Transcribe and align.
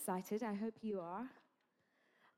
excited. 0.00 0.42
I 0.42 0.54
hope 0.54 0.72
you 0.80 0.98
are. 0.98 1.26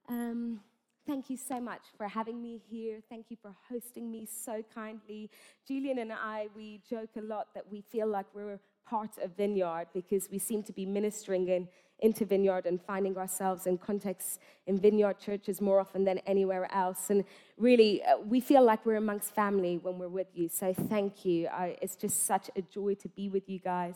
Um, 0.08 0.58
thank 1.06 1.30
you 1.30 1.36
so 1.36 1.60
much 1.60 1.82
for 1.96 2.08
having 2.08 2.42
me 2.42 2.60
here. 2.68 2.98
Thank 3.08 3.26
you 3.28 3.36
for 3.40 3.54
hosting 3.70 4.10
me 4.10 4.26
so 4.26 4.64
kindly. 4.74 5.30
Julian 5.68 5.98
and 5.98 6.12
I, 6.12 6.48
we 6.56 6.80
joke 6.90 7.10
a 7.16 7.20
lot 7.20 7.54
that 7.54 7.70
we 7.70 7.80
feel 7.80 8.08
like 8.08 8.26
we're 8.34 8.58
part 8.84 9.16
of 9.22 9.36
Vineyard 9.36 9.86
because 9.94 10.28
we 10.28 10.40
seem 10.40 10.64
to 10.64 10.72
be 10.72 10.84
ministering 10.84 11.46
in, 11.46 11.68
into 12.02 12.26
Vineyard 12.26 12.66
and 12.66 12.82
finding 12.82 13.16
ourselves 13.16 13.66
in 13.66 13.78
contexts 13.78 14.38
in 14.66 14.78
Vineyard 14.78 15.18
churches 15.18 15.60
more 15.60 15.80
often 15.80 16.04
than 16.04 16.18
anywhere 16.18 16.68
else. 16.72 17.08
And 17.08 17.24
really, 17.56 18.02
uh, 18.02 18.18
we 18.18 18.40
feel 18.40 18.62
like 18.62 18.84
we're 18.84 18.96
amongst 18.96 19.34
family 19.34 19.78
when 19.78 19.98
we're 19.98 20.08
with 20.08 20.26
you. 20.34 20.48
So 20.48 20.74
thank 20.74 21.24
you. 21.24 21.46
I, 21.46 21.76
it's 21.80 21.96
just 21.96 22.26
such 22.26 22.50
a 22.56 22.62
joy 22.62 22.94
to 22.96 23.08
be 23.08 23.28
with 23.28 23.48
you 23.48 23.60
guys. 23.60 23.94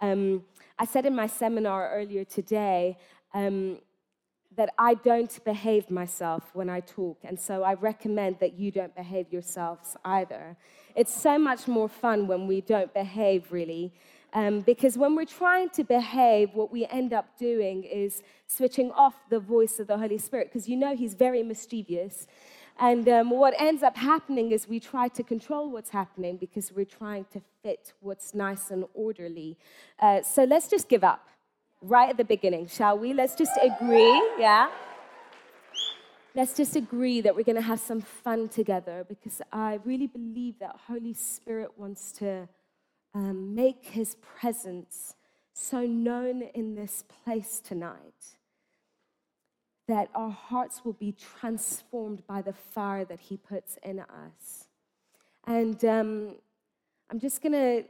Um, 0.00 0.44
I 0.78 0.84
said 0.84 1.06
in 1.06 1.14
my 1.14 1.28
seminar 1.28 1.90
earlier 1.90 2.24
today, 2.24 2.98
um, 3.32 3.78
that 4.56 4.72
I 4.78 4.94
don't 4.94 5.44
behave 5.44 5.90
myself 5.90 6.42
when 6.54 6.68
I 6.68 6.80
talk. 6.80 7.18
And 7.24 7.38
so 7.38 7.62
I 7.62 7.74
recommend 7.74 8.38
that 8.40 8.58
you 8.58 8.70
don't 8.70 8.94
behave 8.96 9.30
yourselves 9.30 9.96
either. 10.04 10.56
It's 10.94 11.14
so 11.14 11.38
much 11.38 11.68
more 11.68 11.88
fun 11.88 12.26
when 12.26 12.46
we 12.46 12.62
don't 12.62 12.92
behave, 12.94 13.52
really. 13.52 13.92
Um, 14.36 14.60
because 14.60 14.98
when 14.98 15.16
we're 15.16 15.24
trying 15.24 15.70
to 15.70 15.82
behave, 15.82 16.50
what 16.52 16.70
we 16.70 16.84
end 16.88 17.14
up 17.14 17.38
doing 17.38 17.84
is 17.84 18.22
switching 18.46 18.90
off 18.92 19.14
the 19.30 19.40
voice 19.40 19.80
of 19.80 19.86
the 19.86 19.96
Holy 19.96 20.18
Spirit, 20.18 20.48
because 20.52 20.68
you 20.68 20.76
know 20.76 20.94
He's 20.94 21.14
very 21.14 21.42
mischievous. 21.42 22.26
And 22.78 23.08
um, 23.08 23.30
what 23.30 23.54
ends 23.58 23.82
up 23.82 23.96
happening 23.96 24.52
is 24.52 24.68
we 24.68 24.78
try 24.78 25.08
to 25.08 25.22
control 25.22 25.70
what's 25.70 25.88
happening 25.88 26.36
because 26.36 26.70
we're 26.70 26.84
trying 26.84 27.24
to 27.32 27.40
fit 27.62 27.94
what's 28.00 28.34
nice 28.34 28.70
and 28.70 28.84
orderly. 28.92 29.56
Uh, 29.98 30.20
so 30.20 30.44
let's 30.44 30.68
just 30.68 30.86
give 30.90 31.02
up 31.02 31.30
right 31.80 32.10
at 32.10 32.18
the 32.18 32.24
beginning, 32.24 32.66
shall 32.66 32.98
we? 32.98 33.14
Let's 33.14 33.36
just 33.36 33.58
agree, 33.62 34.22
yeah? 34.38 34.68
Let's 36.34 36.54
just 36.54 36.76
agree 36.76 37.22
that 37.22 37.34
we're 37.34 37.44
going 37.44 37.56
to 37.56 37.62
have 37.62 37.80
some 37.80 38.02
fun 38.02 38.50
together 38.50 39.06
because 39.08 39.40
I 39.50 39.80
really 39.86 40.08
believe 40.08 40.58
that 40.58 40.76
Holy 40.86 41.14
Spirit 41.14 41.70
wants 41.78 42.12
to 42.18 42.46
um, 43.16 43.54
make 43.54 43.86
his 43.86 44.14
presence 44.16 45.14
so 45.54 45.86
known 45.86 46.42
in 46.54 46.74
this 46.74 47.02
place 47.24 47.60
tonight 47.60 48.36
that 49.88 50.10
our 50.14 50.30
hearts 50.30 50.82
will 50.84 50.92
be 50.92 51.12
transformed 51.12 52.26
by 52.26 52.42
the 52.42 52.52
fire 52.52 53.06
that 53.06 53.20
he 53.20 53.38
puts 53.38 53.78
in 53.82 54.00
us. 54.00 54.66
And 55.46 55.82
um, 55.86 56.34
I'm 57.08 57.18
just 57.18 57.40
going 57.40 57.52
to, 57.52 57.84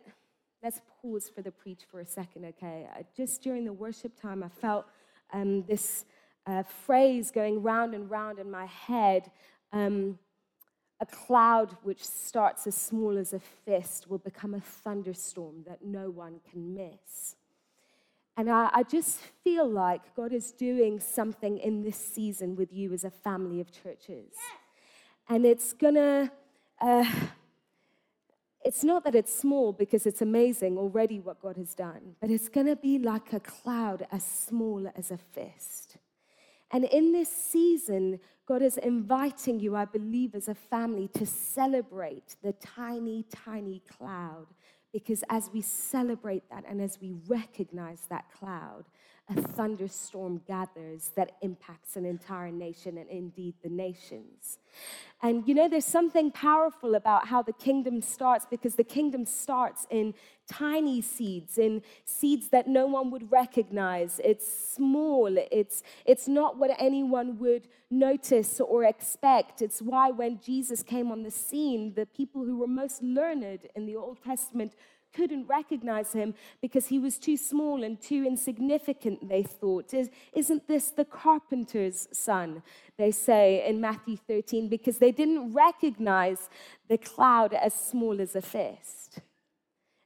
let's 0.63 0.81
pause 1.03 1.29
for 1.29 1.43
the 1.43 1.51
preach 1.51 1.81
for 1.91 1.99
a 1.99 2.07
second, 2.07 2.45
okay? 2.45 2.87
Uh, 2.95 3.03
just 3.17 3.43
during 3.43 3.65
the 3.65 3.73
worship 3.73 4.21
time, 4.21 4.45
I 4.45 4.49
felt 4.49 4.87
um, 5.33 5.65
this 5.65 6.05
uh, 6.47 6.63
phrase 6.63 7.33
going 7.33 7.65
round 7.65 7.95
and 7.95 8.09
round 8.09 8.39
in 8.39 8.49
my 8.49 8.67
head. 8.67 9.33
Um, 9.73 10.21
a 11.01 11.07
cloud 11.07 11.77
which 11.83 12.03
starts 12.03 12.67
as 12.67 12.75
small 12.75 13.19
as 13.19 13.33
a 13.33 13.41
fist 13.41 14.09
will 14.09 14.19
become 14.19 14.55
a 14.55 14.61
thunderstorm 14.61 15.65
that 15.67 15.85
no 15.85 16.11
one 16.11 16.41
can 16.51 16.75
miss. 16.75 17.37
And 18.37 18.51
I, 18.51 18.71
I, 18.73 18.83
just 18.83 19.21
feel 19.43 19.67
like 19.67 20.15
God 20.15 20.33
is 20.33 20.53
doing 20.53 21.01
something 21.01 21.59
in 21.59 21.83
this 21.83 21.97
season 21.97 22.55
with 22.55 22.71
you 22.71 22.93
as 22.93 23.03
a 23.03 23.11
family 23.11 23.61
of 23.61 23.71
churches. 23.73 24.35
And 25.29 25.47
it's 25.47 25.73
gonna, 25.73 26.31
uh, 26.81 27.11
it's 28.63 28.85
not 28.85 29.05
that 29.05 29.15
it's 29.15 29.35
small 29.35 29.73
because 29.73 30.07
it's 30.07 30.21
amazing 30.21 30.77
already 30.77 31.19
what 31.19 31.41
God 31.41 31.57
has 31.57 31.75
done, 31.75 32.17
but 32.21 32.31
it's 32.31 32.51
gonna 32.51 32.77
be 32.77 32.99
like 32.99 33.33
a 33.33 33.41
cloud 33.41 34.07
as 34.13 34.23
small 34.23 34.87
as 34.95 35.11
a 35.11 35.17
fist. 35.17 35.97
And 36.71 36.85
in 36.85 37.13
this 37.13 37.31
season, 37.31 38.19
God 38.47 38.63
is 38.63 38.77
inviting 38.77 39.61
you, 39.61 39.77
I 39.77 39.85
believe, 39.85 40.35
as 40.35 40.49
a 40.49 40.55
family 40.55 41.09
to 41.15 41.27
celebrate 41.27 42.37
the 42.43 42.53
tiny, 42.53 43.25
tiny 43.45 43.83
cloud. 43.99 44.47
Because 44.93 45.23
as 45.29 45.51
we 45.53 45.61
celebrate 45.61 46.49
that 46.51 46.65
and 46.69 46.81
as 46.81 46.99
we 47.01 47.13
recognize 47.27 48.07
that 48.09 48.31
cloud, 48.33 48.85
a 49.29 49.41
thunderstorm 49.41 50.41
gathers 50.47 51.11
that 51.17 51.33
impacts 51.43 51.97
an 51.97 52.07
entire 52.07 52.53
nation 52.53 52.97
and 52.97 53.09
indeed 53.11 53.55
the 53.63 53.69
nations. 53.69 54.59
And 55.21 55.49
you 55.49 55.55
know, 55.55 55.69
there's 55.69 55.85
something 55.85 56.31
powerful 56.31 56.95
about 56.95 57.27
how 57.27 57.43
the 57.43 57.53
kingdom 57.53 58.03
starts 58.03 58.47
because 58.49 58.77
the 58.77 58.85
kingdom 58.85 59.25
starts 59.25 59.87
in 59.91 60.15
tiny 60.47 61.01
seeds, 61.01 61.59
in 61.59 61.83
seeds 62.05 62.51
that 62.51 62.69
no 62.69 62.87
one 62.87 63.11
would 63.11 63.33
recognize. 63.33 64.21
It's 64.23 64.47
small, 64.75 65.37
it's, 65.51 65.83
it's 66.05 66.29
not 66.29 66.59
what 66.59 66.71
anyone 66.79 67.39
would 67.39 67.67
notice 67.91 68.61
or 68.61 68.85
expect. 68.85 69.61
It's 69.61 69.83
why 69.83 70.11
when 70.11 70.39
Jesus 70.41 70.83
came 70.83 71.11
on 71.11 71.25
the 71.25 71.31
scene, 71.31 71.95
the 71.95 72.07
people 72.07 72.45
who 72.45 72.59
were 72.59 72.69
most 72.69 73.03
learned 73.03 73.67
in 73.75 73.87
the 73.87 73.97
Old 73.97 74.23
Testament 74.23 74.75
couldn't 75.17 75.47
recognize 75.47 76.13
him 76.13 76.35
because 76.61 76.87
he 76.89 76.99
was 76.99 77.19
too 77.19 77.37
small 77.37 77.83
and 77.83 78.01
too 78.01 78.25
insignificant, 78.27 79.29
they 79.29 79.43
thought. 79.43 79.95
Isn't 80.43 80.69
this 80.69 80.91
the 80.91 81.05
carpenter's 81.05 82.09
son? 82.13 82.63
They 82.99 83.11
say 83.11 83.67
in 83.67 83.81
Matthew 83.81 84.17
13, 84.17 84.69
because 84.69 84.99
they 84.99 85.13
didn't 85.13 85.53
recognize 85.53 86.51
the 86.89 86.99
cloud 86.99 87.55
as 87.55 87.75
small 87.75 88.21
as 88.21 88.37
a 88.37 88.43
fist. 88.43 89.21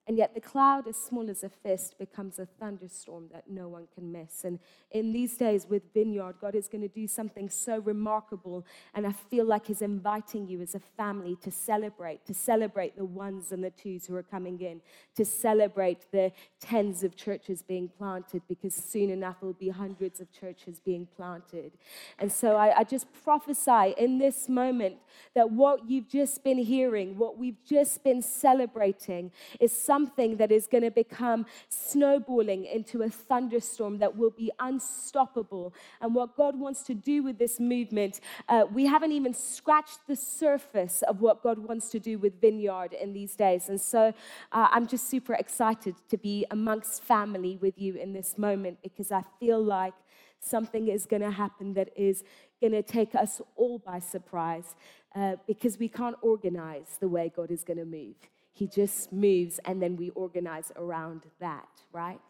And 0.09 0.19
yet, 0.19 0.35
the 0.35 0.41
cloud, 0.41 0.89
as 0.89 0.97
small 0.97 1.31
as 1.31 1.45
a 1.45 1.49
fist, 1.49 1.97
becomes 1.99 2.41
a 2.41 2.47
thunderstorm 2.47 3.29
that 3.33 3.45
no 3.49 3.69
one 3.69 3.87
can 3.95 4.11
miss. 4.11 4.45
And 4.45 4.59
in 4.91 5.13
these 5.13 5.37
days 5.37 5.67
with 5.69 5.83
Vineyard, 5.95 6.35
God 6.41 6.57
is 6.57 6.67
going 6.67 6.81
to 6.83 6.89
do 6.89 7.07
something 7.07 7.49
so 7.49 7.79
remarkable. 7.79 8.67
And 8.93 9.07
I 9.07 9.13
feel 9.13 9.45
like 9.45 9.67
He's 9.67 9.83
inviting 9.83 10.49
you 10.49 10.61
as 10.63 10.75
a 10.75 10.81
family 10.81 11.37
to 11.43 11.53
celebrate, 11.53 12.27
to 12.27 12.35
celebrate 12.35 12.97
the 12.97 13.05
ones 13.05 13.53
and 13.53 13.63
the 13.63 13.71
twos 13.71 14.07
who 14.07 14.17
are 14.17 14.25
coming 14.25 14.61
in, 14.61 14.81
to 15.15 15.25
celebrate 15.25 16.11
the 16.11 16.33
tens 16.61 17.05
of 17.05 17.15
churches 17.15 17.63
being 17.63 17.89
planted, 17.89 18.43
because 18.49 18.75
soon 18.75 19.11
enough 19.11 19.37
there 19.41 19.47
will 19.47 19.55
be 19.55 19.69
hundreds 19.69 20.19
of 20.19 20.33
churches 20.33 20.81
being 20.85 21.07
planted. 21.17 21.71
And 22.19 22.33
so 22.33 22.57
I, 22.57 22.81
I 22.81 22.85
just 22.85 23.07
prophesy 23.23 23.95
in 23.97 24.19
this 24.19 24.49
moment 24.49 24.97
that 25.35 25.51
what 25.53 25.89
you've 25.89 26.09
just 26.09 26.43
been 26.43 26.59
hearing, 26.59 27.17
what 27.17 27.39
we've 27.39 27.63
just 27.65 28.03
been 28.03 28.23
celebrating, 28.23 29.31
is 29.61 29.71
something 29.71 30.00
something 30.01 30.37
that 30.39 30.51
is 30.51 30.67
going 30.67 30.83
to 30.83 30.91
become 30.91 31.45
snowballing 31.69 32.65
into 32.65 33.03
a 33.03 33.11
thunderstorm 33.11 33.99
that 33.99 34.17
will 34.17 34.31
be 34.31 34.51
unstoppable. 34.59 35.75
And 36.01 36.15
what 36.15 36.37
God 36.37 36.59
wants 36.59 36.83
to 36.85 36.95
do 36.95 37.23
with 37.23 37.39
this 37.39 37.61
movement, 37.61 38.21
uh, 38.49 38.65
we 38.73 38.87
haven't 38.87 39.13
even 39.13 39.35
scratched 39.35 40.07
the 40.07 40.17
surface 40.17 41.03
of 41.03 41.21
what 41.21 41.43
God 41.43 41.59
wants 41.59 41.91
to 41.91 41.99
do 42.01 42.19
with 42.19 42.41
Vineyard 42.41 42.95
in 42.95 43.13
these 43.13 43.37
days. 43.37 43.69
And 43.69 43.81
so 43.81 44.15
uh, 44.53 44.69
I'm 44.71 44.87
just 44.87 45.11
super 45.11 45.35
excited 45.35 45.95
to 46.09 46.17
be 46.17 46.47
amongst 46.51 47.03
family 47.03 47.59
with 47.61 47.79
you 47.79 47.97
in 47.97 48.15
this 48.15 48.39
moment 48.39 48.79
because 48.83 49.13
I 49.13 49.23
feel 49.39 49.63
like 49.63 49.95
something 50.41 50.89
is 50.89 51.05
going 51.05 51.23
to 51.23 51.31
happen 51.31 51.75
that 51.75 51.91
is 51.95 52.25
going 52.61 52.73
to 52.73 52.83
take 52.83 53.15
us 53.15 53.43
all 53.57 53.79
by 53.79 53.99
surprise 53.99 54.75
uh, 55.15 55.37
because 55.47 55.79
we 55.79 55.89
can't 55.89 56.17
organize 56.23 56.97
the 57.01 57.09
way 57.09 57.31
God 57.35 57.51
is 57.51 57.65
going 57.65 57.79
to 57.79 57.85
move. 57.85 58.17
He 58.53 58.67
just 58.67 59.13
moves 59.13 59.61
and 59.65 59.83
then 59.83 59.97
we 59.97 60.11
organize 60.11 60.73
around 60.77 61.23
that, 61.41 61.69
right? 61.93 62.21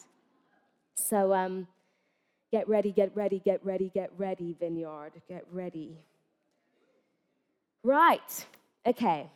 So 0.95 1.33
um, 1.33 1.67
get 2.53 2.69
ready, 2.69 2.93
get 2.93 3.15
ready, 3.15 3.39
get 3.39 3.65
ready, 3.65 3.91
get 3.93 4.11
ready, 4.17 4.55
Vineyard, 4.59 5.13
get 5.29 5.45
ready. 5.51 5.99
Right, 7.83 8.47
okay. 8.87 9.31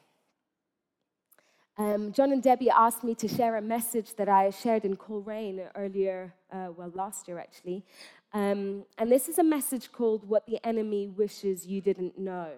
Um, 1.76 2.12
John 2.12 2.30
and 2.30 2.42
Debbie 2.42 2.70
asked 2.70 3.02
me 3.02 3.16
to 3.16 3.26
share 3.26 3.56
a 3.56 3.62
message 3.62 4.14
that 4.14 4.28
I 4.28 4.50
shared 4.50 4.84
in 4.84 4.94
Coleraine 4.96 5.62
earlier, 5.74 6.32
uh, 6.52 6.68
well, 6.76 6.92
last 6.94 7.26
year 7.26 7.38
actually. 7.38 7.84
Um, 8.32 8.84
and 8.98 9.10
this 9.10 9.28
is 9.28 9.38
a 9.38 9.44
message 9.44 9.90
called 9.90 10.28
What 10.28 10.46
the 10.46 10.64
Enemy 10.64 11.08
Wishes 11.08 11.66
You 11.66 11.80
Didn't 11.80 12.18
Know. 12.18 12.50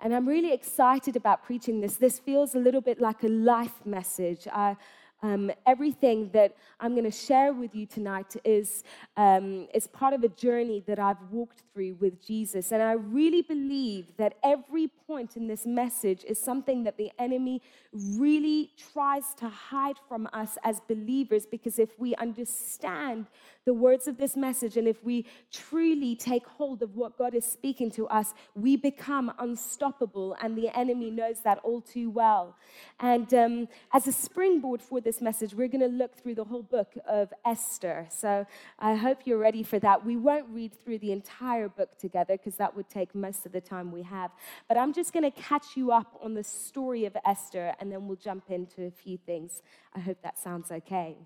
And 0.00 0.14
I'm 0.14 0.26
really 0.26 0.52
excited 0.52 1.16
about 1.16 1.42
preaching 1.42 1.80
this. 1.80 1.96
This 1.96 2.18
feels 2.18 2.54
a 2.54 2.58
little 2.58 2.80
bit 2.80 3.00
like 3.00 3.24
a 3.24 3.28
life 3.28 3.84
message. 3.84 4.46
I, 4.52 4.76
um, 5.22 5.50
everything 5.66 6.30
that 6.32 6.56
I'm 6.80 6.92
going 6.92 7.04
to 7.04 7.10
share 7.10 7.52
with 7.52 7.74
you 7.74 7.86
tonight 7.86 8.36
is, 8.44 8.84
um, 9.16 9.66
is 9.74 9.86
part 9.88 10.14
of 10.14 10.22
a 10.22 10.28
journey 10.28 10.82
that 10.86 10.98
I've 10.98 11.20
walked 11.30 11.62
through 11.72 11.96
with 12.00 12.24
Jesus. 12.24 12.70
And 12.70 12.82
I 12.82 12.92
really 12.92 13.42
believe 13.42 14.16
that 14.16 14.34
every 14.44 14.88
point 15.06 15.36
in 15.36 15.48
this 15.48 15.66
message 15.66 16.24
is 16.24 16.40
something 16.40 16.84
that 16.84 16.96
the 16.96 17.10
enemy 17.18 17.62
really 17.92 18.70
tries 18.92 19.34
to 19.38 19.48
hide 19.48 19.96
from 20.08 20.28
us 20.32 20.56
as 20.62 20.80
believers. 20.88 21.46
Because 21.46 21.78
if 21.78 21.98
we 21.98 22.14
understand 22.16 23.26
the 23.64 23.74
words 23.74 24.06
of 24.06 24.18
this 24.18 24.36
message 24.36 24.76
and 24.76 24.86
if 24.86 25.02
we 25.04 25.26
truly 25.52 26.14
take 26.14 26.46
hold 26.46 26.82
of 26.82 26.96
what 26.96 27.18
God 27.18 27.34
is 27.34 27.44
speaking 27.44 27.90
to 27.92 28.06
us, 28.08 28.34
we 28.54 28.76
become 28.76 29.32
unstoppable. 29.38 30.36
And 30.40 30.56
the 30.56 30.76
enemy 30.78 31.10
knows 31.10 31.40
that 31.40 31.58
all 31.64 31.80
too 31.80 32.08
well. 32.08 32.56
And 33.00 33.32
um, 33.34 33.68
as 33.92 34.06
a 34.06 34.12
springboard 34.12 34.80
for 34.80 35.00
this 35.08 35.22
message, 35.22 35.54
we're 35.54 35.68
going 35.68 35.80
to 35.80 35.86
look 35.86 36.14
through 36.14 36.34
the 36.34 36.44
whole 36.44 36.62
book 36.62 36.92
of 37.08 37.32
Esther. 37.46 38.06
So 38.10 38.44
I 38.78 38.94
hope 38.94 39.20
you're 39.24 39.38
ready 39.38 39.62
for 39.62 39.78
that. 39.78 40.04
We 40.04 40.18
won't 40.18 40.50
read 40.50 40.72
through 40.84 40.98
the 40.98 41.12
entire 41.12 41.70
book 41.70 41.96
together 41.98 42.36
because 42.36 42.56
that 42.56 42.76
would 42.76 42.90
take 42.90 43.14
most 43.14 43.46
of 43.46 43.52
the 43.52 43.62
time 43.62 43.90
we 43.90 44.02
have. 44.02 44.30
But 44.68 44.76
I'm 44.76 44.92
just 44.92 45.14
going 45.14 45.22
to 45.22 45.30
catch 45.30 45.78
you 45.78 45.92
up 45.92 46.20
on 46.22 46.34
the 46.34 46.44
story 46.44 47.06
of 47.06 47.16
Esther 47.24 47.72
and 47.80 47.90
then 47.90 48.06
we'll 48.06 48.18
jump 48.18 48.50
into 48.50 48.84
a 48.84 48.90
few 48.90 49.16
things. 49.16 49.62
I 49.94 50.00
hope 50.00 50.18
that 50.22 50.38
sounds 50.38 50.70
okay. 50.70 51.16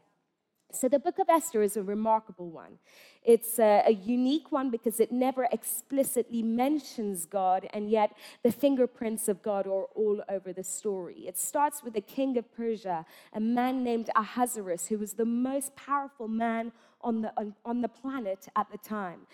So, 0.74 0.88
the 0.88 0.98
book 0.98 1.18
of 1.18 1.28
Esther 1.28 1.62
is 1.62 1.76
a 1.76 1.82
remarkable 1.82 2.50
one. 2.50 2.78
It's 3.22 3.58
a, 3.58 3.84
a, 3.86 3.92
unique 3.92 4.50
one 4.50 4.70
because 4.70 5.00
it 5.00 5.12
never 5.12 5.46
explicitly 5.52 6.42
mentions 6.42 7.26
God, 7.26 7.68
and 7.74 7.90
yet 7.90 8.16
the 8.42 8.50
fingerprints 8.50 9.28
of 9.28 9.42
God 9.42 9.66
are 9.66 9.84
all 9.94 10.22
over 10.28 10.52
the 10.52 10.64
story. 10.64 11.26
It 11.28 11.38
starts 11.38 11.84
with 11.84 11.92
the 11.92 12.00
king 12.00 12.38
of 12.38 12.52
Persia, 12.56 13.04
a 13.32 13.40
man 13.40 13.84
named 13.84 14.08
Ahasuerus, 14.16 14.86
who 14.86 14.98
was 14.98 15.12
the 15.12 15.26
most 15.26 15.76
powerful 15.76 16.26
man 16.26 16.72
on 17.02 17.22
the, 17.22 17.32
on, 17.36 17.54
on 17.64 17.82
the 17.82 17.88
planet 17.88 18.48
at 18.56 18.70
the 18.72 18.78
time. 18.78 19.26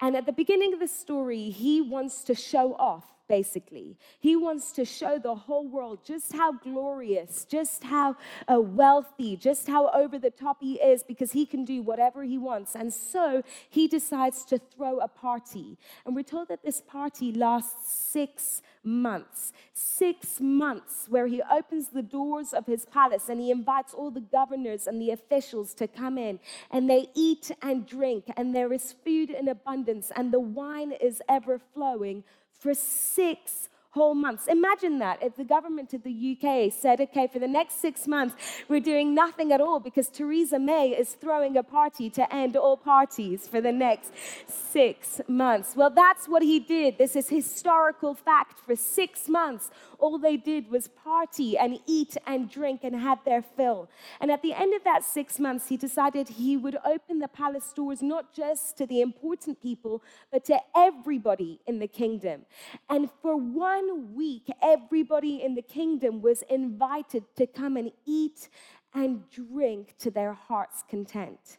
And 0.00 0.14
at 0.14 0.26
the 0.26 0.32
beginning 0.32 0.74
of 0.74 0.80
the 0.80 0.88
story, 0.88 1.50
he 1.50 1.80
wants 1.80 2.22
to 2.24 2.34
show 2.34 2.74
off 2.74 3.06
basically. 3.32 3.96
He 4.20 4.36
wants 4.36 4.72
to 4.72 4.84
show 4.84 5.18
the 5.18 5.34
whole 5.34 5.66
world 5.66 6.00
just 6.04 6.34
how 6.34 6.52
glorious, 6.52 7.46
just 7.46 7.82
how 7.82 8.16
uh, 8.46 8.60
wealthy, 8.60 9.38
just 9.38 9.68
how 9.68 9.88
over 10.02 10.18
the 10.18 10.28
top 10.28 10.58
he 10.60 10.74
is 10.74 11.02
because 11.02 11.32
he 11.32 11.46
can 11.46 11.64
do 11.64 11.80
whatever 11.80 12.24
he 12.24 12.36
wants. 12.36 12.74
And 12.74 12.92
so 12.92 13.42
he 13.70 13.88
decides 13.88 14.44
to 14.50 14.58
throw 14.58 14.98
a 14.98 15.08
party. 15.08 15.78
And 16.04 16.14
we're 16.14 16.24
told 16.24 16.48
that 16.48 16.62
this 16.62 16.82
party 16.82 17.32
lasts 17.32 17.90
six 18.12 18.60
months. 18.84 19.54
Six 19.72 20.38
months 20.38 21.06
where 21.08 21.26
he 21.26 21.40
opens 21.50 21.88
the 21.88 22.02
doors 22.02 22.52
of 22.52 22.66
his 22.66 22.84
palace 22.84 23.30
and 23.30 23.40
he 23.40 23.50
invites 23.50 23.94
all 23.94 24.10
the 24.10 24.20
governors 24.20 24.86
and 24.86 25.00
the 25.00 25.10
officials 25.10 25.72
to 25.74 25.88
come 25.88 26.18
in 26.18 26.38
and 26.70 26.90
they 26.90 27.08
eat 27.14 27.50
and 27.62 27.86
drink 27.86 28.24
and 28.36 28.54
there 28.54 28.72
is 28.74 28.94
food 29.04 29.30
in 29.30 29.48
abundance 29.48 30.12
and 30.14 30.32
the 30.32 30.40
wine 30.40 30.92
is 30.92 31.22
ever 31.28 31.58
flowing 31.72 32.24
for 32.62 32.74
six 32.74 33.68
whole 33.92 34.14
months. 34.14 34.46
Imagine 34.46 34.98
that 34.98 35.22
if 35.22 35.36
the 35.36 35.44
government 35.44 35.92
of 35.92 36.02
the 36.02 36.36
UK 36.36 36.72
said, 36.72 36.98
okay, 36.98 37.28
for 37.30 37.38
the 37.38 37.46
next 37.46 37.80
six 37.80 38.08
months, 38.08 38.34
we're 38.68 38.80
doing 38.80 39.14
nothing 39.14 39.52
at 39.52 39.60
all 39.60 39.80
because 39.80 40.08
Theresa 40.08 40.58
May 40.58 40.90
is 40.90 41.12
throwing 41.12 41.58
a 41.58 41.62
party 41.62 42.08
to 42.10 42.34
end 42.34 42.56
all 42.56 42.78
parties 42.78 43.46
for 43.46 43.60
the 43.60 43.70
next 43.70 44.12
six 44.46 45.20
months. 45.28 45.76
Well, 45.76 45.90
that's 45.90 46.26
what 46.26 46.42
he 46.42 46.58
did. 46.58 46.96
This 46.96 47.14
is 47.14 47.28
historical 47.28 48.14
fact. 48.14 48.60
For 48.60 48.76
six 48.76 49.28
months, 49.28 49.70
all 49.98 50.18
they 50.18 50.38
did 50.38 50.70
was 50.70 50.88
party 50.88 51.58
and 51.58 51.78
eat 51.86 52.16
and 52.26 52.50
drink 52.50 52.80
and 52.84 52.96
had 52.96 53.18
their 53.26 53.42
fill. 53.42 53.90
And 54.20 54.30
at 54.30 54.40
the 54.40 54.54
end 54.54 54.74
of 54.74 54.84
that 54.84 55.04
six 55.04 55.38
months, 55.38 55.68
he 55.68 55.76
decided 55.76 56.28
he 56.28 56.56
would 56.56 56.78
open 56.84 57.18
the 57.18 57.28
palace 57.28 57.72
doors 57.74 58.02
not 58.02 58.34
just 58.34 58.78
to 58.78 58.86
the 58.86 59.00
important 59.02 59.62
people, 59.62 60.02
but 60.30 60.44
to 60.46 60.58
everybody 60.74 61.60
in 61.66 61.78
the 61.78 61.86
kingdom. 61.86 62.46
And 62.88 63.10
for 63.20 63.36
one 63.36 63.81
one 63.82 64.14
week, 64.14 64.50
everybody 64.62 65.42
in 65.42 65.54
the 65.54 65.62
kingdom 65.62 66.20
was 66.20 66.42
invited 66.48 67.24
to 67.36 67.46
come 67.46 67.76
and 67.76 67.90
eat 68.06 68.48
and 68.94 69.28
drink 69.30 69.94
to 69.98 70.10
their 70.10 70.32
heart's 70.32 70.82
content. 70.88 71.58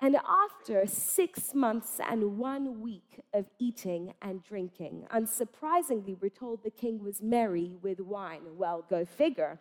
And 0.00 0.16
after 0.16 0.84
six 0.86 1.54
months 1.54 2.00
and 2.10 2.36
one 2.36 2.80
week 2.80 3.20
of 3.32 3.46
eating 3.60 4.14
and 4.20 4.42
drinking, 4.42 5.06
unsurprisingly, 5.14 6.16
we're 6.20 6.28
told 6.28 6.64
the 6.64 6.70
king 6.70 7.02
was 7.02 7.22
merry 7.22 7.76
with 7.82 8.00
wine. 8.00 8.42
Well, 8.56 8.84
go 8.90 9.04
figure. 9.04 9.60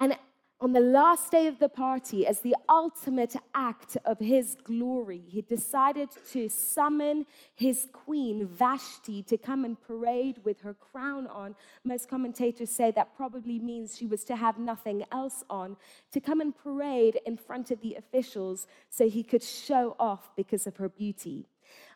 And 0.00 0.16
on 0.64 0.72
the 0.72 0.80
last 0.80 1.30
day 1.30 1.46
of 1.46 1.58
the 1.58 1.68
party, 1.68 2.26
as 2.26 2.40
the 2.40 2.56
ultimate 2.70 3.36
act 3.54 3.98
of 4.06 4.18
his 4.18 4.56
glory, 4.64 5.22
he 5.28 5.42
decided 5.42 6.08
to 6.32 6.48
summon 6.48 7.26
his 7.54 7.86
queen, 7.92 8.46
Vashti, 8.46 9.22
to 9.24 9.36
come 9.36 9.66
and 9.66 9.78
parade 9.78 10.38
with 10.42 10.62
her 10.62 10.72
crown 10.72 11.26
on. 11.26 11.54
Most 11.84 12.08
commentators 12.08 12.70
say 12.70 12.90
that 12.92 13.14
probably 13.14 13.58
means 13.58 13.94
she 13.94 14.06
was 14.06 14.24
to 14.24 14.36
have 14.36 14.58
nothing 14.58 15.04
else 15.12 15.44
on, 15.50 15.76
to 16.12 16.18
come 16.18 16.40
and 16.40 16.56
parade 16.56 17.20
in 17.26 17.36
front 17.36 17.70
of 17.70 17.82
the 17.82 17.96
officials 17.96 18.66
so 18.88 19.06
he 19.06 19.22
could 19.22 19.42
show 19.42 19.94
off 20.00 20.34
because 20.34 20.66
of 20.66 20.78
her 20.78 20.88
beauty. 20.88 21.44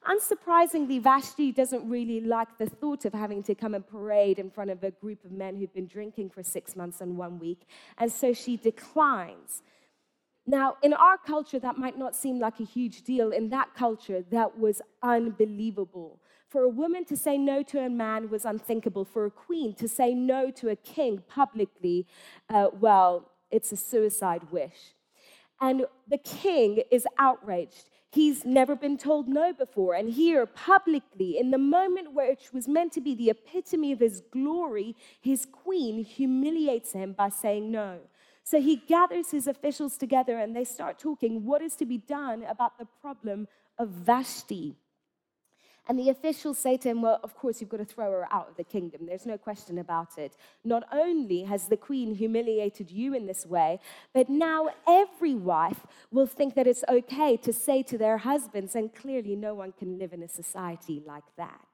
Unsurprisingly, 0.06 1.00
Vashti 1.00 1.52
doesn't 1.52 1.88
really 1.88 2.20
like 2.20 2.56
the 2.58 2.68
thought 2.68 3.04
of 3.04 3.12
having 3.12 3.42
to 3.42 3.54
come 3.54 3.74
and 3.74 3.86
parade 3.86 4.38
in 4.38 4.50
front 4.50 4.70
of 4.70 4.82
a 4.84 4.90
group 4.90 5.24
of 5.24 5.32
men 5.32 5.56
who've 5.56 5.74
been 5.74 5.86
drinking 5.86 6.30
for 6.30 6.42
six 6.42 6.76
months 6.76 7.00
and 7.00 7.16
one 7.16 7.38
week, 7.38 7.66
and 7.98 8.10
so 8.10 8.32
she 8.32 8.56
declines. 8.56 9.62
Now, 10.46 10.76
in 10.82 10.94
our 10.94 11.18
culture, 11.18 11.58
that 11.58 11.76
might 11.76 11.98
not 11.98 12.16
seem 12.16 12.38
like 12.38 12.58
a 12.58 12.64
huge 12.64 13.02
deal. 13.02 13.32
In 13.32 13.50
that 13.50 13.74
culture, 13.74 14.24
that 14.30 14.58
was 14.58 14.80
unbelievable. 15.02 16.20
For 16.48 16.62
a 16.62 16.68
woman 16.70 17.04
to 17.04 17.16
say 17.18 17.36
no 17.36 17.62
to 17.64 17.80
a 17.80 17.90
man 17.90 18.30
was 18.30 18.46
unthinkable. 18.46 19.04
For 19.04 19.26
a 19.26 19.30
queen 19.30 19.74
to 19.74 19.86
say 19.86 20.14
no 20.14 20.50
to 20.52 20.70
a 20.70 20.76
king 20.76 21.22
publicly, 21.28 22.06
uh, 22.48 22.68
well, 22.72 23.30
it's 23.50 23.72
a 23.72 23.76
suicide 23.76 24.50
wish. 24.50 24.94
And 25.60 25.87
the 26.08 26.19
king 26.19 26.82
is 26.90 27.06
outraged. 27.19 27.90
He's 28.10 28.44
never 28.44 28.75
been 28.75 28.96
told 28.96 29.28
no 29.28 29.52
before. 29.52 29.94
And 29.94 30.10
here, 30.10 30.46
publicly, 30.46 31.38
in 31.38 31.50
the 31.50 31.58
moment 31.58 32.14
which 32.14 32.52
was 32.52 32.66
meant 32.66 32.93
to 32.93 33.00
be 33.00 33.14
the 33.14 33.31
epitome 33.31 33.93
of 33.93 34.00
his 34.00 34.22
glory, 34.32 34.96
his 35.20 35.46
queen 35.46 36.05
humiliates 36.05 36.93
him 36.93 37.12
by 37.12 37.28
saying 37.28 37.70
no. 37.70 37.99
So 38.44 38.62
he 38.62 38.76
gathers 38.76 39.31
his 39.31 39.46
officials 39.46 39.99
together 39.99 40.38
and 40.38 40.56
they 40.56 40.64
start 40.64 40.99
talking 40.99 41.44
what 41.44 41.61
is 41.61 41.75
to 41.76 41.84
be 41.84 41.99
done 41.99 42.44
about 42.44 42.78
the 42.78 42.87
problem 43.02 43.46
of 43.78 43.90
Vashti. 43.90 44.75
And 45.88 45.99
the 45.99 46.11
officials 46.11 46.58
say 46.58 46.76
to 46.76 46.90
him, 46.90 47.00
Well, 47.00 47.19
of 47.25 47.35
course, 47.35 47.61
you've 47.61 47.70
got 47.70 47.79
to 47.79 47.85
throw 47.85 48.11
her 48.11 48.29
out 48.31 48.50
of 48.50 48.56
the 48.56 48.64
kingdom. 48.64 49.06
There's 49.06 49.25
no 49.25 49.38
question 49.38 49.79
about 49.79 50.19
it. 50.19 50.37
Not 50.62 50.85
only 50.93 51.44
has 51.44 51.69
the 51.69 51.79
queen 51.79 52.14
humiliated 52.14 52.90
you 52.90 53.14
in 53.14 53.26
this 53.26 53.46
way, 53.46 53.81
but 54.12 54.29
now 54.29 54.69
every 54.87 55.35
wife 55.35 55.87
will 56.12 56.26
think 56.26 56.55
that 56.56 56.67
it's 56.67 56.85
okay 56.90 57.38
to 57.38 57.52
say 57.55 57.82
to 57.85 57.96
their 57.96 58.19
husbands, 58.19 58.75
and 58.75 58.94
clearly 58.94 59.35
no 59.35 59.55
one 59.55 59.73
can 59.73 59.99
live 59.99 60.12
in 60.12 60.23
a 60.23 60.29
society 60.29 61.02
like 61.06 61.25
that. 61.38 61.67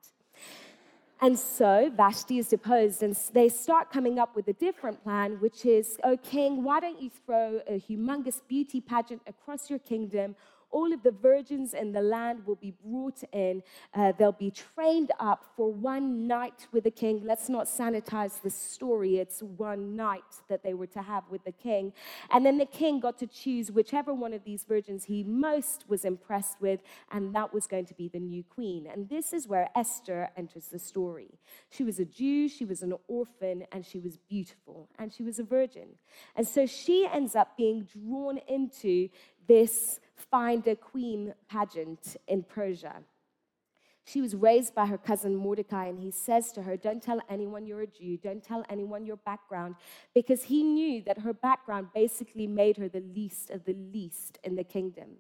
And 1.21 1.39
so 1.39 1.91
Vashti 1.97 2.39
is 2.39 2.49
deposed, 2.49 3.03
and 3.03 3.17
they 3.33 3.49
start 3.49 3.91
coming 3.91 4.19
up 4.19 4.37
with 4.37 4.47
a 4.47 4.53
different 4.53 5.03
plan, 5.03 5.41
which 5.41 5.65
is, 5.65 5.97
Oh, 6.05 6.17
king, 6.17 6.63
why 6.63 6.79
don't 6.79 7.01
you 7.01 7.11
throw 7.25 7.61
a 7.67 7.81
humongous 7.81 8.41
beauty 8.47 8.81
pageant 8.81 9.23
across 9.27 9.71
your 9.71 9.79
kingdom? 9.81 10.37
All 10.75 10.93
of 10.93 11.05
the 11.05 11.13
virgins 11.13 11.73
in 11.73 11.93
the 11.93 12.03
land 12.03 12.45
will 12.45 12.57
be 12.57 12.75
brought 12.85 13.23
in. 13.33 13.63
Uh, 13.95 14.13
they'll 14.19 14.33
be 14.33 14.51
trained 14.51 15.13
up 15.21 15.47
for 15.57 15.73
one 15.73 16.27
night 16.27 16.67
with 16.73 16.83
the 16.83 16.91
king. 16.91 17.23
Let's 17.25 17.49
not 17.49 17.67
sanitize 17.67 18.43
the 18.43 18.51
story. 18.51 19.19
It's 19.19 19.41
one 19.41 19.95
night 19.95 20.33
that 20.49 20.65
they 20.65 20.75
were 20.75 20.89
to 20.89 21.03
have 21.03 21.23
with 21.31 21.45
the 21.45 21.53
king. 21.53 21.93
And 22.33 22.45
then 22.45 22.59
the 22.59 22.67
king 22.67 22.99
got 22.99 23.17
to 23.19 23.29
choose 23.29 23.71
whichever 23.71 24.13
one 24.13 24.33
of 24.33 24.43
these 24.43 24.65
virgins 24.65 25.05
he 25.05 25.23
most 25.23 25.85
was 25.89 26.05
impressed 26.05 26.61
with, 26.61 26.81
and 27.13 27.33
that 27.37 27.55
was 27.55 27.69
going 27.69 27.87
to 27.87 27.95
be 27.95 28.09
the 28.09 28.19
new 28.19 28.43
queen. 28.43 28.89
And 28.93 29.09
this 29.09 29.33
is 29.33 29.47
where 29.47 29.69
Esther 29.77 30.31
enters 30.37 30.67
the 30.67 30.81
story. 30.81 31.39
She 31.71 31.85
was 31.85 32.01
a 32.01 32.05
Jew, 32.05 32.49
she 32.49 32.65
was 32.65 32.83
an 32.83 32.95
orphan, 33.07 33.65
and 33.71 33.87
she 33.87 34.01
was 34.01 34.17
beautiful, 34.17 34.89
and 34.99 35.13
she 35.13 35.23
was 35.23 35.39
a 35.39 35.45
virgin. 35.45 35.91
And 36.35 36.49
so 36.49 36.67
she 36.67 37.07
ends 37.07 37.37
up 37.37 37.57
being 37.57 37.87
drawn 37.95 38.39
into 38.49 39.09
this 39.47 40.01
find 40.17 40.67
a 40.67 40.77
queen 40.77 41.35
pageant 41.49 42.17
in 42.27 42.43
Persia. 42.43 43.03
She 44.07 44.21
was 44.21 44.35
raised 44.35 44.75
by 44.75 44.87
her 44.87 44.99
cousin 44.99 45.35
Mordecai, 45.35 45.87
and 45.87 45.99
he 45.99 46.11
says 46.11 46.53
to 46.53 46.63
her, 46.63 46.77
Don't 46.77 47.03
tell 47.03 47.21
anyone 47.29 47.67
you're 47.67 47.81
a 47.81 47.87
Jew, 47.87 48.19
don't 48.19 48.43
tell 48.43 48.65
anyone 48.69 49.07
your 49.07 49.17
background, 49.17 49.77
because 50.15 50.45
he 50.45 50.63
knew 50.63 51.03
that 51.07 51.21
her 51.21 51.33
background 51.33 51.89
basically 51.95 52.47
made 52.47 52.77
her 52.77 52.89
the 52.89 53.01
least 53.01 53.51
of 53.51 53.65
the 53.65 53.73
least 53.73 54.39
in 54.45 54.57
the 54.57 54.65
kingdom. 54.65 55.17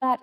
But 0.00 0.20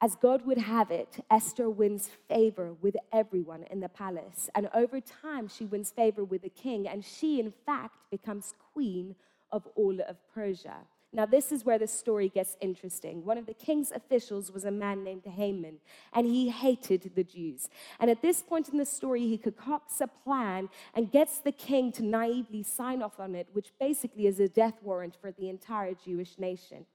as 0.00 0.14
God 0.14 0.46
would 0.46 0.56
have 0.56 0.90
it, 0.90 1.22
Esther 1.30 1.68
wins 1.68 2.08
favor 2.26 2.72
with 2.80 2.96
everyone 3.12 3.64
in 3.64 3.80
the 3.80 3.88
palace. 3.90 4.48
And 4.54 4.70
over 4.72 4.98
time, 4.98 5.46
she 5.46 5.66
wins 5.66 5.90
favor 5.90 6.24
with 6.24 6.40
the 6.40 6.48
king, 6.48 6.88
and 6.88 7.04
she, 7.04 7.38
in 7.38 7.52
fact, 7.66 7.96
becomes 8.10 8.54
queen 8.72 9.14
of 9.52 9.66
all 9.76 10.00
of 10.00 10.16
Persia. 10.34 10.86
Now, 11.12 11.26
this 11.26 11.50
is 11.50 11.64
where 11.64 11.78
the 11.78 11.88
story 11.88 12.28
gets 12.28 12.56
interesting. 12.60 13.24
One 13.24 13.36
of 13.36 13.46
the 13.46 13.54
king's 13.54 13.90
officials 13.90 14.52
was 14.52 14.64
a 14.64 14.70
man 14.70 15.02
named 15.02 15.26
Haman, 15.26 15.78
and 16.12 16.24
he 16.24 16.50
hated 16.50 17.10
the 17.16 17.24
Jews. 17.24 17.68
And 17.98 18.08
at 18.08 18.22
this 18.22 18.42
point 18.42 18.68
in 18.68 18.78
the 18.78 18.86
story, 18.86 19.22
he 19.22 19.36
concocts 19.36 20.00
a 20.00 20.06
plan 20.06 20.68
and 20.94 21.10
gets 21.10 21.38
the 21.38 21.50
king 21.50 21.90
to 21.92 22.04
naively 22.04 22.62
sign 22.62 23.02
off 23.02 23.18
on 23.18 23.34
it, 23.34 23.48
which 23.52 23.72
basically 23.80 24.28
is 24.28 24.38
a 24.38 24.48
death 24.48 24.74
warrant 24.82 25.16
for 25.20 25.32
the 25.32 25.48
entire 25.48 25.94
Jewish 25.94 26.38
nation. 26.38 26.86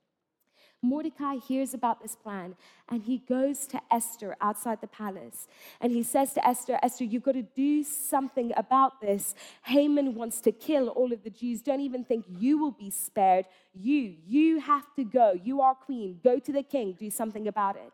Mordecai 0.86 1.36
hears 1.36 1.74
about 1.74 2.02
this 2.02 2.16
plan 2.16 2.56
and 2.90 3.04
he 3.04 3.18
goes 3.18 3.68
to 3.68 3.82
Esther 3.92 4.36
outside 4.40 4.82
the 4.82 4.88
palace. 4.88 5.48
And 5.82 5.92
he 5.92 6.04
says 6.04 6.34
to 6.34 6.48
Esther, 6.48 6.80
Esther, 6.84 7.04
you've 7.04 7.24
got 7.24 7.34
to 7.34 7.42
do 7.42 7.84
something 7.84 8.54
about 8.56 9.02
this. 9.02 9.36
Haman 9.64 10.16
wants 10.16 10.40
to 10.42 10.52
kill 10.52 10.90
all 10.90 11.12
of 11.12 11.24
the 11.24 11.30
Jews. 11.30 11.62
Don't 11.62 11.82
even 11.82 12.04
think 12.04 12.26
you 12.30 12.58
will 12.58 12.72
be 12.72 12.90
spared. 12.90 13.46
You, 13.74 14.16
you 14.28 14.60
have 14.60 14.94
to 14.96 15.04
go. 15.04 15.34
You 15.44 15.62
are 15.62 15.76
queen. 15.76 16.20
Go 16.24 16.40
to 16.40 16.52
the 16.52 16.64
king. 16.64 16.96
Do 16.98 17.10
something 17.10 17.48
about 17.48 17.76
it. 17.76 17.94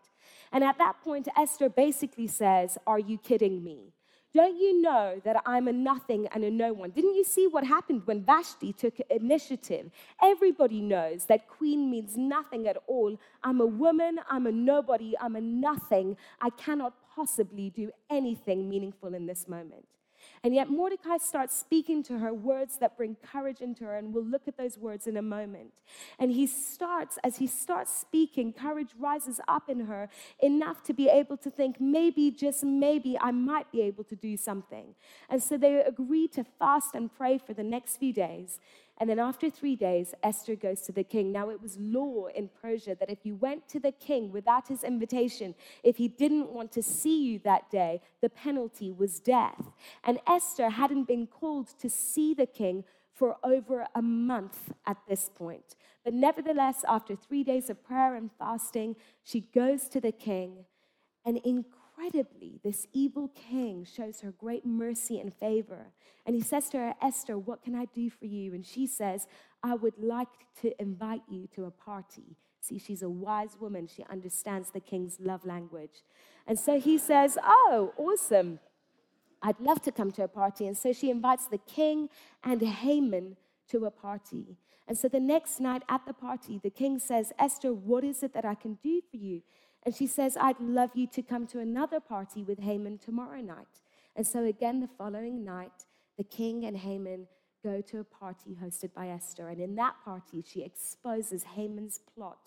And 0.51 0.63
at 0.63 0.77
that 0.77 1.01
point, 1.01 1.27
Esther 1.37 1.69
basically 1.69 2.27
says, 2.27 2.77
Are 2.85 2.99
you 2.99 3.17
kidding 3.17 3.63
me? 3.63 3.93
Don't 4.33 4.57
you 4.57 4.81
know 4.81 5.19
that 5.25 5.41
I'm 5.45 5.67
a 5.67 5.73
nothing 5.73 6.27
and 6.27 6.45
a 6.45 6.49
no 6.49 6.71
one? 6.71 6.91
Didn't 6.91 7.15
you 7.15 7.25
see 7.25 7.47
what 7.47 7.65
happened 7.65 8.03
when 8.05 8.23
Vashti 8.23 8.71
took 8.71 8.97
initiative? 9.09 9.91
Everybody 10.23 10.79
knows 10.79 11.25
that 11.25 11.49
queen 11.49 11.91
means 11.91 12.15
nothing 12.15 12.65
at 12.67 12.77
all. 12.87 13.19
I'm 13.43 13.59
a 13.59 13.65
woman, 13.65 14.19
I'm 14.29 14.47
a 14.47 14.51
nobody, 14.51 15.15
I'm 15.19 15.35
a 15.35 15.41
nothing. 15.41 16.15
I 16.39 16.49
cannot 16.51 16.93
possibly 17.13 17.71
do 17.71 17.91
anything 18.09 18.69
meaningful 18.69 19.13
in 19.15 19.25
this 19.25 19.49
moment. 19.49 19.85
And 20.43 20.55
yet 20.55 20.69
Mordecai 20.69 21.17
starts 21.17 21.55
speaking 21.55 22.01
to 22.03 22.17
her 22.17 22.33
words 22.33 22.77
that 22.79 22.97
bring 22.97 23.15
courage 23.15 23.61
into 23.61 23.83
her, 23.83 23.95
and 23.95 24.11
we'll 24.11 24.25
look 24.25 24.47
at 24.47 24.57
those 24.57 24.75
words 24.75 25.05
in 25.05 25.15
a 25.17 25.21
moment. 25.21 25.71
And 26.17 26.31
he 26.31 26.47
starts, 26.47 27.19
as 27.23 27.37
he 27.37 27.45
starts 27.45 27.95
speaking, 27.95 28.51
courage 28.51 28.89
rises 28.97 29.39
up 29.47 29.69
in 29.69 29.81
her 29.81 30.09
enough 30.41 30.81
to 30.83 30.93
be 30.93 31.09
able 31.09 31.37
to 31.37 31.51
think, 31.51 31.79
maybe, 31.79 32.31
just 32.31 32.63
maybe, 32.63 33.19
I 33.19 33.31
might 33.31 33.71
be 33.71 33.81
able 33.81 34.03
to 34.05 34.15
do 34.15 34.35
something. 34.35 34.95
And 35.29 35.43
so 35.43 35.57
they 35.57 35.75
agree 35.81 36.27
to 36.29 36.43
fast 36.43 36.95
and 36.95 37.13
pray 37.15 37.37
for 37.37 37.53
the 37.53 37.63
next 37.63 37.97
few 37.97 38.11
days. 38.11 38.59
And 39.01 39.09
then 39.09 39.17
after 39.17 39.49
three 39.49 39.75
days, 39.75 40.13
Esther 40.21 40.55
goes 40.55 40.81
to 40.81 40.91
the 40.91 41.03
king. 41.03 41.31
Now, 41.31 41.49
it 41.49 41.59
was 41.59 41.75
law 41.79 42.27
in 42.27 42.51
Persia 42.61 42.95
that 42.99 43.09
if 43.09 43.25
you 43.25 43.33
went 43.33 43.67
to 43.69 43.79
the 43.79 43.91
king 43.91 44.31
without 44.31 44.67
his 44.67 44.83
invitation, 44.83 45.55
if 45.83 45.97
he 45.97 46.07
didn't 46.07 46.51
want 46.51 46.71
to 46.73 46.83
see 46.83 47.23
you 47.23 47.39
that 47.39 47.71
day, 47.71 47.99
the 48.21 48.29
penalty 48.29 48.91
was 48.91 49.19
death. 49.19 49.71
And 50.03 50.19
Esther 50.27 50.69
hadn't 50.69 51.07
been 51.07 51.25
called 51.25 51.69
to 51.79 51.89
see 51.89 52.35
the 52.35 52.45
king 52.45 52.83
for 53.15 53.37
over 53.43 53.87
a 53.95 54.03
month 54.03 54.71
at 54.85 54.97
this 55.09 55.31
point. 55.33 55.75
But 56.05 56.13
nevertheless, 56.13 56.85
after 56.87 57.15
three 57.15 57.43
days 57.43 57.71
of 57.71 57.83
prayer 57.83 58.13
and 58.13 58.29
fasting, 58.37 58.97
she 59.23 59.41
goes 59.41 59.87
to 59.89 59.99
the 59.99 60.11
king. 60.11 60.65
And 61.25 61.37
in 61.37 61.65
incredibly, 62.01 62.59
this 62.63 62.87
evil 62.93 63.29
king 63.29 63.85
shows 63.85 64.21
her 64.21 64.31
great 64.31 64.65
mercy 64.65 65.19
and 65.19 65.33
favor. 65.33 65.87
And 66.25 66.35
he 66.35 66.41
says 66.41 66.69
to 66.69 66.77
her, 66.77 66.93
Esther, 67.01 67.37
what 67.37 67.63
can 67.63 67.75
I 67.75 67.85
do 67.85 68.09
for 68.09 68.25
you? 68.25 68.53
And 68.53 68.65
she 68.65 68.87
says, 68.87 69.27
I 69.63 69.75
would 69.75 69.97
like 69.99 70.27
to 70.61 70.79
invite 70.81 71.21
you 71.29 71.47
to 71.55 71.65
a 71.65 71.71
party. 71.71 72.37
See, 72.59 72.77
she's 72.77 73.01
a 73.01 73.09
wise 73.09 73.57
woman. 73.59 73.87
She 73.87 74.03
understands 74.09 74.71
the 74.71 74.79
king's 74.79 75.19
love 75.19 75.45
language. 75.45 76.03
And 76.47 76.59
so 76.59 76.79
he 76.79 76.97
says, 76.97 77.37
Oh, 77.43 77.93
awesome. 77.97 78.59
I'd 79.41 79.59
love 79.59 79.81
to 79.83 79.91
come 79.91 80.11
to 80.11 80.23
a 80.23 80.27
party. 80.27 80.67
And 80.67 80.77
so 80.77 80.93
she 80.93 81.09
invites 81.09 81.47
the 81.47 81.57
king 81.57 82.09
and 82.43 82.61
Haman 82.61 83.37
to 83.69 83.85
a 83.85 83.91
party. 83.91 84.57
And 84.87 84.97
so 84.97 85.07
the 85.07 85.19
next 85.19 85.59
night 85.59 85.83
at 85.89 86.05
the 86.05 86.13
party, 86.13 86.59
the 86.61 86.69
king 86.69 86.99
says, 86.99 87.31
Esther, 87.39 87.73
what 87.73 88.03
is 88.03 88.21
it 88.21 88.33
that 88.33 88.45
I 88.45 88.55
can 88.55 88.77
do 88.83 89.01
for 89.09 89.17
you? 89.17 89.41
And 89.83 89.95
she 89.95 90.07
says, 90.07 90.37
I'd 90.39 90.59
love 90.59 90.91
you 90.93 91.07
to 91.07 91.21
come 91.21 91.47
to 91.47 91.59
another 91.59 91.99
party 91.99 92.43
with 92.43 92.59
Haman 92.59 92.99
tomorrow 92.99 93.41
night. 93.41 93.81
And 94.15 94.27
so, 94.27 94.45
again, 94.45 94.79
the 94.79 94.89
following 94.97 95.43
night, 95.43 95.85
the 96.17 96.23
king 96.23 96.65
and 96.65 96.77
Haman 96.77 97.27
go 97.63 97.81
to 97.81 97.99
a 97.99 98.03
party 98.03 98.57
hosted 98.61 98.93
by 98.93 99.07
Esther. 99.07 99.47
And 99.49 99.59
in 99.59 99.75
that 99.75 99.95
party, 100.03 100.43
she 100.45 100.61
exposes 100.61 101.43
Haman's 101.43 101.99
plot 102.13 102.37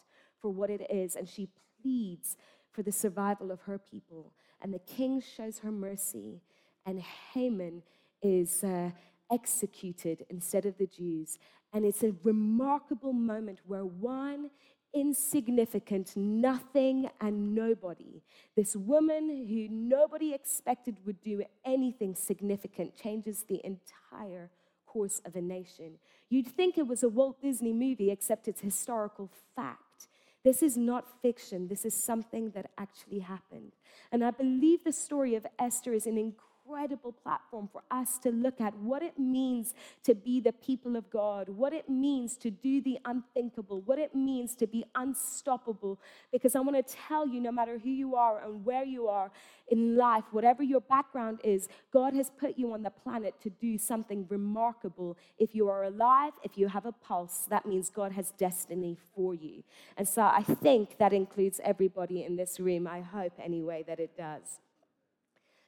for 0.40 0.50
what 0.50 0.70
it 0.70 0.86
is, 0.90 1.16
and 1.16 1.28
she 1.28 1.48
pleads 1.82 2.36
for 2.70 2.82
the 2.82 2.92
survival 2.92 3.50
of 3.50 3.62
her 3.62 3.78
people. 3.78 4.32
And 4.60 4.72
the 4.72 4.80
king 4.80 5.20
shows 5.20 5.58
her 5.60 5.72
mercy, 5.72 6.40
and 6.86 7.00
Haman 7.32 7.82
is 8.22 8.62
uh, 8.64 8.90
executed 9.32 10.24
instead 10.30 10.66
of 10.66 10.76
the 10.78 10.86
Jews. 10.86 11.38
And 11.72 11.84
it's 11.84 12.02
a 12.02 12.14
remarkable 12.22 13.12
moment 13.12 13.60
where 13.66 13.84
one 13.84 14.50
insignificant, 14.94 16.16
nothing 16.16 17.10
and 17.20 17.54
nobody. 17.54 18.22
This 18.56 18.76
woman 18.76 19.46
who 19.48 19.68
nobody 19.68 20.32
expected 20.32 20.96
would 21.04 21.20
do 21.20 21.42
anything 21.64 22.14
significant 22.14 22.96
changes 22.96 23.44
the 23.48 23.60
entire 23.64 24.50
course 24.86 25.20
of 25.24 25.34
a 25.34 25.40
nation. 25.40 25.98
You'd 26.28 26.46
think 26.46 26.78
it 26.78 26.86
was 26.86 27.02
a 27.02 27.08
Walt 27.08 27.42
Disney 27.42 27.72
movie, 27.72 28.10
except 28.10 28.48
it's 28.48 28.60
historical 28.60 29.28
fact. 29.56 30.08
This 30.44 30.62
is 30.62 30.76
not 30.76 31.20
fiction, 31.22 31.68
this 31.68 31.84
is 31.84 31.94
something 31.94 32.50
that 32.50 32.70
actually 32.78 33.20
happened. 33.20 33.72
And 34.12 34.22
I 34.22 34.30
believe 34.30 34.84
the 34.84 34.92
story 34.92 35.34
of 35.34 35.46
Esther 35.58 35.94
is 35.94 36.06
an 36.06 36.18
incredible 36.18 36.53
incredible 36.64 37.12
platform 37.12 37.68
for 37.70 37.82
us 37.90 38.18
to 38.18 38.30
look 38.30 38.60
at 38.60 38.74
what 38.78 39.02
it 39.02 39.18
means 39.18 39.74
to 40.02 40.14
be 40.14 40.40
the 40.40 40.52
people 40.52 40.96
of 40.96 41.08
God, 41.10 41.48
what 41.48 41.72
it 41.72 41.88
means 41.88 42.36
to 42.38 42.50
do 42.50 42.80
the 42.80 42.98
unthinkable, 43.04 43.80
what 43.82 43.98
it 43.98 44.14
means 44.14 44.54
to 44.56 44.66
be 44.66 44.84
unstoppable. 44.94 45.98
Because 46.32 46.54
I 46.54 46.60
want 46.60 46.76
to 46.76 46.96
tell 47.08 47.26
you, 47.28 47.40
no 47.40 47.52
matter 47.52 47.78
who 47.78 47.90
you 47.90 48.14
are 48.16 48.42
and 48.42 48.64
where 48.64 48.84
you 48.84 49.08
are 49.08 49.30
in 49.68 49.96
life, 49.96 50.24
whatever 50.30 50.62
your 50.62 50.80
background 50.80 51.40
is, 51.44 51.68
God 51.92 52.14
has 52.14 52.30
put 52.30 52.58
you 52.58 52.72
on 52.72 52.82
the 52.82 52.90
planet 52.90 53.34
to 53.42 53.50
do 53.50 53.78
something 53.78 54.26
remarkable. 54.28 55.16
If 55.38 55.54
you 55.54 55.68
are 55.68 55.84
alive, 55.84 56.32
if 56.42 56.56
you 56.56 56.68
have 56.68 56.86
a 56.86 56.92
pulse, 56.92 57.46
that 57.50 57.66
means 57.66 57.90
God 57.90 58.12
has 58.12 58.32
destiny 58.32 58.96
for 59.14 59.34
you. 59.34 59.64
And 59.96 60.08
so 60.08 60.22
I 60.22 60.42
think 60.42 60.98
that 60.98 61.12
includes 61.12 61.60
everybody 61.64 62.24
in 62.24 62.36
this 62.36 62.60
room. 62.60 62.86
I 62.86 63.00
hope, 63.00 63.32
anyway, 63.42 63.84
that 63.86 64.00
it 64.00 64.16
does. 64.16 64.60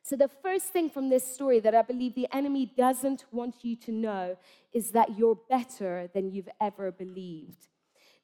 So, 0.08 0.14
the 0.14 0.28
first 0.28 0.66
thing 0.66 0.88
from 0.88 1.08
this 1.08 1.26
story 1.26 1.58
that 1.58 1.74
I 1.74 1.82
believe 1.82 2.14
the 2.14 2.28
enemy 2.32 2.70
doesn't 2.76 3.24
want 3.32 3.64
you 3.64 3.74
to 3.74 3.90
know 3.90 4.36
is 4.72 4.92
that 4.92 5.18
you're 5.18 5.36
better 5.50 6.08
than 6.14 6.30
you've 6.30 6.48
ever 6.60 6.92
believed. 6.92 7.66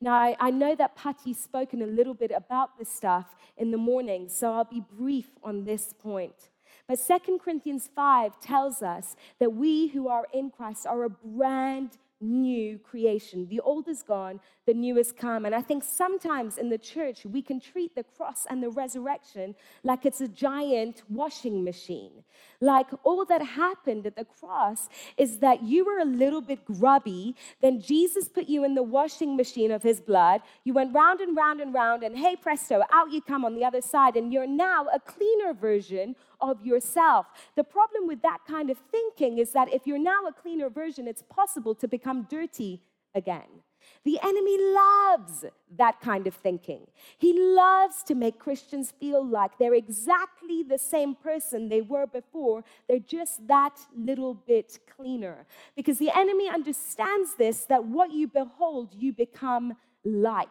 Now, 0.00 0.14
I, 0.14 0.36
I 0.38 0.50
know 0.52 0.76
that 0.76 0.94
Patty's 0.94 1.40
spoken 1.42 1.82
a 1.82 1.86
little 1.86 2.14
bit 2.14 2.30
about 2.30 2.78
this 2.78 2.88
stuff 2.88 3.34
in 3.56 3.72
the 3.72 3.78
morning, 3.78 4.28
so 4.28 4.52
I'll 4.52 4.62
be 4.62 4.84
brief 4.96 5.30
on 5.42 5.64
this 5.64 5.92
point. 5.92 6.50
But 6.86 7.00
2 7.04 7.38
Corinthians 7.38 7.90
5 7.96 8.38
tells 8.38 8.80
us 8.80 9.16
that 9.40 9.52
we 9.52 9.88
who 9.88 10.06
are 10.06 10.28
in 10.32 10.50
Christ 10.50 10.86
are 10.86 11.02
a 11.02 11.10
brand 11.10 11.98
new 12.22 12.78
creation. 12.78 13.48
The 13.48 13.60
old 13.60 13.88
is 13.88 14.02
gone, 14.02 14.40
the 14.66 14.74
new 14.74 14.96
is 14.96 15.12
come. 15.12 15.44
And 15.44 15.54
I 15.54 15.60
think 15.60 15.82
sometimes 15.84 16.56
in 16.56 16.68
the 16.70 16.78
church, 16.78 17.24
we 17.24 17.42
can 17.42 17.60
treat 17.60 17.94
the 17.94 18.04
cross 18.04 18.46
and 18.48 18.62
the 18.62 18.70
resurrection 18.70 19.54
like 19.82 20.06
it's 20.06 20.20
a 20.20 20.28
giant 20.28 21.02
washing 21.08 21.64
machine. 21.64 22.24
Like 22.60 22.86
all 23.02 23.24
that 23.24 23.42
happened 23.42 24.06
at 24.06 24.16
the 24.16 24.24
cross 24.24 24.88
is 25.16 25.38
that 25.38 25.64
you 25.64 25.84
were 25.84 25.98
a 25.98 26.04
little 26.04 26.40
bit 26.40 26.64
grubby, 26.64 27.34
then 27.60 27.80
Jesus 27.80 28.28
put 28.28 28.48
you 28.48 28.64
in 28.64 28.74
the 28.74 28.82
washing 28.82 29.36
machine 29.36 29.72
of 29.72 29.82
his 29.82 30.00
blood. 30.00 30.42
You 30.64 30.74
went 30.74 30.94
round 30.94 31.20
and 31.20 31.36
round 31.36 31.60
and 31.60 31.74
round, 31.74 32.04
and 32.04 32.16
hey 32.16 32.36
presto, 32.36 32.82
out 32.92 33.10
you 33.10 33.20
come 33.20 33.44
on 33.44 33.54
the 33.54 33.64
other 33.64 33.80
side, 33.80 34.16
and 34.16 34.32
you're 34.32 34.46
now 34.46 34.86
a 34.94 35.00
cleaner 35.00 35.52
version 35.52 36.14
of 36.42 36.66
yourself. 36.66 37.26
The 37.56 37.64
problem 37.64 38.06
with 38.06 38.20
that 38.22 38.40
kind 38.46 38.68
of 38.68 38.76
thinking 38.90 39.38
is 39.38 39.52
that 39.52 39.72
if 39.72 39.86
you're 39.86 39.98
now 39.98 40.26
a 40.28 40.32
cleaner 40.32 40.68
version, 40.68 41.08
it's 41.08 41.22
possible 41.22 41.74
to 41.76 41.88
become 41.88 42.26
dirty 42.28 42.82
again. 43.14 43.62
The 44.04 44.18
enemy 44.22 44.58
loves 44.60 45.44
that 45.76 46.00
kind 46.00 46.26
of 46.26 46.34
thinking. 46.34 46.86
He 47.18 47.32
loves 47.32 48.02
to 48.04 48.14
make 48.14 48.38
Christians 48.38 48.92
feel 48.98 49.24
like 49.24 49.58
they're 49.58 49.74
exactly 49.74 50.62
the 50.62 50.78
same 50.78 51.14
person 51.14 51.68
they 51.68 51.80
were 51.80 52.06
before. 52.06 52.64
They're 52.88 52.98
just 52.98 53.46
that 53.48 53.78
little 53.96 54.34
bit 54.34 54.78
cleaner. 54.96 55.46
Because 55.76 55.98
the 55.98 56.16
enemy 56.16 56.48
understands 56.48 57.34
this 57.34 57.64
that 57.64 57.84
what 57.84 58.12
you 58.12 58.28
behold, 58.28 58.90
you 58.92 59.12
become 59.12 59.76
like. 60.04 60.48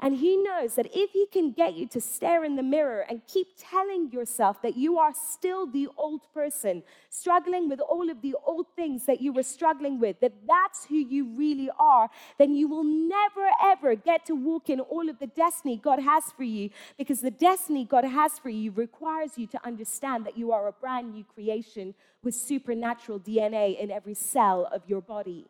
And 0.00 0.16
he 0.16 0.36
knows 0.36 0.74
that 0.74 0.86
if 0.94 1.10
he 1.10 1.26
can 1.32 1.52
get 1.52 1.74
you 1.74 1.86
to 1.88 2.00
stare 2.00 2.44
in 2.44 2.56
the 2.56 2.62
mirror 2.62 3.04
and 3.08 3.22
keep 3.26 3.48
telling 3.58 4.10
yourself 4.10 4.60
that 4.62 4.76
you 4.76 4.98
are 4.98 5.12
still 5.14 5.66
the 5.66 5.88
old 5.96 6.20
person, 6.34 6.82
struggling 7.08 7.68
with 7.68 7.80
all 7.80 8.10
of 8.10 8.20
the 8.20 8.34
old 8.44 8.66
things 8.76 9.06
that 9.06 9.20
you 9.20 9.32
were 9.32 9.42
struggling 9.42 9.98
with, 9.98 10.20
that 10.20 10.34
that's 10.46 10.84
who 10.86 10.96
you 10.96 11.24
really 11.36 11.70
are, 11.78 12.10
then 12.38 12.54
you 12.54 12.68
will 12.68 12.84
never 12.84 13.48
ever 13.62 13.94
get 13.94 14.26
to 14.26 14.34
walk 14.34 14.68
in 14.68 14.80
all 14.80 15.08
of 15.08 15.18
the 15.18 15.26
destiny 15.26 15.76
God 15.76 16.00
has 16.00 16.24
for 16.36 16.44
you 16.44 16.70
because 16.98 17.20
the 17.20 17.30
destiny 17.30 17.84
God 17.84 18.04
has 18.04 18.38
for 18.38 18.50
you 18.50 18.70
requires 18.70 19.38
you 19.38 19.46
to 19.48 19.66
understand 19.66 20.26
that 20.26 20.36
you 20.36 20.52
are 20.52 20.68
a 20.68 20.72
brand 20.72 21.12
new 21.14 21.24
creation 21.24 21.94
with 22.22 22.34
supernatural 22.34 23.18
DNA 23.18 23.80
in 23.80 23.90
every 23.90 24.14
cell 24.14 24.68
of 24.72 24.82
your 24.86 25.00
body. 25.00 25.46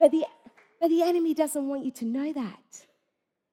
But 0.00 0.12
the 0.12 0.24
but 0.80 0.88
the 0.88 1.02
enemy 1.02 1.34
doesn't 1.34 1.68
want 1.68 1.84
you 1.84 1.90
to 1.92 2.04
know 2.04 2.32
that. 2.32 2.86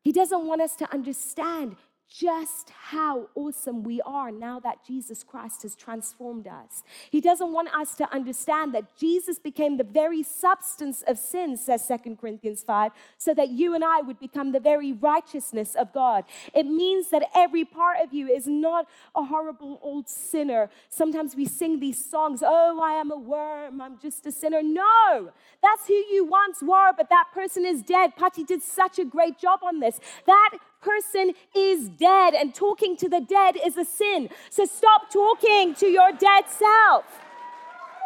He 0.03 0.12
doesn't 0.12 0.46
want 0.46 0.62
us 0.62 0.75
to 0.77 0.94
understand 0.94 1.75
just 2.08 2.70
how 2.70 3.28
awesome 3.36 3.84
we 3.84 4.00
are 4.02 4.32
now 4.32 4.60
that 4.60 4.86
Jesus 4.86 5.24
Christ 5.24 5.64
has 5.64 5.76
transformed 5.76 6.48
us. 6.48 6.84
He 7.10 7.20
doesn't 7.20 7.52
want 7.52 7.74
us 7.76 7.96
to 7.96 8.14
understand 8.14 8.74
that 8.74 8.96
Jesus 8.98 9.40
became 9.40 9.78
the 9.78 9.84
very 9.84 10.24
substance 10.24 11.04
of 11.08 11.18
sin, 11.18 11.58
says 11.58 11.88
2 11.88 12.16
Corinthians 12.16 12.64
5, 12.64 12.92
so 13.18 13.34
that 13.34 13.50
you 13.50 13.74
and 13.74 13.84
I 13.84 14.02
would 14.02 14.20
become 14.20 14.52
the 14.52 14.60
very 14.60 14.94
righteousness 14.94 15.76
of 15.76 15.94
God. 15.94 16.26
It 16.54 16.68
means 16.68 17.10
that 17.10 17.30
every 17.36 17.66
part 17.66 17.98
of 18.02 18.14
you 18.14 18.28
is 18.28 18.48
not 18.48 18.88
a 19.16 19.24
horrible 19.24 19.80
old 19.82 20.08
sinner. 20.08 20.70
Sometimes 20.90 21.36
we 21.36 21.46
sing 21.46 21.80
these 21.80 22.04
songs, 22.04 22.42
Oh, 22.46 22.80
I 22.82 22.94
am 22.94 23.12
a 23.12 23.18
worm, 23.18 23.82
I'm 23.82 23.98
just 24.00 24.26
a 24.26 24.32
sinner. 24.32 24.62
No, 24.62 25.32
that's 25.62 25.88
who 25.88 25.94
you 25.94 26.26
once 26.26 26.62
were, 26.62 26.92
but 26.96 27.10
that 27.10 27.26
person 27.34 27.66
is 27.66 27.82
dead. 27.82 28.16
Patty 28.16 28.44
did 28.44 28.62
such 28.62 29.00
a 29.00 29.06
great 29.06 29.38
job 29.40 29.60
on 29.64 29.80
this. 29.80 30.00
That 30.26 30.58
person 30.92 31.34
is 31.56 31.89
dead, 31.89 32.34
and 32.34 32.54
talking 32.54 32.96
to 32.98 33.08
the 33.10 33.22
dead 33.22 33.58
is 33.65 33.77
a 33.77 33.86
sin. 33.86 34.30
So 34.50 34.65
stop 34.65 35.01
talking 35.12 35.74
to 35.75 35.88
your 35.88 36.12
dead 36.12 36.46
self. 36.48 37.06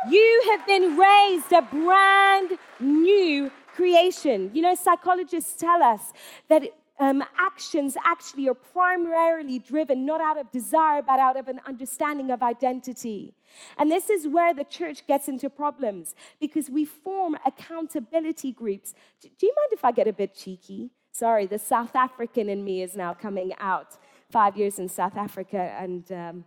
You 0.09 0.43
have 0.49 0.65
been 0.65 0.97
raised 0.97 1.51
a 1.51 1.61
brand 1.61 2.57
new 2.79 3.51
creation. 3.75 4.51
You 4.53 4.61
know, 4.61 4.75
psychologists 4.75 5.55
tell 5.59 5.83
us 5.83 6.13
that 6.47 6.63
um, 6.99 7.23
actions 7.37 7.95
actually 8.05 8.47
are 8.49 8.53
primarily 8.53 9.59
driven 9.59 10.05
not 10.05 10.21
out 10.21 10.37
of 10.37 10.51
desire, 10.51 11.01
but 11.01 11.19
out 11.19 11.37
of 11.37 11.47
an 11.47 11.59
understanding 11.65 12.29
of 12.29 12.41
identity. 12.41 13.33
And 13.77 13.89
this 13.89 14.09
is 14.09 14.27
where 14.27 14.53
the 14.53 14.65
church 14.65 15.07
gets 15.07 15.27
into 15.27 15.49
problems 15.49 16.13
because 16.39 16.69
we 16.69 16.85
form 16.85 17.37
accountability 17.45 18.51
groups. 18.51 18.93
Do 19.21 19.45
you 19.47 19.53
mind 19.55 19.73
if 19.73 19.83
I 19.85 19.91
get 19.91 20.07
a 20.07 20.13
bit 20.13 20.35
cheeky? 20.35 20.91
Sorry, 21.11 21.45
the 21.45 21.59
South 21.59 21.95
African 21.95 22.49
in 22.49 22.63
me 22.63 22.81
is 22.81 22.95
now 22.95 23.13
coming 23.13 23.53
out. 23.59 23.97
Five 24.31 24.57
years 24.57 24.77
in 24.77 24.87
South 24.87 25.17
Africa, 25.17 25.75
and 25.79 26.11
um, 26.11 26.45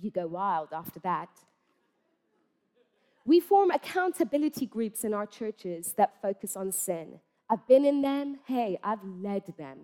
you 0.00 0.10
go 0.10 0.26
wild 0.26 0.68
after 0.72 0.98
that. 1.00 1.28
We 3.26 3.40
form 3.40 3.70
accountability 3.70 4.66
groups 4.66 5.04
in 5.04 5.14
our 5.14 5.26
churches 5.26 5.94
that 5.96 6.20
focus 6.20 6.56
on 6.56 6.72
sin. 6.72 7.20
I've 7.50 7.66
been 7.66 7.84
in 7.84 8.02
them, 8.02 8.38
hey, 8.46 8.78
I've 8.82 9.04
led 9.04 9.54
them. 9.58 9.78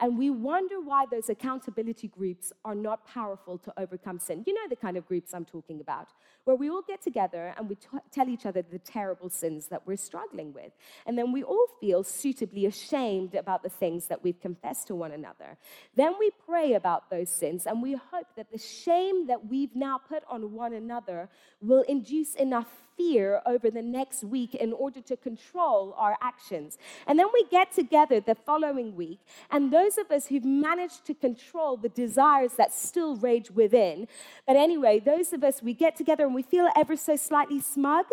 And 0.00 0.16
we 0.16 0.30
wonder 0.30 0.80
why 0.80 1.06
those 1.10 1.28
accountability 1.28 2.08
groups 2.08 2.52
are 2.64 2.74
not 2.74 3.06
powerful 3.06 3.58
to 3.58 3.72
overcome 3.78 4.18
sin. 4.18 4.44
You 4.46 4.54
know 4.54 4.68
the 4.68 4.76
kind 4.76 4.96
of 4.96 5.06
groups 5.06 5.34
I'm 5.34 5.44
talking 5.44 5.80
about, 5.80 6.08
where 6.44 6.56
we 6.56 6.70
all 6.70 6.82
get 6.86 7.02
together 7.02 7.54
and 7.56 7.68
we 7.68 7.74
t- 7.74 7.88
tell 8.10 8.28
each 8.28 8.46
other 8.46 8.62
the 8.62 8.78
terrible 8.78 9.28
sins 9.28 9.66
that 9.68 9.86
we're 9.86 9.96
struggling 9.96 10.52
with. 10.52 10.72
And 11.06 11.18
then 11.18 11.32
we 11.32 11.42
all 11.42 11.66
feel 11.80 12.04
suitably 12.04 12.66
ashamed 12.66 13.34
about 13.34 13.62
the 13.62 13.68
things 13.68 14.06
that 14.06 14.22
we've 14.22 14.40
confessed 14.40 14.86
to 14.88 14.94
one 14.94 15.12
another. 15.12 15.56
Then 15.96 16.14
we 16.18 16.30
pray 16.46 16.74
about 16.74 17.10
those 17.10 17.28
sins 17.28 17.66
and 17.66 17.82
we 17.82 17.94
hope 17.94 18.28
that 18.36 18.50
the 18.52 18.58
shame 18.58 19.26
that 19.26 19.46
we've 19.46 19.74
now 19.74 19.98
put 19.98 20.22
on 20.28 20.52
one 20.52 20.74
another 20.74 21.28
will 21.60 21.82
induce 21.82 22.34
enough 22.34 22.87
fear 22.98 23.40
over 23.46 23.70
the 23.70 23.80
next 23.80 24.24
week 24.24 24.54
in 24.54 24.74
order 24.74 25.00
to 25.00 25.16
control 25.16 25.94
our 25.96 26.18
actions. 26.20 26.76
And 27.06 27.18
then 27.18 27.28
we 27.32 27.44
get 27.50 27.72
together 27.72 28.20
the 28.20 28.34
following 28.34 28.96
week, 28.96 29.20
and 29.50 29.72
those 29.72 29.96
of 29.96 30.10
us 30.10 30.26
who've 30.26 30.44
managed 30.44 31.06
to 31.06 31.14
control 31.14 31.78
the 31.78 31.88
desires 31.88 32.54
that 32.54 32.74
still 32.74 33.16
rage 33.16 33.50
within, 33.50 34.08
but 34.46 34.56
anyway, 34.56 34.98
those 34.98 35.32
of 35.32 35.44
us, 35.44 35.62
we 35.62 35.72
get 35.72 35.96
together 35.96 36.24
and 36.24 36.34
we 36.34 36.42
feel 36.42 36.68
ever 36.76 36.96
so 36.96 37.16
slightly 37.16 37.60
smug 37.60 38.06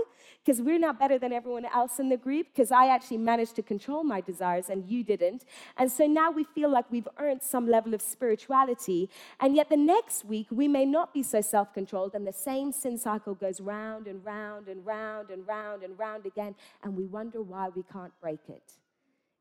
because 0.45 0.61
we're 0.61 0.77
not 0.77 0.99
better 0.99 1.17
than 1.17 1.33
everyone 1.33 1.65
else 1.65 1.99
in 1.99 2.09
the 2.09 2.17
group 2.17 2.47
because 2.53 2.71
I 2.71 2.87
actually 2.87 3.17
managed 3.17 3.55
to 3.55 3.63
control 3.63 4.03
my 4.03 4.21
desires 4.21 4.69
and 4.69 4.87
you 4.87 5.03
didn't. 5.03 5.43
And 5.75 5.91
so 5.91 6.05
now 6.05 6.29
we 6.29 6.43
feel 6.43 6.69
like 6.69 6.85
we've 6.91 7.07
earned 7.17 7.41
some 7.41 7.67
level 7.67 7.95
of 7.95 8.01
spirituality. 8.01 9.09
And 9.39 9.55
yet 9.55 9.69
the 9.69 9.77
next 9.77 10.23
week, 10.23 10.45
we 10.51 10.67
may 10.67 10.85
not 10.85 11.13
be 11.13 11.23
so 11.23 11.41
self 11.41 11.73
controlled, 11.73 12.13
and 12.13 12.27
the 12.27 12.33
same 12.33 12.71
sin 12.71 12.97
cycle 12.99 13.33
goes 13.33 13.59
round 13.59 14.07
and 14.07 14.23
round 14.23 14.67
and 14.67 14.85
round 14.85 15.31
and 15.31 15.47
round 15.47 15.81
and 15.81 15.97
round 15.97 16.25
again. 16.27 16.53
And 16.83 16.95
we 16.95 17.05
wonder 17.05 17.41
why 17.41 17.69
we 17.69 17.83
can't 17.91 18.13
break 18.21 18.41
it. 18.47 18.73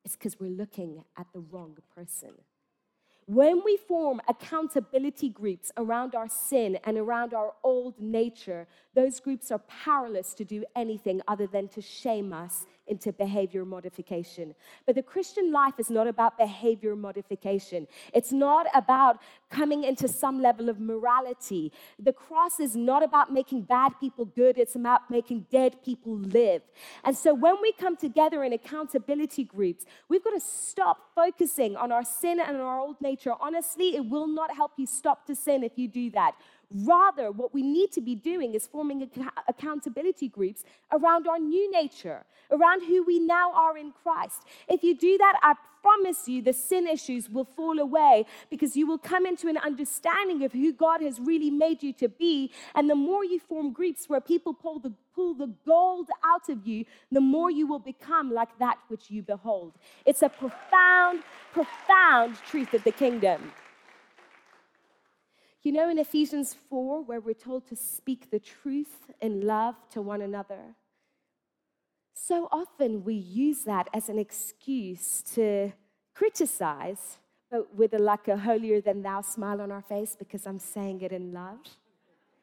It's 0.04 0.16
because 0.16 0.40
we're 0.40 0.50
looking 0.50 1.04
at 1.18 1.26
the 1.34 1.40
wrong 1.40 1.76
person. 1.94 2.34
When 3.26 3.62
we 3.64 3.78
form 3.78 4.21
accountability 4.28 5.31
groups 5.31 5.73
around 5.78 6.14
our 6.14 6.28
sin 6.28 6.78
and 6.85 6.99
around 6.99 7.33
our 7.33 7.54
old 7.62 7.99
nature, 7.99 8.66
those 8.95 9.19
groups 9.19 9.50
are 9.50 9.61
powerless 9.61 10.35
to 10.35 10.45
do 10.45 10.64
anything 10.76 11.23
other 11.26 11.47
than 11.47 11.69
to 11.69 11.81
shame 11.81 12.35
us 12.35 12.66
into 12.87 13.12
behavior 13.12 13.64
modification. 13.64 14.55
But 14.87 14.94
the 14.94 15.03
Christian 15.03 15.53
life 15.53 15.75
is 15.79 15.90
not 15.90 16.07
about 16.07 16.37
behavior 16.38 16.94
modification. 16.97 17.87
It's 18.12 18.33
not 18.33 18.66
about 18.75 19.20
coming 19.51 19.85
into 19.85 20.09
some 20.09 20.42
level 20.42 20.68
of 20.68 20.81
morality. 20.81 21.73
The 21.99 22.12
cross 22.12 22.61
is 22.61 22.77
not 22.77 23.03
about 23.03 23.33
making 23.33 23.62
bad 23.62 23.92
people 24.01 24.25
good, 24.25 24.59
it's 24.59 24.75
about 24.75 25.11
making 25.11 25.47
dead 25.51 25.83
people 25.85 26.16
live. 26.16 26.62
And 27.05 27.16
so 27.16 27.35
when 27.35 27.61
we 27.62 27.73
come 27.73 27.97
together 27.97 28.44
in 28.44 28.53
accountability 28.53 29.44
groups, 29.44 29.85
we've 30.09 30.25
got 30.25 30.35
to 30.35 30.40
stop 30.40 31.11
focusing 31.14 31.77
on 31.77 31.92
our 31.92 32.05
sin 32.05 32.40
and 32.40 32.57
our 32.57 32.79
old 32.79 33.01
nature. 33.01 33.33
Honestly, 33.40 33.97
it 33.97 34.05
will 34.07 34.27
not 34.27 34.55
help 34.55 34.73
you 34.77 34.87
stop 34.87 35.27
to 35.27 35.35
sin 35.35 35.62
if 35.64 35.73
you 35.77 35.88
do 35.88 36.11
that. 36.11 36.35
Rather, 36.74 37.30
what 37.32 37.54
we 37.54 37.62
need 37.62 37.92
to 37.92 38.00
be 38.00 38.16
doing 38.16 38.54
is 38.54 38.66
forming 38.66 39.02
ac- 39.02 39.28
accountability 39.48 40.28
groups 40.28 40.64
around 40.92 41.28
our 41.28 41.38
new 41.38 41.70
nature, 41.70 42.24
around 42.50 42.82
who 42.82 43.04
we 43.04 43.20
now 43.20 43.52
are 43.54 43.78
in 43.78 43.92
Christ. 44.02 44.42
If 44.68 44.82
you 44.82 44.96
do 44.96 45.16
that, 45.18 45.38
I 45.42 45.54
promise 45.82 46.28
you 46.28 46.42
the 46.42 46.52
sin 46.52 46.87
issues 46.88 47.30
will 47.30 47.44
fall 47.44 47.78
away 47.78 48.26
because 48.50 48.76
you 48.76 48.87
will 48.87 48.98
come 48.98 49.26
into 49.26 49.48
an 49.48 49.58
understanding 49.58 50.42
of 50.44 50.52
who 50.52 50.72
God 50.72 51.00
has 51.02 51.20
really 51.20 51.50
made 51.50 51.82
you 51.82 51.92
to 51.94 52.08
be. 52.08 52.50
And 52.74 52.90
the 52.90 52.96
more 52.96 53.24
you 53.24 53.38
form 53.38 53.72
groups 53.72 54.08
where 54.08 54.20
people 54.20 54.54
pull 54.54 54.80
the, 54.80 54.92
pull 55.14 55.34
the 55.34 55.52
gold 55.66 56.08
out 56.24 56.48
of 56.48 56.66
you, 56.66 56.87
the 57.12 57.20
more 57.20 57.50
you 57.50 57.66
will 57.66 57.78
become 57.78 58.32
like 58.32 58.58
that 58.58 58.78
which 58.88 59.10
you 59.10 59.22
behold. 59.22 59.74
It's 60.06 60.22
a 60.22 60.28
profound, 60.28 61.22
profound 61.52 62.37
truth 62.50 62.74
of 62.74 62.84
the 62.84 62.92
kingdom. 62.92 63.52
You 65.64 65.72
know, 65.72 65.88
in 65.88 65.98
Ephesians 65.98 66.55
4, 66.68 67.03
where 67.05 67.20
we're 67.20 67.33
told 67.33 67.66
to 67.68 67.77
speak 67.77 68.31
the 68.31 68.38
truth 68.38 69.11
in 69.22 69.46
love 69.46 69.77
to 69.92 70.03
one 70.03 70.20
another, 70.20 70.74
so 72.12 72.48
often 72.53 73.03
we 73.03 73.14
use 73.14 73.64
that 73.64 73.88
as 73.94 74.11
an 74.11 74.18
excuse 74.18 75.22
to 75.35 75.72
criticize, 76.14 77.16
but 77.50 77.74
with 77.74 77.94
a, 77.94 77.98
like 77.98 78.29
a 78.29 78.37
holier 78.37 78.83
than 78.83 79.00
thou 79.00 79.22
smile 79.22 79.62
on 79.62 79.72
our 79.72 79.81
face 79.81 80.14
because 80.18 80.46
I'm 80.46 80.59
saying 80.59 81.00
it 81.00 81.12
in 81.12 81.33
love. 81.33 81.61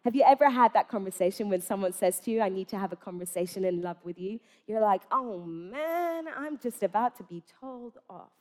Have 0.04 0.16
you 0.16 0.24
ever 0.26 0.50
had 0.50 0.74
that 0.74 0.90
conversation 0.90 1.48
when 1.48 1.62
someone 1.62 1.94
says 1.94 2.20
to 2.22 2.32
you, 2.32 2.42
I 2.42 2.50
need 2.50 2.70
to 2.70 2.80
have 2.80 2.92
a 2.92 2.96
conversation 2.96 3.64
in 3.66 3.84
love 3.84 3.98
with 4.04 4.18
you? 4.18 4.40
You're 4.66 4.82
like, 4.82 5.04
oh 5.12 5.46
man, 5.46 6.26
I'm 6.36 6.58
just 6.58 6.82
about 6.82 7.18
to 7.18 7.24
be 7.24 7.44
told 7.60 8.00
off. 8.10 8.32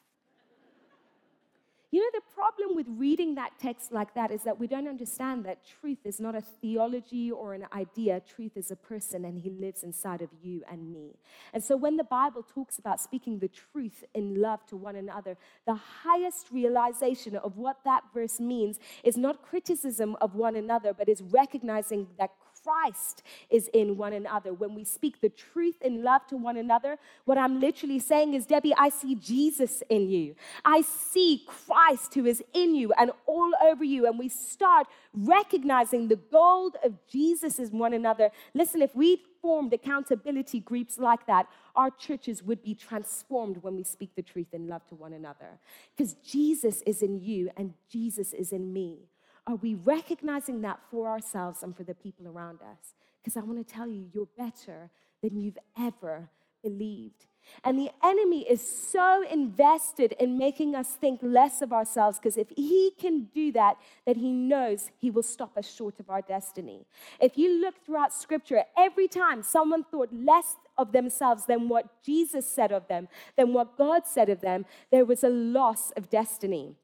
You 1.92 2.00
know, 2.00 2.11
the 2.14 2.35
problem 2.35 2.76
with 2.76 2.87
reading 2.88 3.35
that 3.35 3.59
text 3.61 3.90
like 3.90 4.14
that 4.14 4.31
is 4.31 4.44
that 4.44 4.61
we 4.61 4.68
don't 4.68 4.87
understand 4.87 5.44
that 5.44 5.59
truth 5.81 5.98
is 6.05 6.20
not 6.20 6.37
a 6.37 6.40
theology 6.40 7.33
or 7.33 7.53
an 7.53 7.66
idea. 7.72 8.20
Truth 8.20 8.57
is 8.57 8.70
a 8.70 8.76
person, 8.76 9.24
and 9.24 9.40
he 9.40 9.50
lives 9.50 9.83
inside 9.83 10.22
of 10.22 10.29
you 10.40 10.62
and 10.70 10.92
me. 10.92 11.16
And 11.53 11.64
so, 11.64 11.76
when 11.76 11.96
the 11.96 12.05
Bible 12.05 12.44
talks 12.44 12.79
about 12.79 13.00
speaking 13.00 13.40
the 13.40 13.48
truth 13.48 14.05
in 14.14 14.40
love 14.40 14.64
to 14.66 14.76
one 14.76 14.94
another, 14.94 15.37
the 15.66 15.74
highest 15.74 16.53
realization 16.53 17.35
of 17.35 17.57
what 17.57 17.79
that 17.85 18.05
verse 18.14 18.38
means 18.38 18.79
is 19.03 19.16
not 19.16 19.42
criticism 19.42 20.16
of 20.20 20.37
one 20.37 20.55
another, 20.55 20.94
but 20.94 21.09
is 21.09 21.22
recognizing 21.22 22.07
that 22.18 22.31
Christ 22.64 23.23
is 23.49 23.68
in 23.73 23.96
one 23.96 24.12
another. 24.12 24.53
When 24.53 24.75
we 24.75 24.85
speak 24.85 25.20
the 25.20 25.31
truth 25.31 25.81
in 25.81 26.03
love 26.03 26.27
to 26.29 26.37
one 26.37 26.57
another, 26.57 26.99
what 27.25 27.38
I'm 27.38 27.61
literally 27.61 27.99
saying 27.99 28.35
is, 28.35 28.46
Debbie, 28.46 28.75
I 28.77 28.90
see 28.90 29.14
Jesus 29.14 29.83
in 29.88 30.11
you. 30.11 30.35
I 30.64 30.83
see 30.83 31.44
Christ 31.46 32.14
who 32.14 32.27
is 32.27 32.42
in 32.53 32.75
you 32.75 32.92
and 32.99 33.12
all 33.27 33.51
over 33.64 33.85
you. 33.85 34.07
And 34.07 34.18
we 34.18 34.29
start 34.29 34.87
recognizing 35.14 36.09
the 36.09 36.16
gold 36.16 36.77
of 36.85 36.94
Jesus 37.07 37.59
in 37.59 37.79
one 37.79 37.94
another. 37.94 38.31
Listen, 38.55 38.83
if 38.83 38.94
we 38.94 39.23
formed 39.40 39.73
accountability 39.73 40.61
groups 40.61 40.99
like 40.99 41.27
that, 41.27 41.46
our 41.75 41.90
churches 41.90 42.42
would 42.42 42.62
be 42.62 42.75
transformed 42.75 43.59
when 43.62 43.75
we 43.77 43.85
speak 43.85 44.14
the 44.14 44.23
truth 44.23 44.53
in 44.53 44.68
love 44.68 44.87
to 44.88 44.94
one 44.94 45.12
another. 45.12 45.59
Because 45.96 46.14
Jesus 46.14 46.83
is 46.83 47.03
in 47.03 47.20
you 47.20 47.51
and 47.57 47.73
Jesus 47.90 48.33
is 48.33 48.53
in 48.53 48.73
me. 48.73 49.09
Are 49.46 49.57
we 49.57 49.74
recognizing 49.74 50.61
that 50.62 50.81
for 50.90 51.09
ourselves 51.09 51.62
and 51.62 51.76
for 51.76 51.85
the 51.85 51.94
people 51.94 52.29
around 52.29 52.61
us? 52.62 52.94
Because 53.22 53.37
I 53.37 53.40
want 53.40 53.66
to 53.66 53.74
tell 53.74 53.87
you, 53.87 54.07
you're 54.12 54.29
better 54.37 54.90
than 55.22 55.38
you've 55.38 55.59
ever 55.79 56.29
believed. 56.62 57.26
And 57.64 57.79
the 57.79 57.90
enemy 58.03 58.48
is 58.48 58.61
so 58.61 59.24
invested 59.29 60.12
in 60.20 60.38
making 60.38 60.74
us 60.74 60.90
think 60.90 61.20
less 61.22 61.62
of 61.62 61.72
ourselves 61.72 62.18
because 62.18 62.37
if 62.37 62.48
he 62.57 62.92
can 62.98 63.29
do 63.35 63.50
that, 63.53 63.76
then 64.07 64.16
he 64.16 64.33
knows 64.33 64.90
he 64.98 65.11
will 65.11 65.22
stop 65.22 65.57
us 65.57 65.70
short 65.70 65.98
of 66.00 66.11
our 66.11 66.22
destiny. 66.22 66.87
If 67.20 67.37
you 67.37 67.61
look 67.61 67.74
throughout 67.85 68.14
scripture, 68.14 68.64
every 68.76 69.09
time 69.09 69.42
someone 69.42 69.85
thought 69.85 70.11
less 70.12 70.57
of 70.79 70.92
themselves 70.92 71.46
than 71.46 71.68
what 71.68 72.03
Jesus 72.03 72.50
said 72.50 72.72
of 72.72 72.88
them, 72.88 73.09
than 73.37 73.53
what 73.53 73.76
God 73.76 74.07
said 74.07 74.29
of 74.29 74.40
them, 74.40 74.64
there 74.90 75.05
was 75.05 75.24
a 75.24 75.29
loss 75.29 75.90
of 75.92 76.09
destiny. 76.09 76.76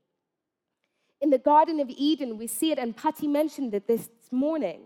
In 1.26 1.30
the 1.30 1.38
Garden 1.38 1.80
of 1.80 1.90
Eden, 1.90 2.38
we 2.38 2.46
see 2.46 2.70
it, 2.70 2.78
and 2.78 2.96
Patti 2.96 3.26
mentioned 3.26 3.74
it 3.74 3.88
this 3.88 4.08
morning, 4.30 4.82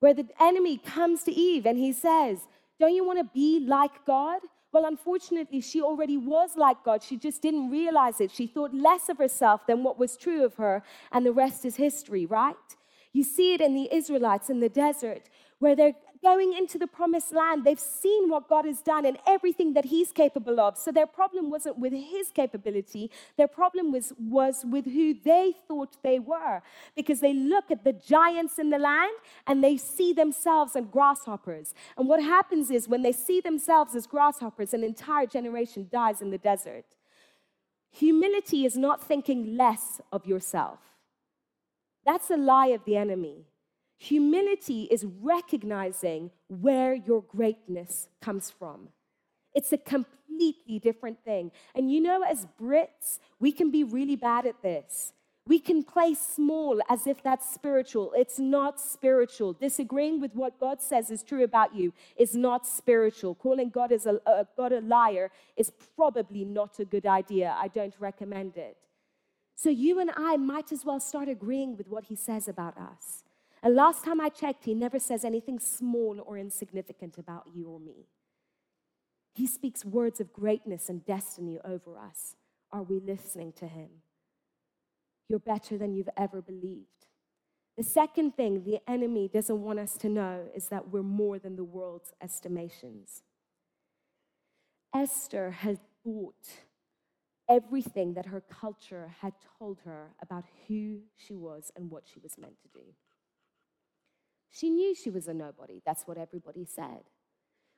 where 0.00 0.12
the 0.12 0.26
enemy 0.38 0.76
comes 0.76 1.22
to 1.22 1.32
Eve 1.32 1.64
and 1.64 1.78
he 1.78 1.94
says, 1.94 2.46
Don't 2.78 2.94
you 2.94 3.06
want 3.06 3.20
to 3.20 3.24
be 3.32 3.58
like 3.66 4.04
God? 4.04 4.42
Well, 4.70 4.84
unfortunately, 4.84 5.62
she 5.62 5.80
already 5.80 6.18
was 6.18 6.58
like 6.58 6.84
God. 6.84 7.02
She 7.02 7.16
just 7.16 7.40
didn't 7.40 7.70
realize 7.70 8.20
it. 8.20 8.30
She 8.30 8.46
thought 8.46 8.74
less 8.74 9.08
of 9.08 9.16
herself 9.16 9.66
than 9.66 9.82
what 9.82 9.98
was 9.98 10.18
true 10.18 10.44
of 10.44 10.56
her, 10.56 10.82
and 11.10 11.24
the 11.24 11.32
rest 11.32 11.64
is 11.64 11.76
history, 11.76 12.26
right? 12.26 12.68
You 13.14 13.24
see 13.24 13.54
it 13.54 13.62
in 13.62 13.74
the 13.74 13.88
Israelites 13.90 14.50
in 14.50 14.60
the 14.60 14.68
desert, 14.68 15.30
where 15.58 15.74
they're 15.74 15.96
going 16.22 16.52
into 16.52 16.78
the 16.78 16.86
promised 16.86 17.32
land. 17.32 17.64
They've 17.64 17.78
seen 17.78 18.28
what 18.28 18.48
God 18.48 18.64
has 18.64 18.80
done 18.80 19.04
and 19.04 19.18
everything 19.26 19.74
that 19.74 19.86
He's 19.86 20.12
capable 20.12 20.60
of. 20.60 20.78
So 20.78 20.92
their 20.92 21.06
problem 21.06 21.50
wasn't 21.50 21.78
with 21.78 21.92
His 21.92 22.30
capability, 22.30 23.10
their 23.36 23.48
problem 23.48 23.92
was, 23.92 24.12
was 24.18 24.64
with 24.64 24.84
who 24.84 25.14
they 25.14 25.52
thought 25.66 25.96
they 26.02 26.18
were. 26.18 26.62
Because 26.94 27.20
they 27.20 27.34
look 27.34 27.70
at 27.70 27.84
the 27.84 27.92
giants 27.92 28.58
in 28.58 28.70
the 28.70 28.78
land 28.78 29.12
and 29.46 29.62
they 29.62 29.76
see 29.76 30.12
themselves 30.12 30.76
as 30.76 30.84
grasshoppers. 30.90 31.74
And 31.96 32.08
what 32.08 32.22
happens 32.22 32.70
is 32.70 32.88
when 32.88 33.02
they 33.02 33.12
see 33.12 33.40
themselves 33.40 33.94
as 33.94 34.06
grasshoppers, 34.06 34.72
an 34.72 34.84
entire 34.84 35.26
generation 35.26 35.88
dies 35.90 36.22
in 36.22 36.30
the 36.30 36.38
desert. 36.38 36.84
Humility 37.90 38.64
is 38.64 38.76
not 38.76 39.02
thinking 39.02 39.56
less 39.56 40.00
of 40.10 40.26
yourself. 40.26 40.78
That's 42.04 42.30
a 42.30 42.36
lie 42.36 42.68
of 42.68 42.84
the 42.84 42.96
enemy. 42.96 43.44
Humility 44.02 44.88
is 44.90 45.06
recognizing 45.20 46.32
where 46.48 46.92
your 46.92 47.22
greatness 47.22 48.08
comes 48.20 48.50
from. 48.50 48.88
It's 49.54 49.72
a 49.72 49.78
completely 49.78 50.80
different 50.80 51.22
thing. 51.24 51.52
And 51.72 51.88
you 51.88 52.00
know, 52.00 52.22
as 52.22 52.48
Brits, 52.60 53.20
we 53.38 53.52
can 53.52 53.70
be 53.70 53.84
really 53.84 54.16
bad 54.16 54.44
at 54.44 54.60
this. 54.60 55.12
We 55.46 55.60
can 55.60 55.84
play 55.84 56.14
small 56.14 56.80
as 56.88 57.06
if 57.06 57.22
that's 57.22 57.54
spiritual. 57.54 58.12
It's 58.16 58.40
not 58.40 58.80
spiritual. 58.80 59.52
Disagreeing 59.52 60.20
with 60.20 60.34
what 60.34 60.58
God 60.58 60.82
says 60.82 61.08
is 61.12 61.22
true 61.22 61.44
about 61.44 61.72
you 61.72 61.92
is 62.16 62.34
not 62.34 62.66
spiritual. 62.66 63.36
Calling 63.36 63.70
God, 63.70 63.92
a, 63.92 64.48
God 64.56 64.72
a 64.72 64.80
liar 64.80 65.30
is 65.56 65.70
probably 65.94 66.44
not 66.44 66.80
a 66.80 66.84
good 66.84 67.06
idea. 67.06 67.54
I 67.56 67.68
don't 67.68 67.94
recommend 68.00 68.56
it. 68.56 68.76
So 69.54 69.70
you 69.70 70.00
and 70.00 70.10
I 70.16 70.36
might 70.38 70.72
as 70.72 70.84
well 70.84 70.98
start 70.98 71.28
agreeing 71.28 71.76
with 71.76 71.86
what 71.86 72.06
He 72.06 72.16
says 72.16 72.48
about 72.48 72.76
us. 72.76 73.21
And 73.62 73.76
last 73.76 74.04
time 74.04 74.20
I 74.20 74.28
checked, 74.28 74.64
he 74.64 74.74
never 74.74 74.98
says 74.98 75.24
anything 75.24 75.58
small 75.60 76.20
or 76.26 76.36
insignificant 76.36 77.16
about 77.16 77.44
you 77.54 77.68
or 77.68 77.78
me. 77.78 78.08
He 79.34 79.46
speaks 79.46 79.84
words 79.84 80.20
of 80.20 80.32
greatness 80.32 80.88
and 80.88 81.04
destiny 81.04 81.58
over 81.64 81.96
us. 81.96 82.34
Are 82.72 82.82
we 82.82 83.00
listening 83.00 83.52
to 83.54 83.66
him? 83.66 83.88
You're 85.28 85.38
better 85.38 85.78
than 85.78 85.94
you've 85.94 86.08
ever 86.16 86.42
believed. 86.42 87.06
The 87.76 87.84
second 87.84 88.36
thing 88.36 88.64
the 88.64 88.80
enemy 88.86 89.30
doesn't 89.32 89.62
want 89.62 89.78
us 89.78 89.96
to 89.98 90.08
know 90.08 90.48
is 90.54 90.68
that 90.68 90.90
we're 90.90 91.02
more 91.02 91.38
than 91.38 91.56
the 91.56 91.64
world's 91.64 92.12
estimations. 92.20 93.22
Esther 94.94 95.50
had 95.52 95.78
bought 96.04 96.34
everything 97.48 98.14
that 98.14 98.26
her 98.26 98.42
culture 98.42 99.14
had 99.20 99.32
told 99.58 99.80
her 99.84 100.10
about 100.20 100.44
who 100.68 100.98
she 101.16 101.34
was 101.34 101.70
and 101.76 101.90
what 101.90 102.04
she 102.12 102.20
was 102.20 102.36
meant 102.36 102.60
to 102.60 102.68
do. 102.78 102.84
She 104.52 104.70
knew 104.70 104.94
she 104.94 105.10
was 105.10 105.26
a 105.26 105.34
nobody. 105.34 105.80
That's 105.84 106.06
what 106.06 106.18
everybody 106.18 106.64
said. 106.64 107.04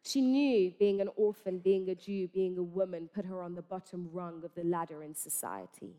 She 0.05 0.21
knew 0.21 0.73
being 0.79 1.01
an 1.01 1.09
orphan, 1.17 1.61
being 1.61 1.89
a 1.89 1.95
Jew, 1.95 2.29
being 2.29 2.59
a 2.59 2.63
woman 2.63 3.09
put 3.15 3.25
her 3.25 3.41
on 3.41 3.55
the 3.55 3.63
bottom 3.63 4.11
rung 4.13 4.43
of 4.45 4.55
the 4.55 4.65
ladder 4.65 5.03
in 5.03 5.15
society. 5.15 5.95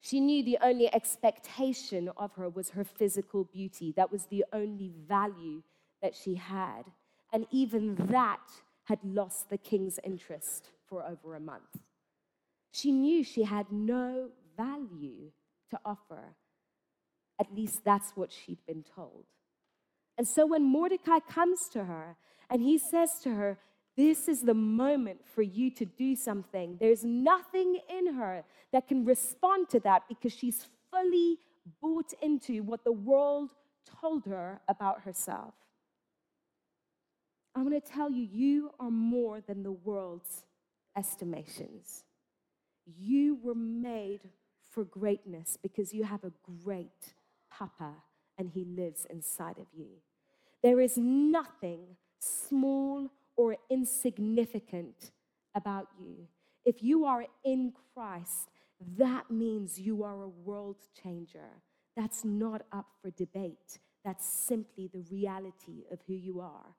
She 0.00 0.18
knew 0.20 0.42
the 0.42 0.58
only 0.62 0.92
expectation 0.94 2.08
of 2.16 2.32
her 2.36 2.48
was 2.48 2.70
her 2.70 2.84
physical 2.84 3.44
beauty. 3.44 3.92
That 3.96 4.10
was 4.10 4.26
the 4.26 4.46
only 4.52 4.92
value 5.06 5.62
that 6.00 6.14
she 6.14 6.36
had. 6.36 6.84
And 7.32 7.46
even 7.50 7.96
that 7.96 8.40
had 8.84 9.00
lost 9.04 9.50
the 9.50 9.58
king's 9.58 9.98
interest 10.02 10.70
for 10.86 11.04
over 11.04 11.34
a 11.34 11.40
month. 11.40 11.80
She 12.72 12.92
knew 12.92 13.22
she 13.22 13.42
had 13.42 13.70
no 13.70 14.28
value 14.56 15.32
to 15.70 15.80
offer. 15.84 16.36
At 17.38 17.54
least 17.54 17.84
that's 17.84 18.12
what 18.12 18.32
she'd 18.32 18.64
been 18.66 18.84
told. 18.94 19.26
And 20.20 20.28
so 20.28 20.44
when 20.44 20.62
Mordecai 20.62 21.18
comes 21.20 21.66
to 21.72 21.84
her 21.84 22.14
and 22.50 22.60
he 22.60 22.76
says 22.76 23.08
to 23.22 23.30
her, 23.30 23.56
This 23.96 24.28
is 24.28 24.42
the 24.42 24.52
moment 24.52 25.20
for 25.34 25.40
you 25.40 25.70
to 25.70 25.86
do 25.86 26.14
something, 26.14 26.76
there's 26.78 27.02
nothing 27.02 27.78
in 27.88 28.16
her 28.16 28.44
that 28.70 28.86
can 28.86 29.06
respond 29.06 29.70
to 29.70 29.80
that 29.80 30.02
because 30.10 30.34
she's 30.34 30.66
fully 30.90 31.38
bought 31.80 32.12
into 32.20 32.62
what 32.62 32.84
the 32.84 32.92
world 32.92 33.52
told 33.98 34.26
her 34.26 34.60
about 34.68 35.00
herself. 35.04 35.54
I'm 37.54 37.66
going 37.66 37.80
to 37.80 37.88
tell 37.90 38.10
you, 38.10 38.28
you 38.30 38.72
are 38.78 38.90
more 38.90 39.40
than 39.40 39.62
the 39.62 39.72
world's 39.72 40.44
estimations. 40.94 42.04
You 42.84 43.38
were 43.42 43.54
made 43.54 44.20
for 44.70 44.84
greatness 44.84 45.56
because 45.62 45.94
you 45.94 46.04
have 46.04 46.24
a 46.24 46.32
great 46.62 47.14
Papa 47.50 47.94
and 48.36 48.50
he 48.50 48.66
lives 48.66 49.06
inside 49.08 49.56
of 49.56 49.66
you. 49.74 49.86
There 50.62 50.80
is 50.80 50.96
nothing 50.96 51.96
small 52.18 53.10
or 53.36 53.56
insignificant 53.70 55.12
about 55.54 55.88
you. 55.98 56.28
If 56.64 56.82
you 56.82 57.06
are 57.06 57.24
in 57.44 57.72
Christ, 57.94 58.50
that 58.98 59.30
means 59.30 59.80
you 59.80 60.02
are 60.04 60.22
a 60.22 60.28
world 60.28 60.76
changer. 61.02 61.62
That's 61.96 62.24
not 62.24 62.62
up 62.72 62.86
for 63.02 63.10
debate. 63.10 63.78
That's 64.04 64.26
simply 64.26 64.88
the 64.92 65.04
reality 65.10 65.84
of 65.90 66.00
who 66.06 66.14
you 66.14 66.40
are. 66.40 66.74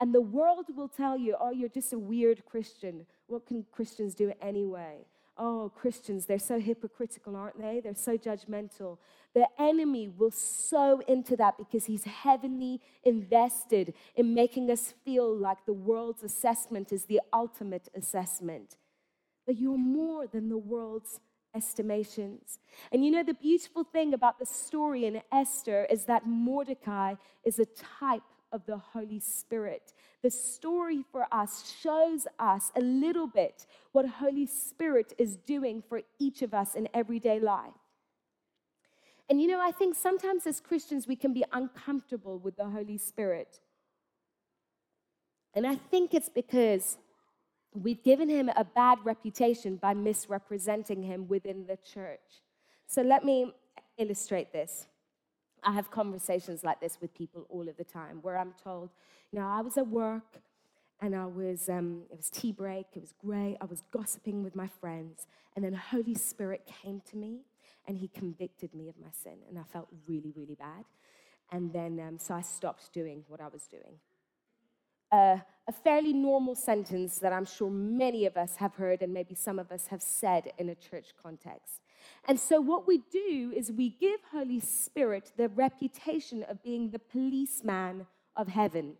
And 0.00 0.14
the 0.14 0.20
world 0.20 0.66
will 0.74 0.88
tell 0.88 1.16
you, 1.16 1.36
oh, 1.40 1.50
you're 1.50 1.68
just 1.68 1.92
a 1.92 1.98
weird 1.98 2.44
Christian. 2.46 3.06
What 3.26 3.46
can 3.46 3.64
Christians 3.70 4.14
do 4.14 4.32
anyway? 4.42 5.06
Oh, 5.36 5.72
Christians, 5.74 6.26
they're 6.26 6.38
so 6.38 6.60
hypocritical, 6.60 7.36
aren't 7.36 7.60
they? 7.60 7.80
They're 7.80 7.94
so 7.94 8.16
judgmental. 8.16 8.98
The 9.34 9.48
enemy 9.58 10.08
will 10.08 10.30
sow 10.30 11.02
into 11.08 11.36
that 11.36 11.58
because 11.58 11.86
he's 11.86 12.04
heavily 12.04 12.80
invested 13.02 13.94
in 14.14 14.34
making 14.34 14.70
us 14.70 14.94
feel 15.04 15.34
like 15.34 15.66
the 15.66 15.72
world's 15.72 16.22
assessment 16.22 16.92
is 16.92 17.06
the 17.06 17.20
ultimate 17.32 17.88
assessment. 17.96 18.76
But 19.46 19.58
you're 19.58 19.76
more 19.76 20.26
than 20.26 20.48
the 20.48 20.58
world's 20.58 21.20
estimations. 21.54 22.58
And 22.92 23.04
you 23.04 23.10
know, 23.10 23.22
the 23.22 23.34
beautiful 23.34 23.84
thing 23.84 24.14
about 24.14 24.38
the 24.38 24.46
story 24.46 25.04
in 25.04 25.22
Esther 25.32 25.86
is 25.90 26.04
that 26.04 26.26
Mordecai 26.26 27.14
is 27.44 27.58
a 27.58 27.66
type 27.66 28.22
of 28.54 28.64
the 28.66 28.78
Holy 28.78 29.18
Spirit. 29.18 29.92
The 30.22 30.30
story 30.30 31.04
for 31.10 31.26
us 31.32 31.76
shows 31.82 32.26
us 32.38 32.70
a 32.76 32.80
little 32.80 33.26
bit 33.26 33.66
what 33.92 34.06
Holy 34.06 34.46
Spirit 34.46 35.12
is 35.18 35.36
doing 35.36 35.82
for 35.86 36.02
each 36.20 36.40
of 36.40 36.54
us 36.54 36.76
in 36.76 36.88
everyday 36.94 37.40
life. 37.40 37.74
And 39.28 39.42
you 39.42 39.48
know, 39.48 39.60
I 39.60 39.72
think 39.72 39.96
sometimes 39.96 40.46
as 40.46 40.60
Christians 40.60 41.08
we 41.08 41.16
can 41.16 41.34
be 41.34 41.44
uncomfortable 41.52 42.38
with 42.38 42.56
the 42.56 42.66
Holy 42.66 42.96
Spirit. 42.96 43.60
And 45.52 45.66
I 45.66 45.74
think 45.74 46.14
it's 46.14 46.28
because 46.28 46.96
we've 47.74 48.02
given 48.02 48.28
him 48.28 48.50
a 48.56 48.64
bad 48.64 48.98
reputation 49.04 49.76
by 49.76 49.94
misrepresenting 49.94 51.02
him 51.02 51.26
within 51.26 51.66
the 51.66 51.76
church. 51.76 52.42
So 52.86 53.02
let 53.02 53.24
me 53.24 53.52
illustrate 53.98 54.52
this. 54.52 54.86
I 55.64 55.72
have 55.72 55.90
conversations 55.90 56.62
like 56.62 56.80
this 56.80 56.98
with 57.00 57.14
people 57.14 57.46
all 57.48 57.68
of 57.68 57.76
the 57.76 57.84
time 57.84 58.18
where 58.22 58.36
I'm 58.36 58.54
told, 58.62 58.90
you 59.32 59.38
know, 59.38 59.46
I 59.46 59.60
was 59.62 59.76
at 59.76 59.88
work 59.88 60.40
and 61.00 61.14
I 61.16 61.26
was, 61.26 61.68
um, 61.68 62.02
it 62.10 62.16
was 62.16 62.30
tea 62.30 62.52
break, 62.52 62.86
it 62.94 63.00
was 63.00 63.12
great, 63.12 63.56
I 63.60 63.64
was 63.64 63.82
gossiping 63.90 64.42
with 64.42 64.54
my 64.54 64.68
friends, 64.68 65.26
and 65.54 65.64
then 65.64 65.72
the 65.72 65.78
Holy 65.78 66.14
Spirit 66.14 66.70
came 66.82 67.02
to 67.10 67.16
me 67.16 67.40
and 67.86 67.98
he 67.98 68.08
convicted 68.08 68.74
me 68.74 68.88
of 68.88 68.94
my 68.98 69.08
sin, 69.12 69.38
and 69.48 69.58
I 69.58 69.62
felt 69.64 69.88
really, 70.08 70.32
really 70.34 70.54
bad. 70.54 70.84
And 71.52 71.72
then, 71.72 72.00
um, 72.00 72.18
so 72.18 72.34
I 72.34 72.40
stopped 72.40 72.92
doing 72.92 73.24
what 73.28 73.40
I 73.40 73.48
was 73.48 73.66
doing. 73.66 73.98
Uh, 75.12 75.38
a 75.68 75.72
fairly 75.72 76.12
normal 76.12 76.54
sentence 76.54 77.18
that 77.18 77.32
I'm 77.32 77.44
sure 77.44 77.70
many 77.70 78.26
of 78.26 78.36
us 78.36 78.56
have 78.56 78.74
heard 78.74 79.00
and 79.02 79.12
maybe 79.14 79.34
some 79.34 79.58
of 79.58 79.70
us 79.70 79.86
have 79.88 80.02
said 80.02 80.52
in 80.58 80.68
a 80.68 80.74
church 80.74 81.14
context. 81.22 81.80
And 82.26 82.38
so, 82.38 82.60
what 82.60 82.86
we 82.86 82.98
do 83.10 83.52
is 83.54 83.70
we 83.70 83.90
give 83.90 84.20
Holy 84.32 84.60
Spirit 84.60 85.32
the 85.36 85.48
reputation 85.48 86.42
of 86.44 86.62
being 86.62 86.90
the 86.90 86.98
policeman 86.98 88.06
of 88.36 88.48
heaven. 88.48 88.96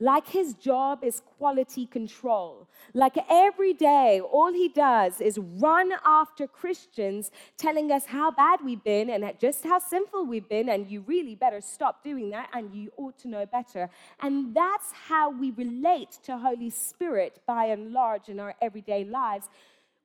Like 0.00 0.28
his 0.28 0.54
job 0.54 1.02
is 1.02 1.20
quality 1.38 1.84
control. 1.84 2.68
Like 2.94 3.16
every 3.28 3.72
day, 3.72 4.20
all 4.20 4.52
he 4.52 4.68
does 4.68 5.20
is 5.20 5.38
run 5.38 5.92
after 6.04 6.46
Christians, 6.46 7.32
telling 7.56 7.90
us 7.90 8.06
how 8.06 8.30
bad 8.30 8.60
we've 8.64 8.84
been 8.84 9.10
and 9.10 9.32
just 9.40 9.64
how 9.64 9.80
sinful 9.80 10.26
we've 10.26 10.48
been, 10.48 10.68
and 10.68 10.88
you 10.88 11.00
really 11.00 11.34
better 11.34 11.60
stop 11.60 12.04
doing 12.04 12.30
that, 12.30 12.48
and 12.52 12.72
you 12.72 12.92
ought 12.96 13.18
to 13.18 13.28
know 13.28 13.44
better. 13.44 13.90
And 14.20 14.54
that's 14.54 14.92
how 14.92 15.30
we 15.30 15.50
relate 15.50 16.18
to 16.24 16.38
Holy 16.38 16.70
Spirit 16.70 17.40
by 17.44 17.66
and 17.66 17.92
large 17.92 18.28
in 18.28 18.38
our 18.38 18.54
everyday 18.62 19.04
lives 19.04 19.48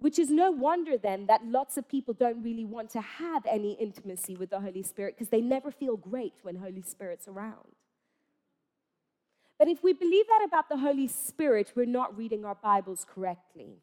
Which 0.04 0.20
is 0.20 0.30
no 0.30 0.52
wonder 0.52 0.98
then 0.98 1.28
that 1.28 1.46
lots 1.46 1.78
of 1.78 1.88
people 1.88 2.14
don't 2.14 2.44
really 2.44 2.66
want 2.66 2.90
to 2.90 3.00
have 3.00 3.46
any 3.46 3.72
intimacy 3.80 4.36
with 4.36 4.50
the 4.50 4.60
Holy 4.60 4.84
Spirit 4.84 5.16
because 5.16 5.30
they 5.30 5.40
never 5.40 5.72
feel 5.72 5.96
great 5.96 6.34
when 6.42 6.58
Holy 6.58 6.82
Spirit's 6.82 7.26
around. 7.26 7.78
But 9.58 9.70
if 9.70 9.82
we 9.82 9.94
believe 9.94 10.26
that 10.28 10.44
about 10.46 10.68
the 10.68 10.76
Holy 10.76 11.08
Spirit, 11.08 11.72
we're 11.74 11.86
not 11.86 12.18
reading 12.18 12.44
our 12.44 12.56
Bibles 12.56 13.06
correctly. 13.10 13.78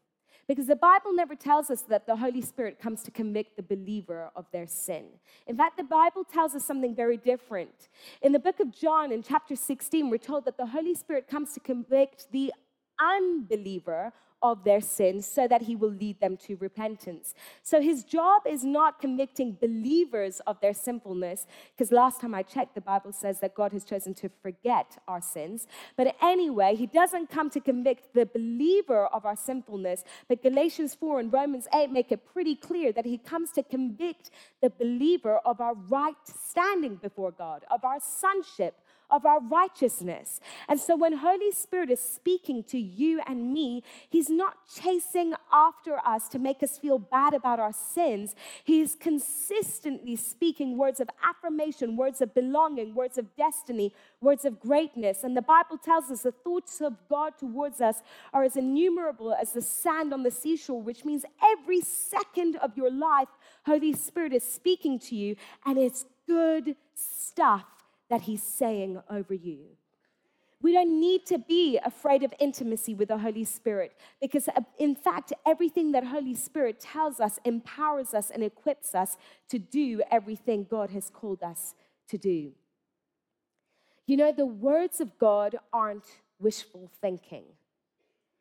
Because 0.47 0.67
the 0.67 0.77
Bible 0.77 1.15
never 1.15 1.35
tells 1.35 1.71
us 1.71 1.81
that 1.89 2.07
the 2.07 2.17
Holy 2.17 2.43
Spirit 2.43 2.79
comes 2.79 3.03
to 3.05 3.11
convict 3.11 3.57
the 3.57 3.63
believer 3.63 4.31
of 4.37 4.45
their 4.53 4.67
sin. 4.67 5.07
In 5.47 5.57
fact, 5.57 5.79
the 5.79 5.85
Bible 5.85 6.25
tells 6.25 6.55
us 6.55 6.67
something 6.67 6.95
very 6.95 7.17
different. 7.17 7.89
In 8.21 8.33
the 8.33 8.39
book 8.39 8.61
of 8.61 8.79
John, 8.79 9.11
in 9.11 9.23
chapter 9.23 9.57
16, 9.57 10.11
we're 10.11 10.19
told 10.19 10.45
that 10.45 10.59
the 10.59 10.67
Holy 10.67 10.95
Spirit 10.95 11.29
comes 11.29 11.55
to 11.55 11.61
convict 11.61 12.27
the 12.31 12.53
unbeliever 13.01 14.13
of 14.43 14.65
their 14.65 14.81
sins 14.81 15.27
so 15.27 15.47
that 15.47 15.63
he 15.63 15.77
will 15.77 15.91
lead 15.91 16.21
them 16.21 16.37
to 16.37 16.57
repentance. 16.57 17.35
So 17.63 17.81
his 17.81 18.05
job 18.05 18.43
is 18.47 18.65
not 18.65 19.01
convicting 19.01 19.57
believers 19.61 20.41
of 20.47 20.61
their 20.61 20.75
sinfulness, 20.75 21.47
because 21.77 21.93
last 21.93 22.21
time 22.21 22.35
I 22.35 22.43
checked, 22.43 22.75
the 22.75 22.81
Bible 22.81 23.13
says 23.13 23.41
that 23.41 23.55
God 23.55 23.73
has 23.73 23.85
chosen 23.85 24.15
to 24.15 24.31
forget 24.43 24.99
our 25.07 25.21
sins. 25.21 25.67
But 25.97 26.17
anyway, 26.23 26.77
he 26.77 26.87
doesn't 26.87 27.31
come 27.31 27.51
to 27.51 27.61
convict 27.61 28.15
the 28.15 28.27
believer 28.27 29.07
of 29.07 29.25
our 29.25 29.37
sinfulness, 29.37 30.05
but 30.29 30.43
Galatians 30.43 30.95
4 30.95 31.21
and 31.21 31.33
Romans 31.33 31.69
8 31.75 31.91
make 31.91 32.13
it 32.13 32.25
pretty 32.33 32.57
clear 32.57 32.93
that 32.93 33.07
he 33.07 33.19
comes 33.19 33.51
to 33.53 33.63
convict 33.63 34.31
the 34.63 34.71
believer 34.71 35.39
of 35.45 35.61
our 35.61 35.75
right 35.75 36.17
standing 36.25 36.97
before 36.97 37.33
God, 37.33 37.65
of 37.71 37.85
our 37.85 37.99
sonship 38.01 38.75
of 39.11 39.27
our 39.27 39.41
righteousness. 39.41 40.41
And 40.69 40.79
so 40.79 40.97
when 40.97 41.19
Holy 41.19 41.53
Spirit 41.53 41.91
is 41.91 42.01
speaking 42.01 42.63
to 42.65 42.79
you 42.79 43.21
and 43.27 43.53
me, 43.53 43.83
he's 44.09 44.31
not 44.31 44.59
chasing 44.75 45.35
after 45.53 45.99
us 45.99 46.29
to 46.29 46.39
make 46.39 46.63
us 46.63 46.79
feel 46.79 46.99
bad 46.99 47.35
about 47.35 47.61
our 47.61 47.73
sins. 47.73 48.35
He 48.65 48.81
is 48.81 48.95
consistently 48.95 50.17
speaking 50.17 50.77
words 50.77 51.01
of 51.01 51.09
affirmation, 51.23 51.97
words 51.97 52.21
of 52.21 52.35
belonging, 52.35 52.95
words 52.95 53.19
of 53.19 53.35
destiny, 53.37 53.95
words 54.21 54.45
of 54.45 54.61
greatness. 54.61 55.25
And 55.25 55.37
the 55.37 55.43
Bible 55.43 55.79
tells 55.79 56.11
us 56.11 56.23
the 56.23 56.33
thoughts 56.33 56.81
of 56.81 56.95
God 57.09 57.33
towards 57.39 57.81
us 57.81 57.97
are 58.33 58.45
as 58.45 58.57
innumerable 58.57 59.33
as 59.33 59.53
the 59.53 59.63
sand 59.63 60.13
on 60.13 60.23
the 60.23 60.31
seashore, 60.31 60.81
which 60.81 61.05
means 61.05 61.25
every 61.43 61.81
second 61.81 62.57
of 62.57 62.77
your 62.77 62.91
life, 62.91 63.29
Holy 63.67 63.93
Spirit 63.93 64.33
is 64.33 64.45
speaking 64.45 64.99
to 64.99 65.17
you, 65.17 65.37
and 65.65 65.79
it's 65.79 66.05
good 66.27 66.77
stuff 66.95 67.80
that 68.11 68.23
He's 68.23 68.43
saying 68.43 69.01
over 69.09 69.33
you. 69.33 69.61
We 70.63 70.73
don't 70.73 71.01
need 71.01 71.25
to 71.27 71.39
be 71.39 71.79
afraid 71.83 72.23
of 72.23 72.35
intimacy 72.39 72.95
with 72.95 73.09
the 73.09 73.17
Holy 73.17 73.45
Spirit 73.45 73.97
because, 74.21 74.47
uh, 74.49 74.61
in 74.79 74.95
fact, 74.95 75.33
everything 75.47 75.93
that 75.93 76.05
Holy 76.05 76.35
Spirit 76.35 76.79
tells 76.81 77.19
us 77.19 77.39
empowers 77.45 78.13
us 78.13 78.31
and 78.31 78.43
equips 78.43 78.95
us 78.95 79.17
to 79.49 79.59
do 79.59 80.03
everything 80.11 80.67
God 80.71 80.91
has 80.91 81.09
called 81.09 81.43
us 81.43 81.75
to 82.09 82.19
do. 82.19 82.53
You 84.07 84.17
know, 84.19 84.33
the 84.33 84.45
words 84.45 85.01
of 85.01 85.19
God 85.19 85.57
aren't 85.73 86.05
wishful 86.39 86.91
thinking. 87.01 87.45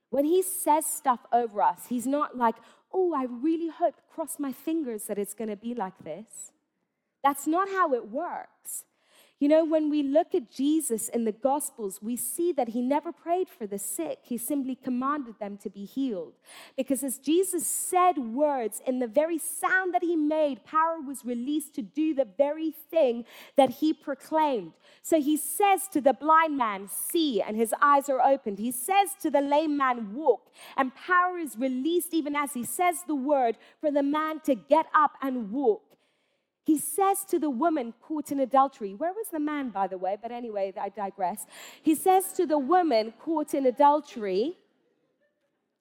When 0.10 0.26
He 0.26 0.42
says 0.42 0.86
stuff 0.86 1.22
over 1.32 1.62
us, 1.62 1.86
He's 1.88 2.08
not 2.08 2.36
like, 2.38 2.56
oh, 2.92 3.14
I 3.14 3.28
really 3.30 3.70
hope, 3.70 3.96
cross 4.14 4.40
my 4.40 4.52
fingers 4.52 5.04
that 5.06 5.18
it's 5.18 5.34
going 5.34 5.50
to 5.50 5.56
be 5.56 5.74
like 5.74 5.98
this. 6.04 6.52
That's 7.24 7.48
not 7.48 7.70
how 7.70 7.94
it 7.94 8.10
works. 8.10 8.84
You 9.39 9.47
know, 9.47 9.63
when 9.63 9.89
we 9.89 10.04
look 10.04 10.36
at 10.36 10.52
Jesus 10.52 11.08
in 11.08 11.23
the 11.23 11.32
Gospels, 11.32 12.02
we 12.02 12.17
see 12.17 12.52
that 12.52 12.69
he 12.69 12.82
never 12.82 13.13
prayed 13.13 13.47
for 13.47 13.65
the 13.65 13.80
sick. 13.80 14.19
He 14.21 14.38
simply 14.38 14.75
commanded 14.75 15.36
them 15.39 15.58
to 15.60 15.69
be 15.69 15.86
healed. 15.86 16.34
Because 16.75 17.06
as 17.06 17.17
Jesus 17.17 17.65
said 17.65 18.17
words, 18.17 18.82
in 18.86 18.99
the 18.99 19.08
very 19.08 19.38
sound 19.38 19.93
that 19.93 20.04
he 20.04 20.17
made, 20.17 20.65
power 20.65 20.99
was 20.99 21.23
released 21.23 21.73
to 21.75 21.82
do 21.82 22.13
the 22.13 22.28
very 22.38 22.71
thing 22.91 23.23
that 23.56 23.69
he 23.69 23.93
proclaimed. 23.93 24.73
So 25.04 25.21
he 25.21 25.38
says 25.38 25.88
to 25.93 26.02
the 26.02 26.13
blind 26.13 26.58
man, 26.58 26.89
See, 26.89 27.41
and 27.41 27.56
his 27.56 27.73
eyes 27.82 28.10
are 28.10 28.21
opened. 28.21 28.60
He 28.60 28.73
says 28.73 29.12
to 29.21 29.32
the 29.32 29.41
lame 29.41 29.78
man, 29.78 30.13
Walk, 30.13 30.52
and 30.75 30.93
power 30.93 31.38
is 31.38 31.58
released 31.58 32.13
even 32.13 32.36
as 32.36 32.54
he 32.54 32.65
says 32.65 33.04
the 33.08 33.15
word 33.15 33.58
for 33.80 33.89
the 33.89 34.04
man 34.04 34.41
to 34.41 34.56
get 34.56 34.88
up 34.93 35.13
and 35.21 35.49
walk. 35.49 35.88
He 36.70 36.78
says 36.78 37.26
to 37.30 37.40
the 37.40 37.50
woman 37.50 37.96
caught 38.00 38.32
in 38.32 38.40
adultery, 38.40 38.94
where 38.94 39.12
was 39.12 39.26
the 39.32 39.40
man, 39.40 39.70
by 39.70 39.88
the 39.88 39.98
way? 39.98 40.18
But 40.22 40.32
anyway, 40.32 40.72
I 40.80 40.90
digress. 40.90 41.48
He 41.82 41.96
says 41.96 42.32
to 42.34 42.46
the 42.46 42.60
woman 42.60 43.12
caught 43.20 43.56
in 43.56 43.66
adultery, 43.66 44.56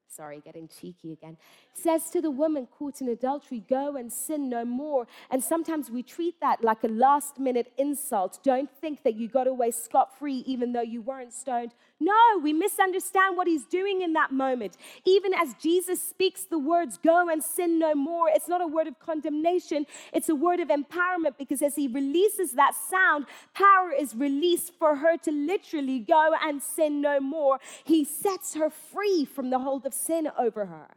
sorry, 0.09 0.40
getting 0.42 0.66
cheeky 0.66 1.12
again, 1.12 1.37
says 1.74 2.09
to 2.12 2.22
the 2.22 2.31
woman 2.31 2.66
caught 2.79 3.03
in 3.03 3.09
adultery, 3.11 3.62
Go 3.68 3.96
and 3.96 4.11
sin 4.11 4.48
no 4.48 4.64
more. 4.64 5.07
And 5.31 5.44
sometimes 5.44 5.90
we 5.90 6.03
treat 6.03 6.40
that 6.40 6.64
like 6.64 6.83
a 6.83 6.88
last 6.88 7.38
minute 7.38 7.70
insult. 7.77 8.38
Don't 8.42 8.70
think 8.81 9.03
that 9.03 9.14
you 9.14 9.29
got 9.29 9.46
away 9.46 9.72
scot 9.72 10.18
free 10.18 10.42
even 10.46 10.72
though 10.72 10.81
you 10.81 11.03
weren't 11.03 11.35
stoned. 11.35 11.74
No, 12.00 12.38
we 12.40 12.52
misunderstand 12.52 13.37
what 13.37 13.48
he's 13.48 13.64
doing 13.64 14.02
in 14.02 14.12
that 14.12 14.30
moment. 14.30 14.76
Even 15.04 15.34
as 15.34 15.54
Jesus 15.54 16.00
speaks 16.00 16.44
the 16.44 16.58
words, 16.58 16.96
Go 16.96 17.28
and 17.28 17.42
sin 17.42 17.78
no 17.78 17.94
more, 17.94 18.28
it's 18.28 18.48
not 18.48 18.61
a 18.61 18.66
word 18.66 18.87
of 18.87 18.98
condemnation, 19.00 19.87
it's 20.12 20.28
a 20.28 20.34
word 20.34 20.61
of 20.61 20.68
empowerment 20.68 21.37
because 21.38 21.61
as 21.61 21.76
he 21.76 21.88
releases 21.88 22.52
that 22.52 22.74
sound, 22.74 23.26
power 23.54 23.90
is 23.90 24.14
released 24.14 24.72
for 24.78 24.96
her 24.96 25.16
to 25.18 25.32
literally 25.32 25.98
go 25.98 26.32
and 26.42 26.62
sin 26.62 27.00
no 27.00 27.18
more. 27.20 27.58
He 27.84 28.04
sets 28.04 28.54
her 28.54 28.70
free 28.70 29.24
from 29.24 29.50
the 29.50 29.58
hold 29.58 29.84
of 29.84 29.92
sin 29.92 30.30
over 30.38 30.66
her. 30.66 30.88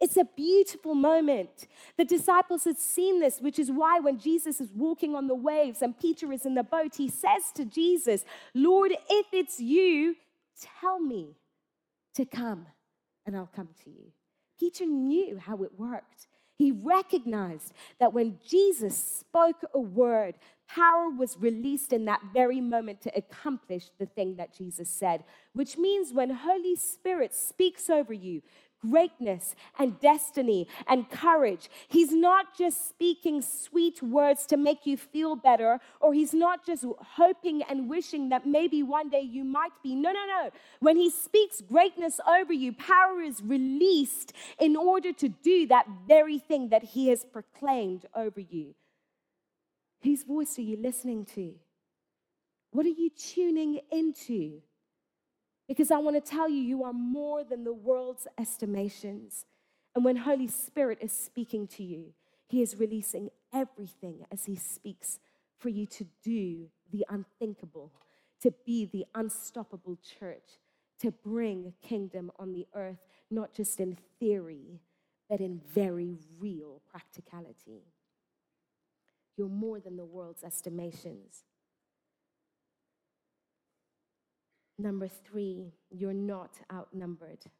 It's 0.00 0.16
a 0.16 0.24
beautiful 0.24 0.94
moment. 0.94 1.66
The 1.98 2.06
disciples 2.06 2.64
had 2.64 2.78
seen 2.78 3.20
this, 3.20 3.40
which 3.40 3.58
is 3.58 3.70
why 3.70 4.00
when 4.00 4.18
Jesus 4.18 4.60
is 4.60 4.70
walking 4.74 5.14
on 5.14 5.26
the 5.26 5.34
waves 5.34 5.82
and 5.82 5.98
Peter 5.98 6.32
is 6.32 6.46
in 6.46 6.54
the 6.54 6.62
boat, 6.62 6.96
he 6.96 7.08
says 7.08 7.52
to 7.54 7.66
Jesus, 7.66 8.24
Lord, 8.54 8.92
if 9.10 9.26
it's 9.32 9.60
you, 9.60 10.16
tell 10.80 11.00
me 11.00 11.36
to 12.14 12.24
come 12.24 12.66
and 13.26 13.36
I'll 13.36 13.50
come 13.54 13.68
to 13.84 13.90
you. 13.90 14.12
Peter 14.58 14.86
knew 14.86 15.38
how 15.38 15.62
it 15.62 15.78
worked. 15.78 16.26
He 16.56 16.72
recognized 16.72 17.72
that 17.98 18.12
when 18.12 18.38
Jesus 18.46 18.96
spoke 18.96 19.62
a 19.74 19.80
word, 19.80 20.34
power 20.68 21.08
was 21.08 21.38
released 21.38 21.92
in 21.92 22.04
that 22.04 22.20
very 22.34 22.60
moment 22.60 23.00
to 23.02 23.16
accomplish 23.16 23.90
the 23.98 24.04
thing 24.04 24.36
that 24.36 24.54
Jesus 24.54 24.90
said, 24.90 25.24
which 25.54 25.78
means 25.78 26.12
when 26.12 26.30
Holy 26.30 26.76
Spirit 26.76 27.34
speaks 27.34 27.88
over 27.88 28.12
you, 28.12 28.42
greatness 28.80 29.54
and 29.78 29.98
destiny 30.00 30.66
and 30.86 31.10
courage. 31.10 31.68
He's 31.88 32.12
not 32.12 32.56
just 32.56 32.88
speaking 32.88 33.42
sweet 33.42 34.02
words 34.02 34.46
to 34.46 34.56
make 34.56 34.86
you 34.86 34.96
feel 34.96 35.36
better, 35.36 35.80
or 36.00 36.14
he's 36.14 36.34
not 36.34 36.64
just 36.64 36.84
hoping 37.16 37.62
and 37.62 37.88
wishing 37.88 38.28
that 38.30 38.46
maybe 38.46 38.82
one 38.82 39.10
day 39.10 39.20
you 39.20 39.44
might 39.44 39.72
be. 39.82 39.94
No, 39.94 40.12
no, 40.12 40.26
no. 40.26 40.50
When 40.80 40.96
he 40.96 41.10
speaks 41.10 41.60
greatness 41.60 42.20
over 42.26 42.52
you, 42.52 42.72
power 42.72 43.20
is 43.20 43.42
released 43.42 44.32
in 44.58 44.76
order 44.76 45.12
to 45.12 45.28
do 45.28 45.66
that 45.68 45.86
very 46.06 46.38
thing 46.38 46.70
that 46.70 46.82
he 46.82 47.08
has 47.08 47.24
proclaimed 47.24 48.06
over 48.14 48.40
you. 48.40 48.74
Whose 50.02 50.22
voice 50.24 50.58
are 50.58 50.62
you 50.62 50.76
listening 50.76 51.26
to? 51.34 51.54
What 52.72 52.86
are 52.86 52.90
you 52.90 53.10
tuning 53.10 53.80
into? 53.90 54.62
Because 55.70 55.92
I 55.92 55.98
want 55.98 56.16
to 56.16 56.30
tell 56.30 56.48
you, 56.48 56.60
you 56.60 56.82
are 56.82 56.92
more 56.92 57.44
than 57.44 57.62
the 57.62 57.72
world's 57.72 58.26
estimations. 58.36 59.44
And 59.94 60.04
when 60.04 60.16
Holy 60.16 60.48
Spirit 60.48 60.98
is 61.00 61.12
speaking 61.12 61.68
to 61.68 61.84
you, 61.84 62.06
He 62.48 62.60
is 62.60 62.74
releasing 62.74 63.30
everything 63.54 64.26
as 64.32 64.46
He 64.46 64.56
speaks 64.56 65.20
for 65.58 65.68
you 65.68 65.86
to 65.86 66.06
do 66.24 66.66
the 66.90 67.06
unthinkable, 67.08 67.92
to 68.42 68.52
be 68.66 68.84
the 68.84 69.06
unstoppable 69.14 69.96
church, 70.18 70.58
to 71.02 71.12
bring 71.12 71.72
kingdom 71.82 72.32
on 72.36 72.50
the 72.50 72.66
earth, 72.74 73.06
not 73.30 73.54
just 73.54 73.78
in 73.78 73.96
theory, 74.18 74.80
but 75.28 75.40
in 75.40 75.60
very 75.72 76.18
real 76.40 76.82
practicality. 76.90 77.84
You're 79.36 79.48
more 79.48 79.78
than 79.78 79.96
the 79.96 80.04
world's 80.04 80.42
estimations. 80.42 81.44
Number 84.80 85.08
three, 85.08 85.74
you're 85.90 86.14
not 86.14 86.58
outnumbered. 86.72 87.44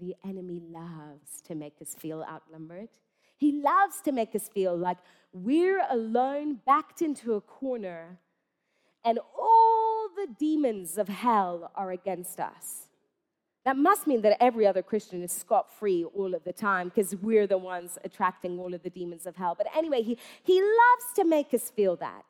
The 0.00 0.14
enemy 0.24 0.62
loves 0.70 1.42
to 1.46 1.54
make 1.54 1.74
us 1.82 1.94
feel 1.94 2.24
outnumbered. 2.26 2.88
He 3.36 3.60
loves 3.60 4.00
to 4.04 4.12
make 4.12 4.34
us 4.34 4.48
feel 4.48 4.74
like 4.74 4.96
we're 5.30 5.84
alone, 5.90 6.60
backed 6.64 7.02
into 7.02 7.34
a 7.34 7.42
corner, 7.42 8.18
and 9.04 9.18
all 9.38 10.08
the 10.16 10.28
demons 10.38 10.96
of 10.96 11.08
hell 11.08 11.70
are 11.74 11.90
against 11.90 12.40
us. 12.40 12.88
That 13.66 13.76
must 13.76 14.06
mean 14.06 14.22
that 14.22 14.42
every 14.42 14.66
other 14.66 14.82
Christian 14.82 15.22
is 15.22 15.32
scot 15.32 15.70
free 15.70 16.04
all 16.04 16.34
of 16.34 16.44
the 16.44 16.52
time 16.52 16.88
because 16.88 17.14
we're 17.16 17.46
the 17.46 17.58
ones 17.58 17.98
attracting 18.04 18.58
all 18.58 18.72
of 18.72 18.82
the 18.82 18.90
demons 18.90 19.26
of 19.26 19.36
hell. 19.36 19.54
But 19.54 19.66
anyway, 19.76 20.02
he, 20.02 20.16
he 20.42 20.62
loves 20.62 21.12
to 21.16 21.24
make 21.24 21.52
us 21.52 21.68
feel 21.68 21.96
that. 21.96 22.24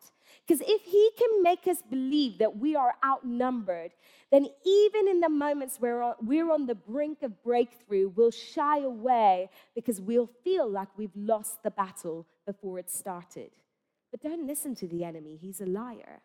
Because 0.47 0.63
if 0.67 0.83
he 0.83 1.11
can 1.17 1.43
make 1.43 1.67
us 1.67 1.79
believe 1.89 2.39
that 2.39 2.59
we 2.59 2.77
are 2.77 2.95
outnumbered, 3.05 3.93
then 4.31 4.47
even 4.65 5.09
in 5.09 5.21
the 5.21 5.29
moments 5.29 5.77
where 5.79 6.15
we're 6.21 6.53
on 6.53 6.67
the 6.67 6.75
brink 6.75 7.23
of 7.23 7.43
breakthrough, 7.43 8.11
we'll 8.15 8.31
shy 8.31 8.81
away 8.81 9.49
because 9.75 10.01
we'll 10.01 10.29
feel 10.43 10.69
like 10.69 10.89
we've 10.99 11.17
lost 11.17 11.63
the 11.63 11.71
battle 11.71 12.27
before 12.47 12.79
it 12.79 12.91
started. 12.91 13.51
But 14.11 14.21
don't 14.21 14.47
listen 14.47 14.75
to 14.77 14.87
the 14.87 15.03
enemy, 15.03 15.39
he's 15.41 15.61
a 15.61 15.67
liar. 15.67 16.21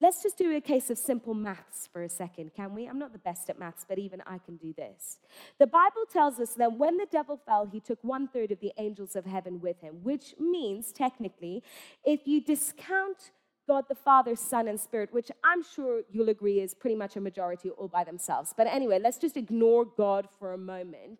Let's 0.00 0.22
just 0.22 0.38
do 0.38 0.54
a 0.54 0.60
case 0.60 0.90
of 0.90 0.98
simple 0.98 1.34
maths 1.34 1.88
for 1.92 2.04
a 2.04 2.08
second, 2.08 2.52
can 2.54 2.72
we? 2.72 2.86
I'm 2.86 3.00
not 3.00 3.12
the 3.12 3.18
best 3.18 3.50
at 3.50 3.58
maths, 3.58 3.84
but 3.88 3.98
even 3.98 4.22
I 4.26 4.38
can 4.38 4.56
do 4.56 4.72
this. 4.72 5.18
The 5.58 5.66
Bible 5.66 6.04
tells 6.12 6.38
us 6.38 6.54
that 6.54 6.74
when 6.74 6.98
the 6.98 7.06
devil 7.10 7.36
fell, 7.44 7.66
he 7.66 7.80
took 7.80 7.98
one 8.02 8.28
third 8.28 8.52
of 8.52 8.60
the 8.60 8.72
angels 8.78 9.16
of 9.16 9.26
heaven 9.26 9.60
with 9.60 9.80
him, 9.80 10.04
which 10.04 10.36
means, 10.38 10.92
technically, 10.92 11.64
if 12.04 12.28
you 12.28 12.40
discount 12.40 13.32
God 13.66 13.84
the 13.88 13.94
Father, 13.94 14.34
Son, 14.34 14.66
and 14.68 14.80
Spirit, 14.80 15.12
which 15.12 15.30
I'm 15.44 15.62
sure 15.62 16.02
you'll 16.10 16.30
agree 16.30 16.60
is 16.60 16.74
pretty 16.74 16.96
much 16.96 17.16
a 17.16 17.20
majority 17.20 17.68
all 17.70 17.88
by 17.88 18.02
themselves. 18.02 18.54
But 18.56 18.66
anyway, 18.66 18.98
let's 18.98 19.18
just 19.18 19.36
ignore 19.36 19.84
God 19.84 20.28
for 20.38 20.54
a 20.54 20.58
moment. 20.58 21.18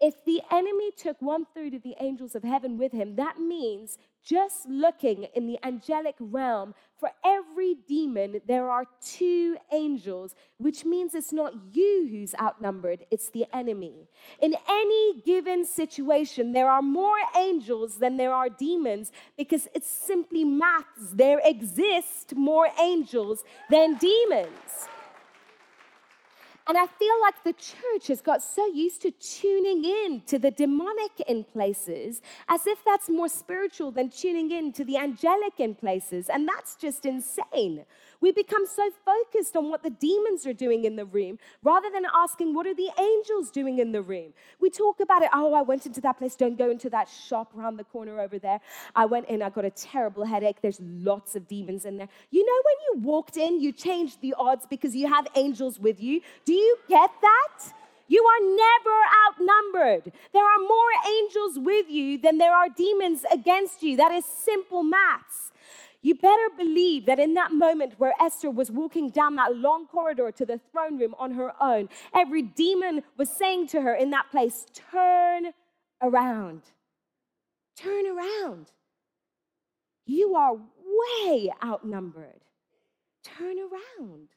If 0.00 0.24
the 0.24 0.42
enemy 0.50 0.90
took 0.90 1.22
one 1.22 1.46
third 1.54 1.72
of 1.72 1.82
the 1.82 1.94
angels 2.00 2.34
of 2.34 2.42
heaven 2.42 2.76
with 2.76 2.92
him, 2.92 3.16
that 3.16 3.38
means 3.38 3.96
just 4.22 4.68
looking 4.68 5.24
in 5.34 5.46
the 5.46 5.58
angelic 5.64 6.16
realm, 6.18 6.74
for 7.04 7.12
every 7.22 7.74
demon, 7.86 8.40
there 8.46 8.70
are 8.70 8.86
two 9.02 9.58
angels, 9.70 10.34
which 10.56 10.86
means 10.86 11.14
it's 11.14 11.34
not 11.34 11.52
you 11.74 12.08
who's 12.10 12.34
outnumbered, 12.40 13.04
it's 13.10 13.28
the 13.28 13.44
enemy. 13.52 14.08
In 14.40 14.54
any 14.66 15.20
given 15.20 15.66
situation, 15.66 16.52
there 16.52 16.70
are 16.70 16.80
more 16.80 17.18
angels 17.36 17.98
than 17.98 18.16
there 18.16 18.32
are 18.32 18.48
demons 18.48 19.12
because 19.36 19.68
it's 19.74 19.86
simply 19.86 20.44
maths. 20.44 21.10
There 21.12 21.42
exist 21.44 22.34
more 22.34 22.68
angels 22.80 23.44
than 23.68 23.96
demons. 23.96 24.88
And 26.66 26.78
I 26.78 26.86
feel 26.86 27.20
like 27.20 27.44
the 27.44 27.52
church 27.52 28.06
has 28.08 28.22
got 28.22 28.42
so 28.42 28.66
used 28.66 29.02
to 29.02 29.10
tuning 29.10 29.84
in 29.84 30.22
to 30.26 30.38
the 30.38 30.50
demonic 30.50 31.20
in 31.28 31.44
places 31.44 32.22
as 32.48 32.66
if 32.66 32.82
that's 32.84 33.10
more 33.10 33.28
spiritual 33.28 33.90
than 33.90 34.08
tuning 34.08 34.50
in 34.50 34.72
to 34.72 34.84
the 34.84 34.96
angelic 34.96 35.58
in 35.58 35.74
places. 35.74 36.30
And 36.30 36.48
that's 36.48 36.76
just 36.76 37.04
insane. 37.04 37.84
We 38.24 38.32
become 38.32 38.64
so 38.64 38.88
focused 39.04 39.54
on 39.54 39.68
what 39.68 39.82
the 39.82 39.90
demons 39.90 40.46
are 40.46 40.54
doing 40.54 40.86
in 40.86 40.96
the 40.96 41.04
room 41.04 41.38
rather 41.62 41.90
than 41.90 42.06
asking, 42.14 42.54
what 42.54 42.66
are 42.66 42.72
the 42.72 42.88
angels 42.98 43.50
doing 43.50 43.80
in 43.80 43.92
the 43.92 44.00
room? 44.00 44.32
We 44.62 44.70
talk 44.70 45.00
about 45.00 45.20
it, 45.20 45.28
oh, 45.34 45.52
I 45.52 45.60
went 45.60 45.84
into 45.84 46.00
that 46.00 46.16
place, 46.16 46.34
don't 46.34 46.56
go 46.56 46.70
into 46.70 46.88
that 46.88 47.06
shop 47.10 47.52
around 47.54 47.76
the 47.76 47.84
corner 47.84 48.18
over 48.18 48.38
there. 48.38 48.60
I 48.96 49.04
went 49.04 49.28
in, 49.28 49.42
I 49.42 49.50
got 49.50 49.66
a 49.66 49.70
terrible 49.70 50.24
headache, 50.24 50.62
there's 50.62 50.80
lots 50.80 51.36
of 51.36 51.46
demons 51.46 51.84
in 51.84 51.98
there. 51.98 52.08
You 52.30 52.46
know, 52.46 52.62
when 52.64 52.76
you 52.86 53.06
walked 53.06 53.36
in, 53.36 53.60
you 53.60 53.72
changed 53.72 54.22
the 54.22 54.32
odds 54.38 54.64
because 54.70 54.96
you 54.96 55.06
have 55.06 55.26
angels 55.36 55.78
with 55.78 56.00
you. 56.00 56.22
Do 56.46 56.54
you 56.54 56.78
get 56.88 57.10
that? 57.20 57.74
You 58.08 58.24
are 58.24 58.42
never 58.56 58.96
outnumbered. 59.26 60.12
There 60.32 60.44
are 60.44 60.60
more 60.60 60.92
angels 61.18 61.58
with 61.58 61.90
you 61.90 62.16
than 62.16 62.38
there 62.38 62.54
are 62.54 62.70
demons 62.70 63.26
against 63.30 63.82
you. 63.82 63.98
That 63.98 64.12
is 64.12 64.24
simple 64.24 64.82
maths. 64.82 65.52
You 66.04 66.14
better 66.14 66.50
believe 66.58 67.06
that 67.06 67.18
in 67.18 67.32
that 67.32 67.50
moment 67.50 67.94
where 67.96 68.12
Esther 68.20 68.50
was 68.50 68.70
walking 68.70 69.08
down 69.08 69.36
that 69.36 69.56
long 69.56 69.86
corridor 69.86 70.30
to 70.32 70.44
the 70.44 70.60
throne 70.70 70.98
room 70.98 71.14
on 71.18 71.32
her 71.32 71.54
own, 71.62 71.88
every 72.14 72.42
demon 72.42 73.02
was 73.16 73.30
saying 73.30 73.68
to 73.68 73.80
her 73.80 73.94
in 73.94 74.10
that 74.10 74.30
place, 74.30 74.66
Turn 74.74 75.54
around. 76.02 76.60
Turn 77.74 78.04
around. 78.06 78.70
You 80.04 80.34
are 80.36 80.56
way 81.24 81.50
outnumbered. 81.64 82.44
Turn 83.24 83.56
around. 83.58 84.28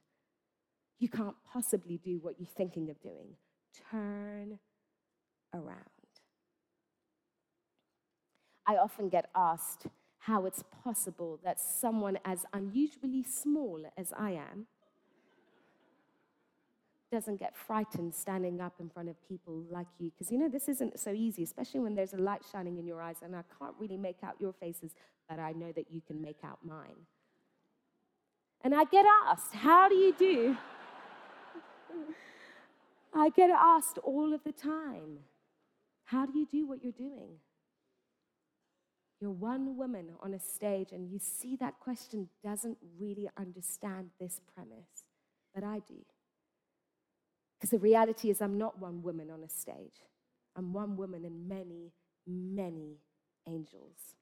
You 1.00 1.10
can't 1.10 1.36
possibly 1.52 1.98
do 1.98 2.18
what 2.22 2.36
you're 2.40 2.48
thinking 2.48 2.90
of 2.90 3.02
doing. 3.02 3.36
Turn 3.92 4.60
around. 5.54 5.84
I 8.66 8.78
often 8.78 9.10
get 9.10 9.30
asked, 9.36 9.88
how 10.28 10.46
it's 10.46 10.62
possible 10.84 11.40
that 11.42 11.58
someone 11.58 12.20
as 12.26 12.46
unusually 12.52 13.24
small 13.24 13.82
as 13.98 14.12
I 14.18 14.32
am 14.32 14.68
doesn't 17.10 17.40
get 17.40 17.56
frightened 17.56 18.14
standing 18.14 18.60
up 18.60 18.74
in 18.82 18.90
front 18.90 19.08
of 19.08 19.16
people 19.30 19.64
like 19.72 19.88
you. 19.98 20.12
Because 20.12 20.30
you 20.30 20.38
know, 20.38 20.50
this 20.50 20.68
isn't 20.68 21.00
so 21.00 21.12
easy, 21.12 21.44
especially 21.44 21.80
when 21.80 21.96
there's 21.96 22.12
a 22.12 22.18
light 22.18 22.42
shining 22.52 22.78
in 22.78 22.86
your 22.86 23.02
eyes, 23.02 23.16
and 23.24 23.38
I 23.38 23.44
can't 23.58 23.74
really 23.80 23.96
make 23.96 24.18
out 24.22 24.34
your 24.38 24.52
faces, 24.52 24.92
but 25.30 25.40
I 25.40 25.54
know 25.54 25.72
that 25.72 25.86
you 25.90 26.02
can 26.06 26.22
make 26.22 26.40
out 26.44 26.60
mine. 26.62 27.08
And 28.62 28.76
I 28.76 28.84
get 28.84 29.06
asked, 29.26 29.54
How 29.54 29.88
do 29.88 29.96
you 29.96 30.14
do? 30.20 30.58
I 33.14 33.30
get 33.30 33.50
asked 33.50 33.98
all 34.00 34.34
of 34.34 34.44
the 34.44 34.52
time, 34.52 35.20
How 36.04 36.26
do 36.26 36.38
you 36.38 36.46
do 36.52 36.68
what 36.68 36.84
you're 36.84 36.92
doing? 36.92 37.40
You're 39.20 39.32
one 39.32 39.78
woman 39.78 40.12
on 40.22 40.34
a 40.34 40.40
stage, 40.40 40.92
and 40.92 41.10
you 41.10 41.20
see 41.20 41.56
that 41.58 41.80
question 41.80 42.30
doesn't 42.44 42.78
really 43.00 43.30
understand 43.38 44.12
this 44.20 44.40
premise, 44.54 45.06
but 45.56 45.64
I 45.64 45.80
do. 45.80 46.06
Because 47.58 47.72
the 47.72 47.80
reality 47.80 48.30
is, 48.30 48.42
I'm 48.42 48.58
not 48.58 48.80
one 48.80 49.02
woman 49.02 49.32
on 49.32 49.44
a 49.44 49.50
stage, 49.50 50.04
I'm 50.56 50.74
one 50.74 50.98
woman 50.98 51.26
and 51.26 51.48
many, 51.48 51.94
many 52.28 52.98
angels. 53.48 54.16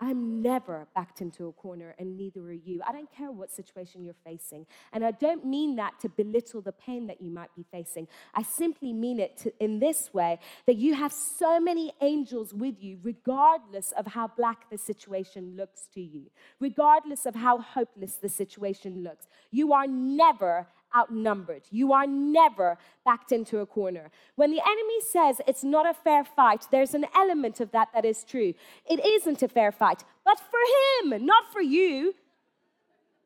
I'm 0.00 0.42
never 0.42 0.86
backed 0.94 1.20
into 1.20 1.48
a 1.48 1.52
corner, 1.52 1.94
and 1.98 2.16
neither 2.16 2.40
are 2.42 2.52
you. 2.52 2.80
I 2.86 2.92
don't 2.92 3.10
care 3.10 3.32
what 3.32 3.50
situation 3.50 4.04
you're 4.04 4.14
facing. 4.24 4.64
And 4.92 5.04
I 5.04 5.10
don't 5.10 5.44
mean 5.44 5.74
that 5.76 5.98
to 6.00 6.08
belittle 6.08 6.60
the 6.60 6.72
pain 6.72 7.08
that 7.08 7.20
you 7.20 7.30
might 7.30 7.54
be 7.56 7.64
facing. 7.72 8.06
I 8.34 8.42
simply 8.42 8.92
mean 8.92 9.18
it 9.18 9.36
to, 9.38 9.52
in 9.58 9.80
this 9.80 10.14
way 10.14 10.38
that 10.66 10.76
you 10.76 10.94
have 10.94 11.12
so 11.12 11.58
many 11.58 11.92
angels 12.00 12.54
with 12.54 12.80
you, 12.80 12.98
regardless 13.02 13.92
of 13.92 14.06
how 14.06 14.28
black 14.28 14.70
the 14.70 14.78
situation 14.78 15.56
looks 15.56 15.88
to 15.94 16.00
you, 16.00 16.30
regardless 16.60 17.26
of 17.26 17.34
how 17.34 17.58
hopeless 17.58 18.14
the 18.14 18.28
situation 18.28 19.02
looks. 19.02 19.26
You 19.50 19.72
are 19.72 19.88
never 19.88 20.68
outnumbered. 20.96 21.62
You 21.70 21.92
are 21.92 22.06
never 22.06 22.78
backed 23.04 23.32
into 23.32 23.58
a 23.58 23.66
corner. 23.66 24.10
When 24.36 24.50
the 24.50 24.60
enemy 24.60 25.00
says 25.00 25.40
it's 25.46 25.64
not 25.64 25.88
a 25.88 25.94
fair 25.94 26.24
fight, 26.24 26.66
there's 26.70 26.94
an 26.94 27.06
element 27.14 27.60
of 27.60 27.70
that 27.72 27.88
that 27.94 28.04
is 28.04 28.24
true. 28.24 28.54
It 28.88 29.04
isn't 29.04 29.42
a 29.42 29.48
fair 29.48 29.72
fight, 29.72 30.04
but 30.24 30.38
for 30.38 31.12
him, 31.12 31.24
not 31.24 31.52
for 31.52 31.62
you. 31.62 32.14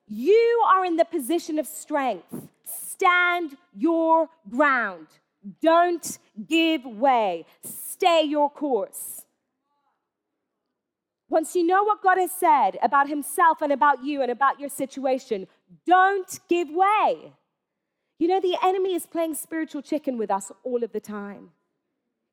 You 0.08 0.64
are 0.74 0.84
in 0.84 0.96
the 0.96 1.04
position 1.04 1.58
of 1.58 1.66
strength. 1.66 2.48
Stand 2.64 3.56
your 3.74 4.28
ground. 4.50 5.06
Don't 5.60 6.18
give 6.48 6.84
way. 6.84 7.46
Stay 7.64 8.22
your 8.22 8.50
course. 8.50 9.24
Once 11.28 11.56
you 11.56 11.66
know 11.66 11.82
what 11.82 12.02
God 12.02 12.18
has 12.18 12.30
said 12.30 12.76
about 12.82 13.08
Himself 13.08 13.62
and 13.62 13.72
about 13.72 14.04
you 14.04 14.20
and 14.20 14.30
about 14.30 14.60
your 14.60 14.68
situation, 14.68 15.46
don't 15.86 16.40
give 16.46 16.68
way. 16.68 17.32
You 18.22 18.28
know, 18.28 18.38
the 18.38 18.56
enemy 18.62 18.94
is 18.94 19.04
playing 19.04 19.34
spiritual 19.34 19.82
chicken 19.82 20.16
with 20.16 20.30
us 20.30 20.52
all 20.62 20.84
of 20.84 20.92
the 20.92 21.00
time. 21.00 21.48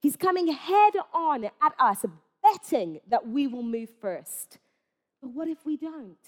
He's 0.03 0.15
coming 0.15 0.53
head 0.53 0.93
on 1.15 1.45
at 1.45 1.73
us, 1.79 2.05
betting 2.43 2.99
that 3.07 3.27
we 3.27 3.47
will 3.47 3.63
move 3.63 3.89
first. 3.99 4.59
But 5.19 5.31
what 5.31 5.47
if 5.47 5.65
we 5.65 5.77
don't? 5.77 6.27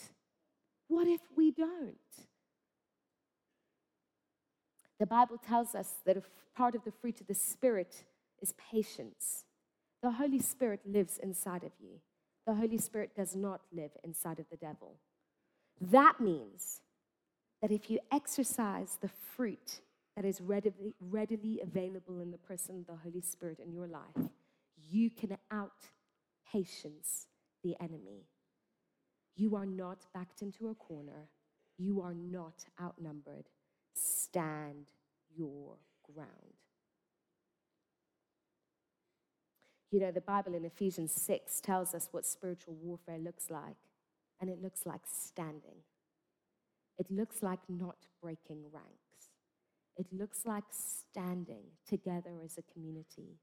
What 0.88 1.06
if 1.06 1.22
we 1.38 1.52
don't? 1.52 1.94
The 5.00 5.06
Bible 5.06 5.38
tells 5.38 5.76
us 5.76 5.94
that 6.08 6.18
a 6.18 6.24
part 6.58 6.74
of 6.74 6.84
the 6.84 6.92
fruit 7.00 7.22
of 7.22 7.28
the 7.28 7.36
Spirit 7.36 8.04
is 8.42 8.56
patience. 8.72 9.46
The 10.02 10.10
Holy 10.10 10.40
Spirit 10.40 10.80
lives 10.88 11.20
inside 11.22 11.64
of 11.64 11.74
you. 11.80 12.00
The 12.48 12.56
Holy 12.56 12.80
Spirit 12.80 13.12
does 13.16 13.36
not 13.36 13.62
live 13.72 13.92
inside 14.04 14.40
of 14.40 14.46
the 14.50 14.58
devil. 14.58 14.96
That 15.80 16.20
means 16.20 16.82
that 17.62 17.72
if 17.72 17.90
you 17.90 18.00
exercise 18.12 18.98
the 19.02 19.10
fruit 19.36 19.82
that 20.16 20.26
is 20.26 20.42
readily, 20.42 20.96
readily 21.00 21.60
available 21.62 22.20
in 22.20 22.32
the 22.32 22.38
person 22.38 22.78
of 22.80 22.88
the 22.88 23.02
Holy 23.04 23.22
Spirit 23.22 23.60
in 23.60 23.72
your 23.72 23.88
life, 23.88 24.30
you 24.90 25.10
can 25.10 25.38
out 25.52 25.90
patience 26.52 27.28
the 27.64 27.76
enemy. 27.80 28.26
You 29.36 29.56
are 29.56 29.66
not 29.66 30.06
backed 30.14 30.42
into 30.42 30.70
a 30.70 30.76
corner. 30.76 31.30
You 31.78 32.02
are 32.02 32.14
not 32.14 32.66
outnumbered. 32.82 33.50
Stand 33.94 34.88
your 35.36 35.78
ground. 36.04 36.30
You 39.92 40.00
know, 40.00 40.12
the 40.12 40.22
Bible 40.22 40.54
in 40.56 40.64
Ephesians 40.64 41.12
6 41.14 41.60
tells 41.62 41.94
us 41.94 42.08
what 42.12 42.26
spiritual 42.26 42.76
warfare 42.76 43.20
looks 43.20 43.50
like, 43.50 43.76
and 44.40 44.50
it 44.50 44.62
looks 44.62 44.86
like 44.86 45.02
standing. 45.06 45.84
It 46.98 47.08
looks 47.10 47.42
like 47.42 47.60
not 47.68 47.98
breaking 48.22 48.64
ranks. 48.72 49.30
It 49.98 50.08
looks 50.12 50.46
like 50.46 50.66
standing 50.72 51.64
together 51.88 52.42
as 52.44 52.58
a 52.58 52.74
community. 52.74 53.40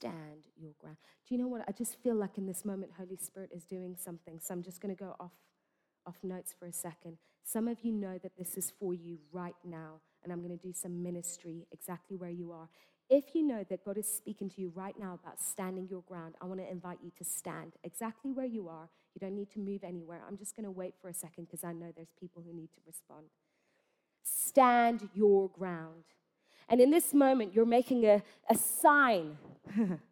stand 0.00 0.46
your 0.56 0.72
ground. 0.78 0.96
Do 1.28 1.34
you 1.34 1.40
know 1.40 1.48
what? 1.48 1.62
I 1.68 1.72
just 1.72 1.96
feel 2.02 2.14
like 2.14 2.38
in 2.38 2.46
this 2.46 2.64
moment, 2.64 2.92
Holy 2.98 3.16
Spirit 3.16 3.50
is 3.54 3.64
doing 3.64 3.96
something. 3.98 4.38
So 4.40 4.54
I'm 4.54 4.62
just 4.62 4.80
going 4.80 4.94
to 4.94 4.98
go 4.98 5.14
off, 5.20 5.32
off 6.06 6.16
notes 6.22 6.54
for 6.58 6.66
a 6.66 6.72
second. 6.72 7.18
Some 7.44 7.68
of 7.68 7.78
you 7.82 7.92
know 7.92 8.18
that 8.22 8.32
this 8.38 8.56
is 8.56 8.72
for 8.78 8.94
you 8.94 9.18
right 9.32 9.54
now, 9.64 10.00
and 10.22 10.32
I'm 10.32 10.40
going 10.42 10.56
to 10.56 10.66
do 10.66 10.72
some 10.72 11.02
ministry 11.02 11.66
exactly 11.72 12.16
where 12.16 12.30
you 12.30 12.52
are. 12.52 12.68
If 13.10 13.34
you 13.34 13.42
know 13.42 13.64
that 13.68 13.84
God 13.84 13.98
is 13.98 14.06
speaking 14.06 14.48
to 14.50 14.60
you 14.60 14.72
right 14.72 14.94
now 14.98 15.18
about 15.20 15.40
standing 15.40 15.88
your 15.90 16.02
ground, 16.02 16.36
I 16.40 16.44
want 16.46 16.60
to 16.60 16.70
invite 16.70 16.98
you 17.02 17.10
to 17.18 17.24
stand 17.24 17.72
exactly 17.82 18.30
where 18.30 18.46
you 18.46 18.68
are. 18.68 18.88
You 19.14 19.20
don't 19.20 19.34
need 19.34 19.50
to 19.50 19.58
move 19.58 19.82
anywhere. 19.82 20.22
I'm 20.28 20.38
just 20.38 20.54
going 20.54 20.64
to 20.64 20.70
wait 20.70 20.94
for 21.02 21.08
a 21.08 21.14
second 21.14 21.46
because 21.46 21.64
I 21.64 21.72
know 21.72 21.92
there's 21.94 22.12
people 22.20 22.40
who 22.46 22.54
need 22.54 22.70
to 22.74 22.80
respond. 22.86 23.26
Stand 24.22 25.08
your 25.12 25.48
ground. 25.48 26.04
And 26.68 26.80
in 26.80 26.92
this 26.92 27.12
moment, 27.12 27.52
you're 27.52 27.66
making 27.66 28.06
a, 28.06 28.22
a 28.48 28.54
sign. 28.54 29.36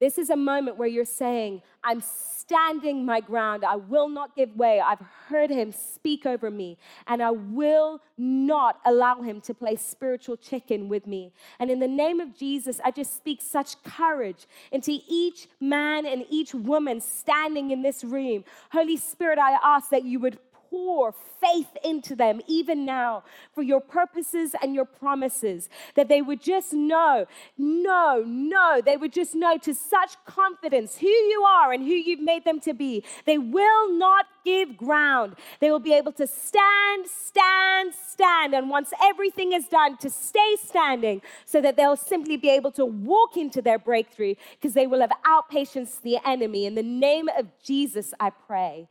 this 0.00 0.18
is 0.18 0.30
a 0.30 0.36
moment 0.36 0.76
where 0.76 0.88
you're 0.88 1.04
saying, 1.04 1.62
I'm 1.82 2.00
standing 2.00 3.06
my 3.06 3.20
ground. 3.20 3.64
I 3.64 3.76
will 3.76 4.08
not 4.08 4.34
give 4.36 4.54
way. 4.56 4.80
I've 4.80 5.00
heard 5.28 5.50
him 5.50 5.72
speak 5.72 6.26
over 6.26 6.50
me, 6.50 6.78
and 7.06 7.22
I 7.22 7.30
will 7.30 8.00
not 8.18 8.80
allow 8.84 9.22
him 9.22 9.40
to 9.42 9.54
play 9.54 9.76
spiritual 9.76 10.36
chicken 10.36 10.88
with 10.88 11.06
me. 11.06 11.32
And 11.58 11.70
in 11.70 11.78
the 11.78 11.88
name 11.88 12.20
of 12.20 12.36
Jesus, 12.36 12.80
I 12.84 12.90
just 12.90 13.16
speak 13.16 13.40
such 13.40 13.82
courage 13.84 14.46
into 14.72 14.98
each 15.08 15.48
man 15.60 16.06
and 16.06 16.24
each 16.28 16.54
woman 16.54 17.00
standing 17.00 17.70
in 17.70 17.82
this 17.82 18.04
room. 18.04 18.44
Holy 18.72 18.96
Spirit, 18.96 19.38
I 19.38 19.58
ask 19.62 19.90
that 19.90 20.04
you 20.04 20.18
would 20.20 20.38
pour 20.74 21.14
faith 21.40 21.68
into 21.84 22.16
them, 22.16 22.40
even 22.48 22.84
now, 22.84 23.22
for 23.54 23.62
your 23.62 23.80
purposes 23.80 24.56
and 24.60 24.74
your 24.74 24.84
promises. 24.84 25.68
That 25.94 26.08
they 26.08 26.20
would 26.20 26.42
just 26.42 26.72
know, 26.72 27.26
no, 27.56 28.24
no, 28.26 28.80
they 28.84 28.96
would 28.96 29.12
just 29.12 29.36
know 29.36 29.56
to 29.58 29.72
such 29.72 30.16
confidence 30.24 30.98
who 30.98 31.06
you 31.06 31.44
are 31.46 31.72
and 31.72 31.84
who 31.84 31.94
you've 31.94 32.20
made 32.20 32.44
them 32.44 32.58
to 32.60 32.74
be. 32.74 33.04
They 33.24 33.38
will 33.38 33.92
not 33.92 34.26
give 34.44 34.76
ground. 34.76 35.36
They 35.60 35.70
will 35.70 35.78
be 35.78 35.94
able 35.94 36.12
to 36.12 36.26
stand, 36.26 37.06
stand, 37.06 37.94
stand. 37.94 38.52
And 38.54 38.68
once 38.68 38.92
everything 39.02 39.52
is 39.52 39.66
done, 39.68 39.96
to 39.98 40.10
stay 40.10 40.56
standing 40.62 41.22
so 41.44 41.60
that 41.60 41.76
they'll 41.76 41.96
simply 41.96 42.36
be 42.36 42.50
able 42.50 42.72
to 42.72 42.84
walk 42.84 43.36
into 43.36 43.62
their 43.62 43.78
breakthrough 43.78 44.34
because 44.54 44.74
they 44.74 44.88
will 44.88 45.00
have 45.00 45.12
outpatience 45.24 46.02
the 46.02 46.18
enemy. 46.26 46.66
In 46.66 46.74
the 46.74 46.82
name 46.82 47.28
of 47.38 47.46
Jesus, 47.62 48.12
I 48.18 48.30
pray. 48.30 48.88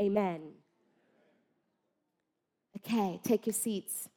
Amen. 0.00 0.59
Okay, 2.84 3.20
take 3.22 3.46
your 3.46 3.52
seats. 3.52 4.08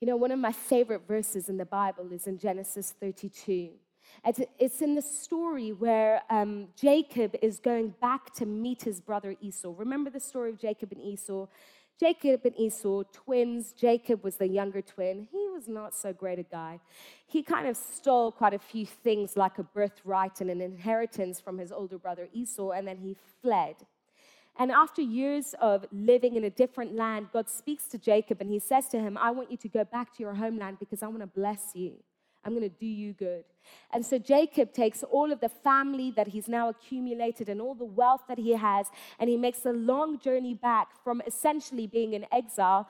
You 0.00 0.08
know, 0.08 0.16
one 0.16 0.32
of 0.32 0.38
my 0.38 0.52
favorite 0.52 1.02
verses 1.06 1.48
in 1.48 1.56
the 1.56 1.66
Bible 1.66 2.12
is 2.12 2.26
in 2.26 2.38
Genesis 2.38 2.94
32. 2.98 3.70
It's 4.58 4.82
in 4.82 4.94
the 4.94 5.02
story 5.02 5.72
where 5.72 6.22
um, 6.30 6.68
Jacob 6.74 7.36
is 7.42 7.60
going 7.60 7.94
back 8.00 8.34
to 8.34 8.46
meet 8.46 8.82
his 8.82 9.00
brother 9.00 9.36
Esau. 9.40 9.72
Remember 9.76 10.10
the 10.10 10.20
story 10.20 10.50
of 10.50 10.58
Jacob 10.58 10.92
and 10.92 11.00
Esau? 11.00 11.46
Jacob 11.98 12.40
and 12.44 12.58
Esau, 12.58 13.02
twins. 13.12 13.72
Jacob 13.72 14.24
was 14.24 14.36
the 14.36 14.48
younger 14.48 14.80
twin. 14.80 15.28
He 15.30 15.48
was 15.52 15.68
not 15.68 15.94
so 15.94 16.12
great 16.12 16.38
a 16.38 16.42
guy. 16.42 16.80
He 17.26 17.42
kind 17.42 17.68
of 17.68 17.76
stole 17.76 18.32
quite 18.32 18.54
a 18.54 18.58
few 18.58 18.86
things 18.86 19.36
like 19.36 19.58
a 19.58 19.62
birthright 19.62 20.40
and 20.40 20.50
an 20.50 20.62
inheritance 20.62 21.40
from 21.40 21.58
his 21.58 21.70
older 21.70 21.98
brother 21.98 22.28
Esau, 22.32 22.70
and 22.70 22.88
then 22.88 22.96
he 22.96 23.16
fled. 23.42 23.76
And 24.60 24.70
after 24.70 25.00
years 25.00 25.54
of 25.58 25.86
living 25.90 26.36
in 26.36 26.44
a 26.44 26.50
different 26.50 26.94
land, 26.94 27.28
God 27.32 27.48
speaks 27.48 27.86
to 27.88 27.98
Jacob 27.98 28.42
and 28.42 28.50
he 28.50 28.58
says 28.58 28.88
to 28.88 29.00
him, 29.00 29.16
I 29.16 29.30
want 29.30 29.50
you 29.50 29.56
to 29.56 29.68
go 29.68 29.84
back 29.84 30.14
to 30.16 30.22
your 30.22 30.34
homeland 30.34 30.76
because 30.78 31.02
I 31.02 31.06
want 31.06 31.20
to 31.22 31.26
bless 31.26 31.70
you. 31.74 31.94
I'm 32.44 32.52
going 32.52 32.68
to 32.68 32.76
do 32.78 32.86
you 32.86 33.14
good. 33.14 33.44
And 33.90 34.04
so 34.04 34.18
Jacob 34.18 34.74
takes 34.74 35.02
all 35.02 35.32
of 35.32 35.40
the 35.40 35.48
family 35.48 36.10
that 36.10 36.28
he's 36.28 36.46
now 36.46 36.68
accumulated 36.68 37.48
and 37.48 37.58
all 37.58 37.74
the 37.74 37.86
wealth 37.86 38.22
that 38.28 38.36
he 38.36 38.52
has, 38.52 38.88
and 39.18 39.30
he 39.30 39.38
makes 39.38 39.64
a 39.64 39.72
long 39.72 40.18
journey 40.18 40.52
back 40.52 40.88
from 41.02 41.22
essentially 41.26 41.86
being 41.86 42.12
in 42.12 42.26
exile 42.30 42.86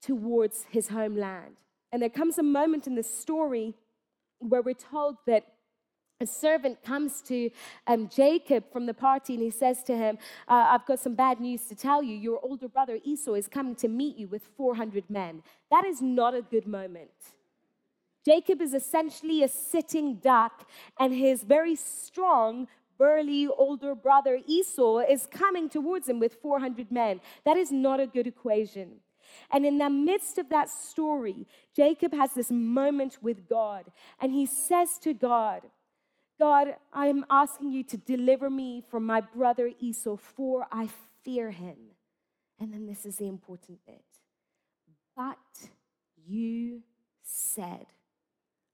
towards 0.00 0.66
his 0.70 0.88
homeland. 0.88 1.56
And 1.90 2.02
there 2.02 2.08
comes 2.08 2.38
a 2.38 2.42
moment 2.44 2.86
in 2.86 2.94
the 2.94 3.02
story 3.02 3.74
where 4.38 4.62
we're 4.62 4.74
told 4.74 5.16
that 5.26 5.53
a 6.20 6.26
servant 6.26 6.82
comes 6.82 7.20
to 7.22 7.50
um, 7.86 8.08
Jacob 8.08 8.64
from 8.72 8.86
the 8.86 8.94
party 8.94 9.34
and 9.34 9.42
he 9.42 9.50
says 9.50 9.82
to 9.84 9.96
him, 9.96 10.18
uh, 10.48 10.66
I've 10.68 10.86
got 10.86 11.00
some 11.00 11.14
bad 11.14 11.40
news 11.40 11.66
to 11.66 11.74
tell 11.74 12.02
you. 12.02 12.16
Your 12.16 12.40
older 12.42 12.68
brother 12.68 12.98
Esau 13.04 13.34
is 13.34 13.48
coming 13.48 13.74
to 13.76 13.88
meet 13.88 14.16
you 14.16 14.28
with 14.28 14.48
400 14.56 15.10
men. 15.10 15.42
That 15.70 15.84
is 15.84 16.00
not 16.00 16.34
a 16.34 16.42
good 16.42 16.66
moment. 16.66 17.10
Jacob 18.24 18.62
is 18.62 18.72
essentially 18.72 19.42
a 19.42 19.48
sitting 19.48 20.14
duck, 20.14 20.66
and 20.98 21.12
his 21.12 21.42
very 21.42 21.76
strong, 21.76 22.68
burly 22.96 23.46
older 23.46 23.94
brother 23.94 24.40
Esau 24.46 25.00
is 25.00 25.26
coming 25.26 25.68
towards 25.68 26.08
him 26.08 26.20
with 26.20 26.40
400 26.40 26.90
men. 26.90 27.20
That 27.44 27.58
is 27.58 27.70
not 27.70 28.00
a 28.00 28.06
good 28.06 28.26
equation. 28.26 29.00
And 29.50 29.66
in 29.66 29.78
the 29.78 29.90
midst 29.90 30.38
of 30.38 30.48
that 30.50 30.70
story, 30.70 31.46
Jacob 31.76 32.14
has 32.14 32.32
this 32.32 32.50
moment 32.50 33.18
with 33.20 33.46
God, 33.48 33.84
and 34.20 34.32
he 34.32 34.46
says 34.46 34.98
to 35.00 35.12
God, 35.12 35.62
God, 36.38 36.76
I 36.92 37.06
am 37.06 37.24
asking 37.30 37.72
you 37.72 37.84
to 37.84 37.96
deliver 37.96 38.50
me 38.50 38.82
from 38.90 39.04
my 39.04 39.20
brother 39.20 39.70
Esau, 39.78 40.16
for 40.16 40.66
I 40.72 40.88
fear 41.22 41.50
him. 41.50 41.76
And 42.58 42.72
then 42.72 42.86
this 42.86 43.06
is 43.06 43.16
the 43.16 43.28
important 43.28 43.78
bit. 43.86 44.04
But 45.16 45.38
you 46.26 46.82
said, 47.22 47.86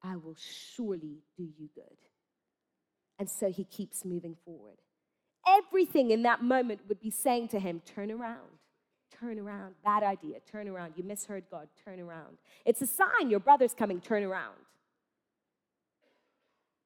I 0.02 0.16
will 0.16 0.36
surely 0.38 1.22
do 1.36 1.44
you 1.58 1.68
good. 1.74 1.98
And 3.18 3.28
so 3.28 3.50
he 3.50 3.64
keeps 3.64 4.04
moving 4.04 4.36
forward. 4.44 4.78
Everything 5.46 6.10
in 6.10 6.22
that 6.22 6.42
moment 6.42 6.80
would 6.88 7.00
be 7.00 7.10
saying 7.10 7.48
to 7.48 7.60
him, 7.60 7.82
Turn 7.84 8.10
around, 8.10 8.48
turn 9.10 9.38
around. 9.38 9.74
Bad 9.84 10.02
idea, 10.02 10.38
turn 10.50 10.68
around. 10.68 10.94
You 10.96 11.04
misheard 11.04 11.44
God, 11.50 11.68
turn 11.84 12.00
around. 12.00 12.38
It's 12.64 12.80
a 12.80 12.86
sign 12.86 13.30
your 13.30 13.40
brother's 13.40 13.74
coming, 13.74 14.00
turn 14.00 14.22
around. 14.22 14.56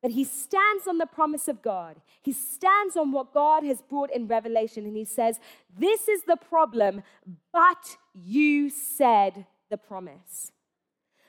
But 0.05 0.13
he 0.13 0.25
stands 0.25 0.87
on 0.87 0.99
the 0.99 1.07
promise 1.07 1.49
of 1.49 1.63
God. 1.63 1.97
He 2.21 2.35
stands 2.35 2.95
on 2.95 3.11
what 3.11 3.33
God 3.33 3.65
has 3.65 3.81
brought 3.81 4.11
in 4.15 4.27
Revelation, 4.27 4.85
and 4.85 4.95
he 4.95 5.07
says, 5.07 5.41
This 5.79 6.09
is 6.09 6.25
the 6.25 6.37
problem, 6.37 7.03
but 7.51 7.97
you 8.13 8.69
said 8.69 9.47
the 9.71 9.79
promise. 9.79 10.53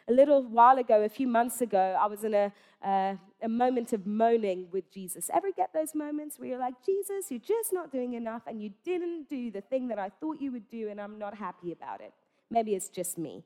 A 0.10 0.12
little 0.12 0.44
while 0.44 0.78
ago, 0.78 1.04
a 1.04 1.08
few 1.08 1.26
months 1.26 1.62
ago, 1.62 1.98
I 1.98 2.08
was 2.08 2.26
in 2.26 2.34
a, 2.34 2.52
uh, 2.86 3.16
a 3.42 3.48
moment 3.48 3.94
of 3.94 4.06
moaning 4.06 4.68
with 4.74 4.92
Jesus. 4.92 5.32
Ever 5.34 5.54
get 5.56 5.72
those 5.74 5.96
moments 5.96 6.38
where 6.38 6.50
you're 6.50 6.60
like, 6.60 6.76
Jesus, 6.86 7.32
you're 7.32 7.40
just 7.40 7.72
not 7.72 7.94
doing 7.94 8.16
enough, 8.16 8.42
and 8.46 8.62
you 8.62 8.72
didn't 8.84 9.30
do 9.30 9.52
the 9.52 9.62
thing 9.62 9.88
that 9.88 10.00
I 10.00 10.10
thought 10.10 10.42
you 10.42 10.52
would 10.52 10.70
do, 10.70 10.90
and 10.90 11.00
I'm 11.00 11.18
not 11.18 11.38
happy 11.38 11.72
about 11.72 12.02
it? 12.02 12.12
Maybe 12.52 12.76
it's 12.76 12.90
just 12.90 13.18
me. 13.18 13.46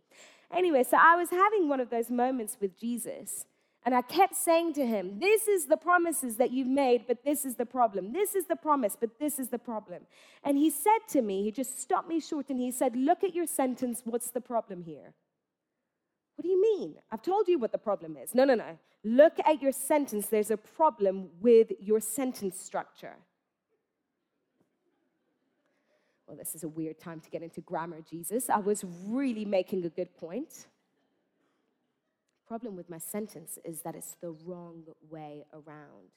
Anyway, 0.52 0.84
so 0.84 0.98
I 1.00 1.16
was 1.16 1.30
having 1.30 1.70
one 1.70 1.80
of 1.80 1.92
those 1.92 2.10
moments 2.10 2.58
with 2.60 2.80
Jesus. 2.80 3.46
And 3.86 3.96
I 3.96 4.02
kept 4.02 4.36
saying 4.36 4.74
to 4.74 4.86
him, 4.86 5.20
This 5.20 5.48
is 5.48 5.68
the 5.68 5.78
promises 5.78 6.36
that 6.36 6.52
you've 6.52 6.68
made, 6.68 7.06
but 7.08 7.24
this 7.24 7.46
is 7.46 7.56
the 7.56 7.66
problem. 7.66 8.12
This 8.12 8.36
is 8.36 8.46
the 8.46 8.56
promise, 8.56 8.98
but 9.00 9.20
this 9.20 9.40
is 9.40 9.50
the 9.50 9.58
problem. 9.58 10.04
And 10.44 10.58
he 10.58 10.70
said 10.70 11.00
to 11.10 11.22
me, 11.22 11.44
He 11.44 11.52
just 11.52 11.80
stopped 11.80 12.10
me 12.10 12.20
short 12.20 12.50
and 12.50 12.60
he 12.60 12.72
said, 12.72 12.96
Look 12.96 13.24
at 13.24 13.34
your 13.34 13.48
sentence. 13.48 14.02
What's 14.04 14.32
the 14.32 14.42
problem 14.42 14.84
here? 14.84 15.14
What 16.36 16.44
do 16.44 16.50
you 16.50 16.62
mean? 16.62 16.96
I've 17.12 17.22
told 17.22 17.48
you 17.48 17.58
what 17.58 17.72
the 17.72 17.78
problem 17.78 18.18
is. 18.18 18.36
No, 18.36 18.46
no, 18.46 18.56
no. 18.56 18.78
Look 19.04 19.34
at 19.46 19.62
your 19.62 19.72
sentence. 19.72 20.28
There's 20.28 20.52
a 20.52 20.58
problem 20.58 21.30
with 21.42 21.72
your 21.80 22.02
sentence 22.02 22.60
structure. 22.60 23.16
Well, 26.28 26.38
this 26.38 26.54
is 26.54 26.64
a 26.64 26.68
weird 26.68 27.00
time 27.00 27.22
to 27.22 27.30
get 27.30 27.42
into 27.42 27.62
grammar, 27.62 28.02
Jesus. 28.08 28.50
I 28.50 28.60
was 28.60 28.84
really 29.08 29.46
making 29.46 29.84
a 29.86 29.90
good 29.90 30.16
point 30.16 30.68
problem 32.50 32.76
with 32.76 32.90
my 32.90 32.98
sentence 32.98 33.60
is 33.64 33.84
that 33.84 33.94
it's 33.94 34.16
the 34.22 34.32
wrong 34.32 34.82
way 35.08 35.46
around. 35.54 36.10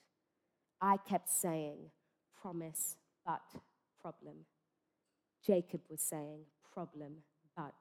I 0.80 0.96
kept 0.96 1.28
saying, 1.28 1.90
promise, 2.40 2.96
but 3.26 3.42
problem. 4.00 4.46
Jacob 5.46 5.82
was 5.90 6.00
saying, 6.00 6.40
problem, 6.72 7.16
but 7.54 7.74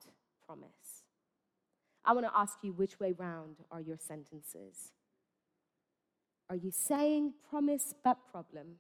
promise. 0.45 1.05
I 2.03 2.11
want 2.11 2.25
to 2.25 2.37
ask 2.37 2.57
you 2.61 2.73
which 2.73 2.99
way 2.99 3.13
round 3.13 3.55
are 3.71 3.79
your 3.79 3.97
sentences? 3.97 4.91
Are 6.49 6.57
you 6.57 6.71
saying 6.71 7.35
promise 7.49 7.93
but 8.03 8.17
problem, 8.29 8.79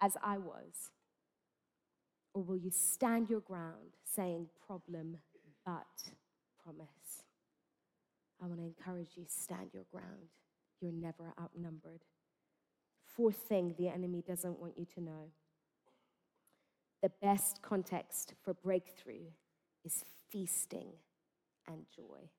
as 0.00 0.16
I 0.20 0.38
was? 0.38 0.90
Or 2.34 2.42
will 2.42 2.56
you 2.56 2.72
stand 2.72 3.30
your 3.30 3.40
ground 3.40 3.94
saying 4.02 4.48
problem 4.66 5.18
but 5.64 5.86
promise? 6.64 7.05
I 8.42 8.46
want 8.46 8.60
to 8.60 8.64
encourage 8.64 9.10
you 9.16 9.24
stand 9.28 9.70
your 9.72 9.84
ground. 9.90 10.30
You're 10.80 10.92
never 10.92 11.32
outnumbered. 11.40 12.02
Fourth 13.04 13.36
thing 13.36 13.74
the 13.78 13.88
enemy 13.88 14.22
doesn't 14.26 14.60
want 14.60 14.76
you 14.76 14.84
to 14.94 15.00
know 15.00 15.30
the 17.02 17.10
best 17.22 17.62
context 17.62 18.34
for 18.42 18.54
breakthrough 18.54 19.30
is 19.84 20.04
feasting 20.30 20.88
and 21.68 21.86
joy. 21.94 22.30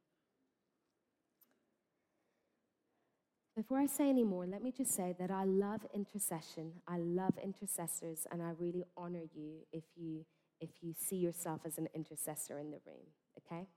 Before 3.55 3.79
I 3.79 3.87
say 3.87 4.09
any 4.09 4.23
more, 4.23 4.45
let 4.45 4.61
me 4.61 4.71
just 4.71 4.93
say 4.93 5.15
that 5.19 5.31
I 5.31 5.45
love 5.45 5.81
intercession. 5.93 6.73
I 6.87 6.97
love 6.97 7.33
intercessors, 7.43 8.27
and 8.31 8.43
I 8.43 8.51
really 8.59 8.83
honor 8.95 9.23
you 9.33 9.61
if 9.71 9.83
you 9.95 10.25
if 10.59 10.69
you 10.81 10.93
see 10.95 11.15
yourself 11.15 11.61
as 11.65 11.77
an 11.77 11.87
intercessor 11.95 12.59
in 12.59 12.71
the 12.71 12.79
room. 12.85 13.07
Okay, 13.39 13.67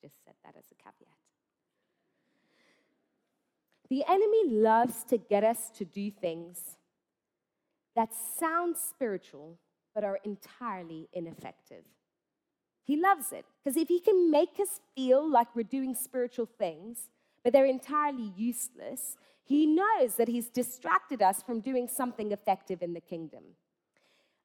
just 0.00 0.14
said 0.24 0.34
that 0.44 0.54
as 0.56 0.64
a 0.70 0.74
caveat. 0.82 1.31
The 3.92 4.04
enemy 4.08 4.48
loves 4.48 5.04
to 5.10 5.18
get 5.18 5.44
us 5.44 5.68
to 5.76 5.84
do 5.84 6.10
things 6.10 6.78
that 7.94 8.14
sound 8.14 8.78
spiritual 8.78 9.58
but 9.94 10.02
are 10.02 10.18
entirely 10.24 11.10
ineffective. 11.12 11.84
He 12.84 12.96
loves 12.96 13.32
it 13.32 13.44
because 13.62 13.76
if 13.76 13.88
he 13.88 14.00
can 14.00 14.30
make 14.30 14.58
us 14.58 14.80
feel 14.96 15.30
like 15.30 15.54
we're 15.54 15.64
doing 15.64 15.94
spiritual 15.94 16.46
things, 16.46 17.10
but 17.44 17.52
they're 17.52 17.66
entirely 17.66 18.32
useless, 18.34 19.18
he 19.44 19.66
knows 19.66 20.14
that 20.16 20.28
he's 20.28 20.48
distracted 20.48 21.20
us 21.20 21.42
from 21.42 21.60
doing 21.60 21.86
something 21.86 22.32
effective 22.32 22.80
in 22.80 22.94
the 22.94 23.00
kingdom. 23.02 23.42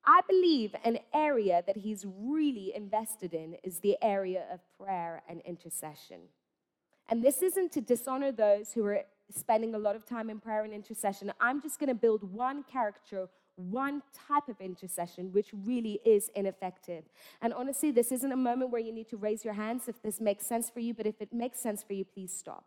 I 0.06 0.20
believe 0.28 0.76
an 0.84 1.00
area 1.14 1.64
that 1.66 1.78
he's 1.78 2.06
really 2.06 2.76
invested 2.76 3.34
in 3.34 3.56
is 3.64 3.80
the 3.80 3.96
area 4.02 4.44
of 4.52 4.60
prayer 4.78 5.24
and 5.30 5.40
intercession. 5.46 6.20
And 7.08 7.24
this 7.24 7.42
isn't 7.42 7.72
to 7.72 7.80
dishonor 7.80 8.34
those 8.34 8.74
who 8.74 8.84
are 8.84 9.06
spending 9.32 9.76
a 9.76 9.78
lot 9.78 9.96
of 9.96 10.06
time 10.06 10.30
in 10.30 10.40
prayer 10.40 10.64
and 10.64 10.74
intercession. 10.74 11.32
I'm 11.40 11.62
just 11.62 11.80
going 11.80 11.90
to 11.90 11.96
build 11.96 12.24
one 12.24 12.64
character, 12.64 13.30
one 13.56 14.02
type 14.28 14.48
of 14.48 14.60
intercession, 14.62 15.32
which 15.34 15.50
really 15.66 16.00
is 16.06 16.30
ineffective. 16.36 17.04
And 17.42 17.54
honestly, 17.54 17.92
this 17.92 18.12
isn't 18.12 18.32
a 18.32 18.38
moment 18.38 18.72
where 18.72 18.82
you 18.82 18.94
need 18.94 19.10
to 19.10 19.18
raise 19.18 19.44
your 19.44 19.54
hands 19.54 19.88
if 19.88 20.02
this 20.02 20.22
makes 20.22 20.46
sense 20.46 20.70
for 20.70 20.80
you, 20.80 20.94
but 20.94 21.06
if 21.06 21.22
it 21.22 21.34
makes 21.34 21.60
sense 21.60 21.84
for 21.84 21.94
you, 21.94 22.06
please 22.06 22.34
stop. 22.34 22.66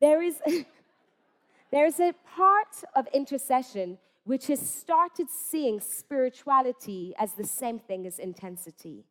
There 0.00 0.22
is, 0.22 0.36
there's 1.70 2.00
a 2.00 2.14
part 2.36 2.84
of 2.94 3.06
intercession 3.12 3.98
which 4.24 4.46
has 4.46 4.60
started 4.60 5.28
seeing 5.30 5.80
spirituality 5.80 7.14
as 7.18 7.34
the 7.34 7.46
same 7.46 7.78
thing 7.78 8.06
as 8.06 8.18
intensity. 8.18 9.04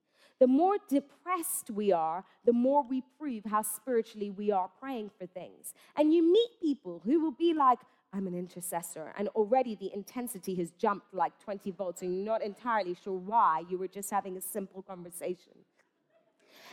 The 0.44 0.48
more 0.48 0.76
depressed 0.90 1.72
we 1.72 1.94
are, 1.94 2.26
the 2.44 2.52
more 2.52 2.84
we 2.84 3.02
prove 3.18 3.46
how 3.46 3.62
spiritually 3.62 4.30
we 4.30 4.52
are 4.52 4.70
praying 4.78 5.12
for 5.18 5.26
things. 5.26 5.74
And 5.96 6.14
you 6.14 6.22
meet 6.22 6.50
people 6.62 7.02
who 7.06 7.22
will 7.22 7.32
be 7.32 7.54
like, 7.54 7.80
I'm 8.12 8.28
an 8.28 8.36
intercessor. 8.36 9.14
And 9.18 9.30
already 9.30 9.76
the 9.76 9.94
intensity 9.94 10.54
has 10.56 10.72
jumped 10.72 11.14
like 11.14 11.32
20 11.40 11.72
volts, 11.72 12.02
and 12.02 12.14
you're 12.14 12.26
not 12.26 12.44
entirely 12.44 12.94
sure 12.94 13.18
why. 13.18 13.64
You 13.70 13.78
were 13.78 13.88
just 13.88 14.12
having 14.12 14.36
a 14.36 14.42
simple 14.42 14.82
conversation. 14.82 15.54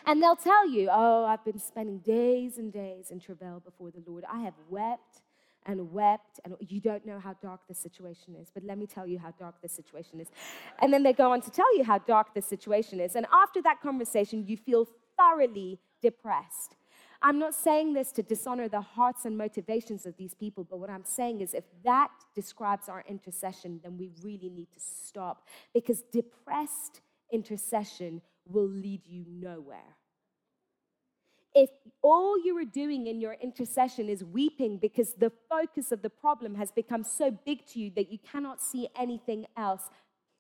And 0.05 0.21
they'll 0.21 0.35
tell 0.35 0.69
you, 0.69 0.89
Oh, 0.91 1.25
I've 1.25 1.45
been 1.45 1.61
spending 1.61 1.99
days 1.99 2.59
and 2.59 2.73
days 2.73 3.13
in 3.13 3.21
travail 3.21 3.63
before 3.65 3.93
the 3.93 4.03
Lord. 4.05 4.25
I 4.29 4.41
have 4.41 4.55
wept 4.69 5.23
and 5.67 5.93
wept, 5.93 6.41
and 6.45 6.55
you 6.61 6.81
don't 6.81 7.05
know 7.07 7.19
how 7.19 7.35
dark 7.43 7.61
the 7.69 7.75
situation 7.75 8.35
is, 8.41 8.49
but 8.53 8.65
let 8.65 8.79
me 8.79 8.87
tell 8.87 9.07
you 9.07 9.19
how 9.19 9.33
dark 9.39 9.61
the 9.63 9.69
situation 9.69 10.21
is. 10.21 10.29
And 10.81 10.93
then 10.93 11.03
they 11.03 11.13
go 11.13 11.33
on 11.33 11.41
to 11.43 11.51
tell 11.51 11.77
you 11.77 11.85
how 11.85 11.99
dark 11.99 12.35
the 12.35 12.43
situation 12.43 13.01
is. 13.01 13.15
And 13.15 13.27
after 13.33 13.61
that 13.63 13.81
conversation, 13.81 14.47
you 14.47 14.57
feel 14.57 14.87
thoroughly 15.17 15.79
depressed. 16.01 16.77
I'm 17.23 17.39
not 17.39 17.55
saying 17.55 17.93
this 17.93 18.13
to 18.13 18.23
dishonor 18.23 18.69
the 18.69 18.81
hearts 18.81 19.27
and 19.27 19.37
motivations 19.37 20.07
of 20.07 20.17
these 20.17 20.33
people, 20.33 20.65
but 20.65 20.79
what 20.79 20.89
I'm 20.89 21.05
saying 21.05 21.43
is 21.43 21.53
if 21.53 21.65
that 21.85 22.11
describes 22.35 22.89
our 22.89 23.05
intercession, 23.07 23.81
then 23.83 23.99
we 23.99 24.11
really 24.23 24.49
need 24.49 24.73
to 24.73 24.81
stop 24.81 25.47
because 25.75 26.03
depressed 26.11 27.03
intercession 27.31 28.23
will 28.47 28.69
lead 28.69 29.07
you 29.07 29.25
nowhere. 29.29 29.97
If 31.55 31.71
all 32.03 32.39
you 32.43 32.57
are 32.59 32.65
doing 32.65 33.07
in 33.07 33.21
your 33.21 33.35
intercession 33.35 34.09
is 34.09 34.25
weeping 34.25 34.79
because 34.79 35.15
the 35.15 35.33
focus 35.49 35.93
of 35.93 36.03
the 36.03 36.11
problem 36.11 36.55
has 36.55 36.71
become 36.71 37.03
so 37.03 37.31
big 37.31 37.67
to 37.67 37.81
you 37.81 37.91
that 37.97 38.11
you 38.13 38.19
cannot 38.19 38.63
see 38.63 38.89
anything 38.97 39.47
else, 39.57 39.83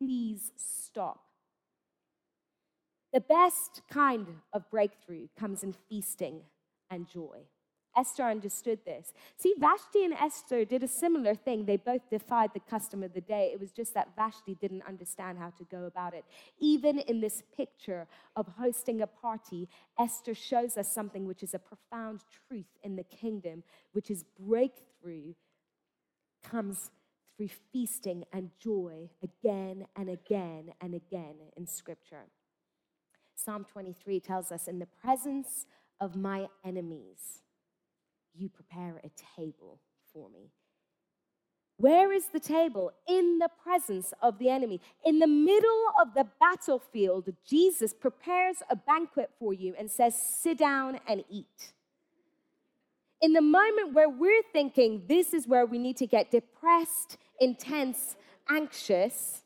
please 0.00 0.52
stop. 0.56 1.20
The 3.12 3.20
best 3.20 3.82
kind 3.90 4.26
of 4.52 4.70
breakthrough 4.70 5.26
comes 5.38 5.64
in 5.64 5.74
feasting 5.88 6.42
and 6.90 7.08
joy. 7.08 7.40
Esther 7.96 8.24
understood 8.24 8.78
this. 8.84 9.12
See, 9.36 9.54
Vashti 9.58 10.04
and 10.04 10.14
Esther 10.14 10.64
did 10.64 10.82
a 10.82 10.88
similar 10.88 11.34
thing. 11.34 11.64
They 11.64 11.76
both 11.76 12.08
defied 12.08 12.50
the 12.54 12.60
custom 12.60 13.02
of 13.02 13.12
the 13.12 13.20
day. 13.20 13.50
It 13.52 13.60
was 13.60 13.72
just 13.72 13.94
that 13.94 14.14
Vashti 14.16 14.54
didn't 14.60 14.82
understand 14.86 15.38
how 15.38 15.50
to 15.50 15.64
go 15.64 15.84
about 15.84 16.14
it. 16.14 16.24
Even 16.58 16.98
in 17.00 17.20
this 17.20 17.42
picture 17.56 18.06
of 18.36 18.46
hosting 18.58 19.02
a 19.02 19.06
party, 19.06 19.68
Esther 19.98 20.34
shows 20.34 20.76
us 20.76 20.92
something 20.92 21.26
which 21.26 21.42
is 21.42 21.54
a 21.54 21.58
profound 21.58 22.22
truth 22.48 22.78
in 22.82 22.96
the 22.96 23.04
kingdom, 23.04 23.62
which 23.92 24.10
is 24.10 24.24
breakthrough 24.38 25.34
comes 26.42 26.90
through 27.36 27.48
feasting 27.72 28.24
and 28.32 28.50
joy 28.62 29.08
again 29.22 29.86
and 29.96 30.08
again 30.08 30.72
and 30.80 30.94
again 30.94 31.34
in 31.56 31.66
Scripture. 31.66 32.26
Psalm 33.34 33.64
23 33.72 34.20
tells 34.20 34.52
us, 34.52 34.68
In 34.68 34.78
the 34.78 34.86
presence 34.86 35.66
of 36.00 36.16
my 36.16 36.46
enemies, 36.64 37.42
you 38.34 38.48
prepare 38.48 39.00
a 39.04 39.10
table 39.36 39.80
for 40.12 40.28
me. 40.30 40.50
Where 41.76 42.12
is 42.12 42.26
the 42.26 42.40
table? 42.40 42.92
In 43.08 43.38
the 43.38 43.48
presence 43.62 44.12
of 44.20 44.38
the 44.38 44.50
enemy. 44.50 44.82
In 45.02 45.18
the 45.18 45.26
middle 45.26 45.86
of 46.00 46.12
the 46.14 46.26
battlefield, 46.38 47.30
Jesus 47.48 47.94
prepares 47.94 48.56
a 48.68 48.76
banquet 48.76 49.30
for 49.38 49.54
you 49.54 49.74
and 49.78 49.90
says, 49.90 50.14
Sit 50.14 50.58
down 50.58 51.00
and 51.08 51.24
eat. 51.30 51.72
In 53.22 53.32
the 53.32 53.40
moment 53.40 53.94
where 53.94 54.10
we're 54.10 54.42
thinking 54.52 55.04
this 55.08 55.32
is 55.32 55.48
where 55.48 55.64
we 55.64 55.78
need 55.78 55.96
to 55.98 56.06
get 56.06 56.30
depressed, 56.30 57.16
intense, 57.40 58.16
anxious, 58.50 59.42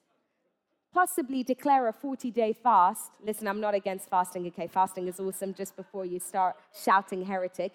possibly 0.93 1.43
declare 1.43 1.89
a 1.89 1.93
40 1.93 2.31
day 2.31 2.53
fast. 2.53 3.11
Listen, 3.25 3.49
I'm 3.49 3.61
not 3.61 3.75
against 3.75 4.09
fasting, 4.09 4.47
okay? 4.49 4.69
Fasting 4.69 5.09
is 5.09 5.19
awesome 5.21 5.55
just 5.55 5.77
before 5.77 6.07
you 6.07 6.21
start 6.21 6.57
shouting 6.85 7.25
heretic. 7.25 7.75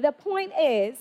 But 0.00 0.16
the 0.16 0.22
point 0.22 0.52
is, 0.56 0.96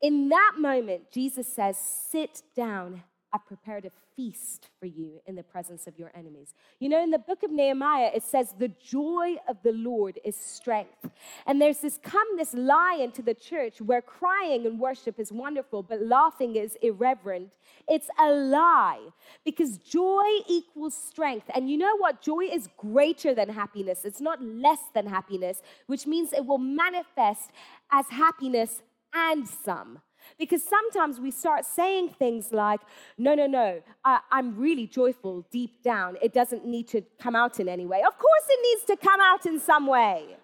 in 0.00 0.30
that 0.30 0.52
moment, 0.56 1.10
Jesus 1.12 1.46
says, 1.46 1.76
Sit 1.76 2.40
down. 2.56 3.02
I've 3.30 3.46
prepared 3.46 3.84
a 3.84 3.90
feast 4.16 4.68
for 4.80 4.86
you 4.86 5.20
in 5.26 5.34
the 5.34 5.42
presence 5.42 5.86
of 5.86 5.98
your 5.98 6.10
enemies. 6.14 6.54
You 6.80 6.88
know, 6.88 7.02
in 7.02 7.10
the 7.10 7.18
book 7.18 7.42
of 7.42 7.50
Nehemiah, 7.50 8.10
it 8.14 8.22
says, 8.22 8.54
The 8.58 8.68
joy 8.68 9.36
of 9.46 9.58
the 9.62 9.72
Lord 9.72 10.18
is 10.24 10.34
strength. 10.34 11.10
And 11.46 11.60
there's 11.60 11.78
this 11.78 11.98
come 12.02 12.26
this 12.38 12.54
lie 12.54 12.98
into 13.00 13.20
the 13.20 13.34
church 13.34 13.82
where 13.82 14.00
crying 14.00 14.64
and 14.64 14.80
worship 14.80 15.20
is 15.20 15.30
wonderful, 15.30 15.82
but 15.82 16.00
laughing 16.00 16.56
is 16.56 16.78
irreverent. 16.80 17.52
It's 17.86 18.08
a 18.18 18.30
lie 18.30 19.00
because 19.44 19.76
joy 19.76 20.24
equals 20.48 20.94
strength. 20.94 21.50
And 21.54 21.70
you 21.70 21.76
know 21.76 21.96
what? 21.98 22.22
Joy 22.22 22.44
is 22.50 22.68
greater 22.78 23.34
than 23.34 23.50
happiness, 23.50 24.04
it's 24.04 24.22
not 24.22 24.42
less 24.42 24.80
than 24.94 25.06
happiness, 25.06 25.60
which 25.86 26.06
means 26.06 26.32
it 26.32 26.46
will 26.46 26.58
manifest 26.58 27.50
as 27.92 28.06
happiness 28.08 28.82
and 29.12 29.46
some. 29.46 30.00
Because 30.38 30.62
sometimes 30.62 31.20
we 31.20 31.30
start 31.30 31.64
saying 31.64 32.10
things 32.10 32.52
like, 32.52 32.80
no, 33.16 33.34
no, 33.34 33.46
no, 33.46 33.82
I, 34.04 34.20
am 34.32 34.56
really 34.56 34.86
joyful 34.86 35.46
deep 35.50 35.82
down. 35.82 36.16
It 36.22 36.32
doesn't 36.32 36.66
need 36.66 36.88
to 36.88 37.02
come 37.18 37.36
out 37.36 37.60
in 37.60 37.68
any 37.68 37.86
way. 37.86 38.02
Of 38.06 38.18
course, 38.18 38.44
it 38.48 38.60
needs 38.62 38.84
to 38.86 39.06
come 39.06 39.20
out 39.20 39.46
in 39.46 39.58
some 39.60 39.86
way. 39.86 40.36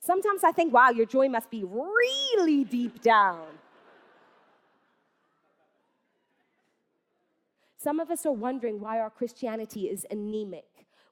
Sometimes 0.00 0.44
I 0.44 0.52
think, 0.52 0.72
wow, 0.72 0.90
your 0.90 1.06
joy 1.06 1.28
must 1.28 1.50
be 1.50 1.64
really 1.64 2.64
deep 2.64 3.00
down. 3.00 3.46
Some 7.78 8.00
of 8.00 8.10
us 8.10 8.24
are 8.24 8.32
wondering 8.32 8.80
why 8.80 8.98
our 8.98 9.10
Christianity 9.10 9.88
is 9.88 10.06
anemic 10.10 10.64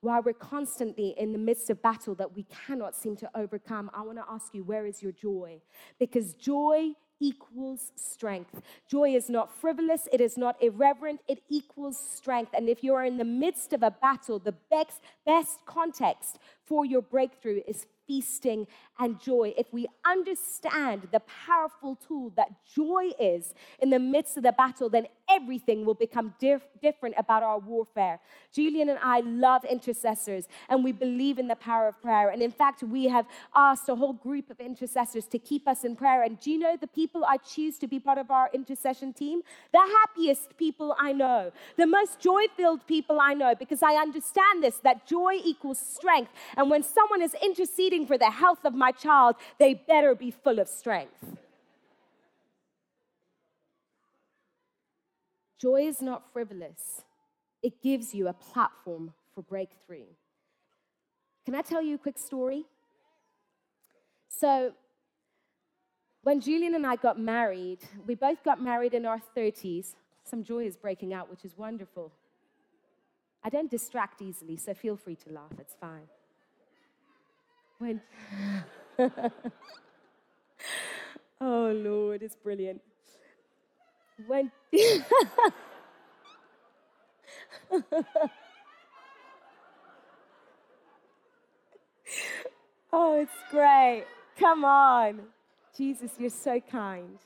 while 0.02 0.20
we're 0.20 0.32
constantly 0.34 1.14
in 1.16 1.32
the 1.32 1.38
midst 1.38 1.70
of 1.70 1.80
battle 1.80 2.14
that 2.16 2.34
we 2.34 2.44
cannot 2.66 2.94
seem 2.94 3.16
to 3.16 3.30
overcome, 3.34 3.90
I 3.94 4.02
want 4.02 4.18
to 4.18 4.24
ask 4.28 4.52
you, 4.52 4.64
where 4.64 4.84
is 4.84 5.00
your 5.02 5.12
joy? 5.12 5.60
Because 5.98 6.34
joy 6.34 6.90
equals 7.20 7.92
strength. 7.94 8.62
Joy 8.88 9.14
is 9.14 9.30
not 9.30 9.54
frivolous, 9.54 10.08
it 10.12 10.20
is 10.20 10.36
not 10.36 10.60
irreverent, 10.60 11.20
it 11.28 11.40
equals 11.48 11.96
strength. 11.96 12.50
And 12.52 12.68
if 12.68 12.82
you 12.82 12.94
are 12.94 13.04
in 13.04 13.16
the 13.16 13.24
midst 13.24 13.72
of 13.72 13.84
a 13.84 13.92
battle, 13.92 14.40
the 14.40 14.56
best, 14.70 15.00
best 15.24 15.60
context 15.64 16.40
for 16.64 16.84
your 16.84 17.00
breakthrough 17.00 17.60
is 17.68 17.86
feasting 18.08 18.66
and 18.98 19.20
joy. 19.20 19.54
If 19.56 19.72
we 19.72 19.86
understand 20.04 21.08
the 21.12 21.20
powerful 21.20 21.96
tool 21.96 22.32
that 22.36 22.50
joy 22.74 23.10
is 23.20 23.54
in 23.78 23.90
the 23.90 24.00
midst 24.00 24.36
of 24.36 24.42
the 24.42 24.52
battle, 24.52 24.90
then 24.90 25.06
everything 25.34 25.84
will 25.84 25.94
become 25.94 26.34
dif- 26.38 26.66
different 26.80 27.14
about 27.18 27.42
our 27.42 27.58
warfare. 27.58 28.20
Julian 28.52 28.88
and 28.88 28.98
I 29.02 29.20
love 29.20 29.64
intercessors 29.64 30.46
and 30.68 30.84
we 30.84 30.92
believe 30.92 31.38
in 31.38 31.48
the 31.48 31.56
power 31.56 31.88
of 31.88 32.00
prayer. 32.02 32.28
And 32.30 32.42
in 32.42 32.50
fact, 32.50 32.82
we 32.82 33.04
have 33.06 33.26
asked 33.54 33.88
a 33.88 33.94
whole 33.94 34.12
group 34.12 34.50
of 34.50 34.60
intercessors 34.60 35.26
to 35.26 35.38
keep 35.38 35.66
us 35.66 35.84
in 35.84 35.96
prayer. 35.96 36.22
And 36.22 36.38
do 36.40 36.50
you 36.50 36.58
know 36.58 36.76
the 36.76 36.86
people 36.86 37.24
I 37.24 37.38
choose 37.38 37.78
to 37.78 37.86
be 37.86 37.98
part 37.98 38.18
of 38.18 38.30
our 38.30 38.50
intercession 38.52 39.12
team? 39.12 39.42
The 39.72 39.80
happiest 39.80 40.56
people 40.56 40.94
I 40.98 41.12
know, 41.12 41.52
the 41.76 41.86
most 41.86 42.20
joy 42.20 42.44
filled 42.56 42.86
people 42.86 43.20
I 43.20 43.34
know, 43.34 43.54
because 43.54 43.82
I 43.82 43.94
understand 43.94 44.62
this 44.62 44.76
that 44.78 45.06
joy 45.06 45.34
equals 45.44 45.78
strength. 45.78 46.30
And 46.56 46.70
when 46.70 46.82
someone 46.82 47.22
is 47.22 47.34
interceding 47.42 48.06
for 48.06 48.18
the 48.18 48.30
health 48.30 48.64
of 48.64 48.74
my 48.74 48.92
child, 48.92 49.36
they 49.58 49.74
better 49.74 50.14
be 50.14 50.30
full 50.30 50.58
of 50.58 50.68
strength. 50.68 51.24
Joy 55.62 55.82
is 55.86 56.02
not 56.02 56.32
frivolous, 56.32 57.02
it 57.62 57.80
gives 57.80 58.12
you 58.12 58.26
a 58.26 58.32
platform 58.32 59.14
for 59.32 59.42
breakthrough. 59.42 60.06
Can 61.44 61.54
I 61.54 61.62
tell 61.62 61.80
you 61.80 61.94
a 61.94 61.98
quick 61.98 62.18
story? 62.18 62.64
So, 64.28 64.72
when 66.24 66.40
Julian 66.40 66.74
and 66.74 66.84
I 66.84 66.96
got 66.96 67.16
married, 67.16 67.78
we 68.08 68.16
both 68.16 68.42
got 68.42 68.60
married 68.60 68.92
in 68.92 69.06
our 69.06 69.22
30s. 69.36 69.94
Some 70.24 70.42
joy 70.42 70.66
is 70.66 70.76
breaking 70.76 71.14
out, 71.14 71.30
which 71.30 71.44
is 71.44 71.56
wonderful. 71.56 72.10
I 73.44 73.48
don't 73.48 73.70
distract 73.70 74.20
easily, 74.20 74.56
so 74.56 74.74
feel 74.74 74.96
free 74.96 75.16
to 75.16 75.30
laugh, 75.30 75.52
it's 75.60 75.76
fine. 75.80 76.08
When 77.78 78.00
Oh 81.40 81.72
Lord, 81.72 82.22
it's 82.24 82.36
brilliant. 82.36 82.80
When 84.26 84.50
oh, 92.92 93.20
it's 93.20 93.32
great. 93.50 94.04
Come 94.38 94.64
on. 94.64 95.20
Jesus, 95.76 96.10
you're 96.18 96.30
so 96.30 96.60
kind. 96.60 97.18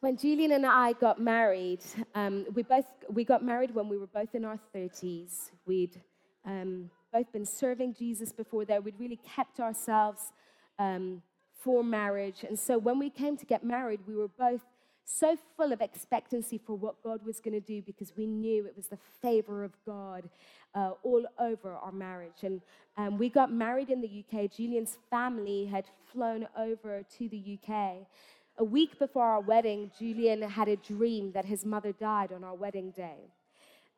When 0.00 0.16
Julian 0.16 0.52
and 0.52 0.66
I 0.66 0.94
got 0.94 1.20
married, 1.20 1.80
um, 2.16 2.44
we 2.54 2.64
both 2.64 2.86
we 3.08 3.24
got 3.24 3.44
married 3.44 3.72
when 3.72 3.88
we 3.88 3.96
were 3.96 4.08
both 4.08 4.34
in 4.34 4.44
our 4.44 4.58
30s. 4.74 5.50
We'd 5.64 6.00
um, 6.44 6.90
both 7.12 7.30
been 7.32 7.46
serving 7.46 7.94
Jesus 7.94 8.32
before 8.32 8.64
that. 8.64 8.82
We'd 8.82 8.98
really 8.98 9.20
kept 9.36 9.60
ourselves 9.60 10.32
um, 10.78 11.22
for 11.62 11.84
marriage. 11.84 12.44
And 12.46 12.58
so 12.58 12.78
when 12.78 12.98
we 12.98 13.10
came 13.10 13.36
to 13.36 13.46
get 13.46 13.64
married, 13.64 14.00
we 14.06 14.14
were 14.14 14.28
both 14.28 14.62
so 15.04 15.36
full 15.56 15.72
of 15.72 15.80
expectancy 15.80 16.58
for 16.58 16.76
what 16.76 17.02
God 17.02 17.24
was 17.24 17.40
going 17.40 17.54
to 17.54 17.60
do 17.60 17.82
because 17.82 18.12
we 18.16 18.26
knew 18.26 18.66
it 18.66 18.76
was 18.76 18.88
the 18.88 18.98
favor 19.20 19.64
of 19.64 19.72
God 19.84 20.28
uh, 20.74 20.92
all 21.02 21.24
over 21.38 21.74
our 21.74 21.92
marriage. 21.92 22.42
And 22.42 22.60
um, 22.96 23.18
we 23.18 23.28
got 23.28 23.52
married 23.52 23.90
in 23.90 24.00
the 24.00 24.24
UK. 24.24 24.50
Julian's 24.50 24.98
family 25.10 25.66
had 25.66 25.84
flown 26.12 26.46
over 26.56 27.02
to 27.18 27.28
the 27.28 27.58
UK. 27.58 28.06
A 28.58 28.64
week 28.64 28.98
before 28.98 29.24
our 29.24 29.40
wedding, 29.40 29.90
Julian 29.98 30.42
had 30.42 30.68
a 30.68 30.76
dream 30.76 31.32
that 31.32 31.44
his 31.44 31.64
mother 31.64 31.92
died 31.92 32.32
on 32.32 32.44
our 32.44 32.54
wedding 32.54 32.90
day. 32.90 33.30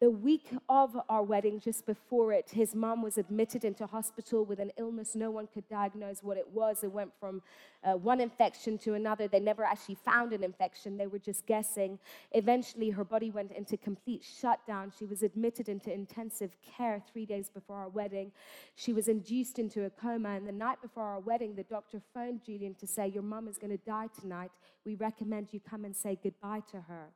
The 0.01 0.11
week 0.11 0.49
of 0.69 0.97
our 1.09 1.23
wedding, 1.23 1.61
just 1.61 1.87
before 1.87 2.33
it, 2.33 2.51
his 2.51 2.75
mom 2.75 3.01
was 3.01 3.17
admitted 3.17 3.65
into 3.65 3.87
hospital 3.87 4.45
with 4.45 4.59
an 4.59 4.73
illness. 4.77 5.15
No 5.15 5.31
one 5.31 5.47
could 5.47 5.69
diagnose 5.69 6.21
what 6.21 6.37
it 6.37 6.49
was. 6.53 6.83
It 6.83 6.91
went 6.91 7.13
from 7.21 7.43
uh, 7.85 7.93
one 7.93 8.21
infection 8.21 8.77
to 8.79 8.95
another. 8.95 9.29
They 9.29 9.39
never 9.39 9.63
actually 9.63 9.95
found 9.95 10.33
an 10.33 10.43
infection, 10.43 10.97
they 10.97 11.07
were 11.07 11.21
just 11.21 11.47
guessing. 11.47 12.01
Eventually, 12.33 12.91
her 12.91 13.05
body 13.05 13.31
went 13.31 13.53
into 13.53 13.77
complete 13.77 14.25
shutdown. 14.25 14.93
She 14.99 15.05
was 15.05 15.23
admitted 15.23 15.69
into 15.69 15.93
intensive 15.93 16.57
care 16.77 17.01
three 17.13 17.25
days 17.25 17.49
before 17.49 17.77
our 17.77 17.89
wedding. 17.89 18.33
She 18.75 18.93
was 18.93 19.07
induced 19.07 19.61
into 19.61 19.85
a 19.85 19.91
coma. 19.91 20.31
And 20.31 20.47
the 20.47 20.53
night 20.53 20.83
before 20.83 21.05
our 21.05 21.21
wedding, 21.21 21.55
the 21.55 21.63
doctor 21.63 22.03
phoned 22.13 22.43
Julian 22.45 22.75
to 22.75 22.87
say, 22.89 23.07
Your 23.07 23.23
mom 23.23 23.47
is 23.47 23.59
going 23.59 23.71
to 23.71 23.85
die 23.85 24.09
tonight. 24.21 24.51
We 24.85 24.97
recommend 24.97 25.49
you 25.53 25.61
come 25.61 25.85
and 25.85 25.95
say 25.95 26.19
goodbye 26.21 26.63
to 26.73 26.81
her. 26.83 27.11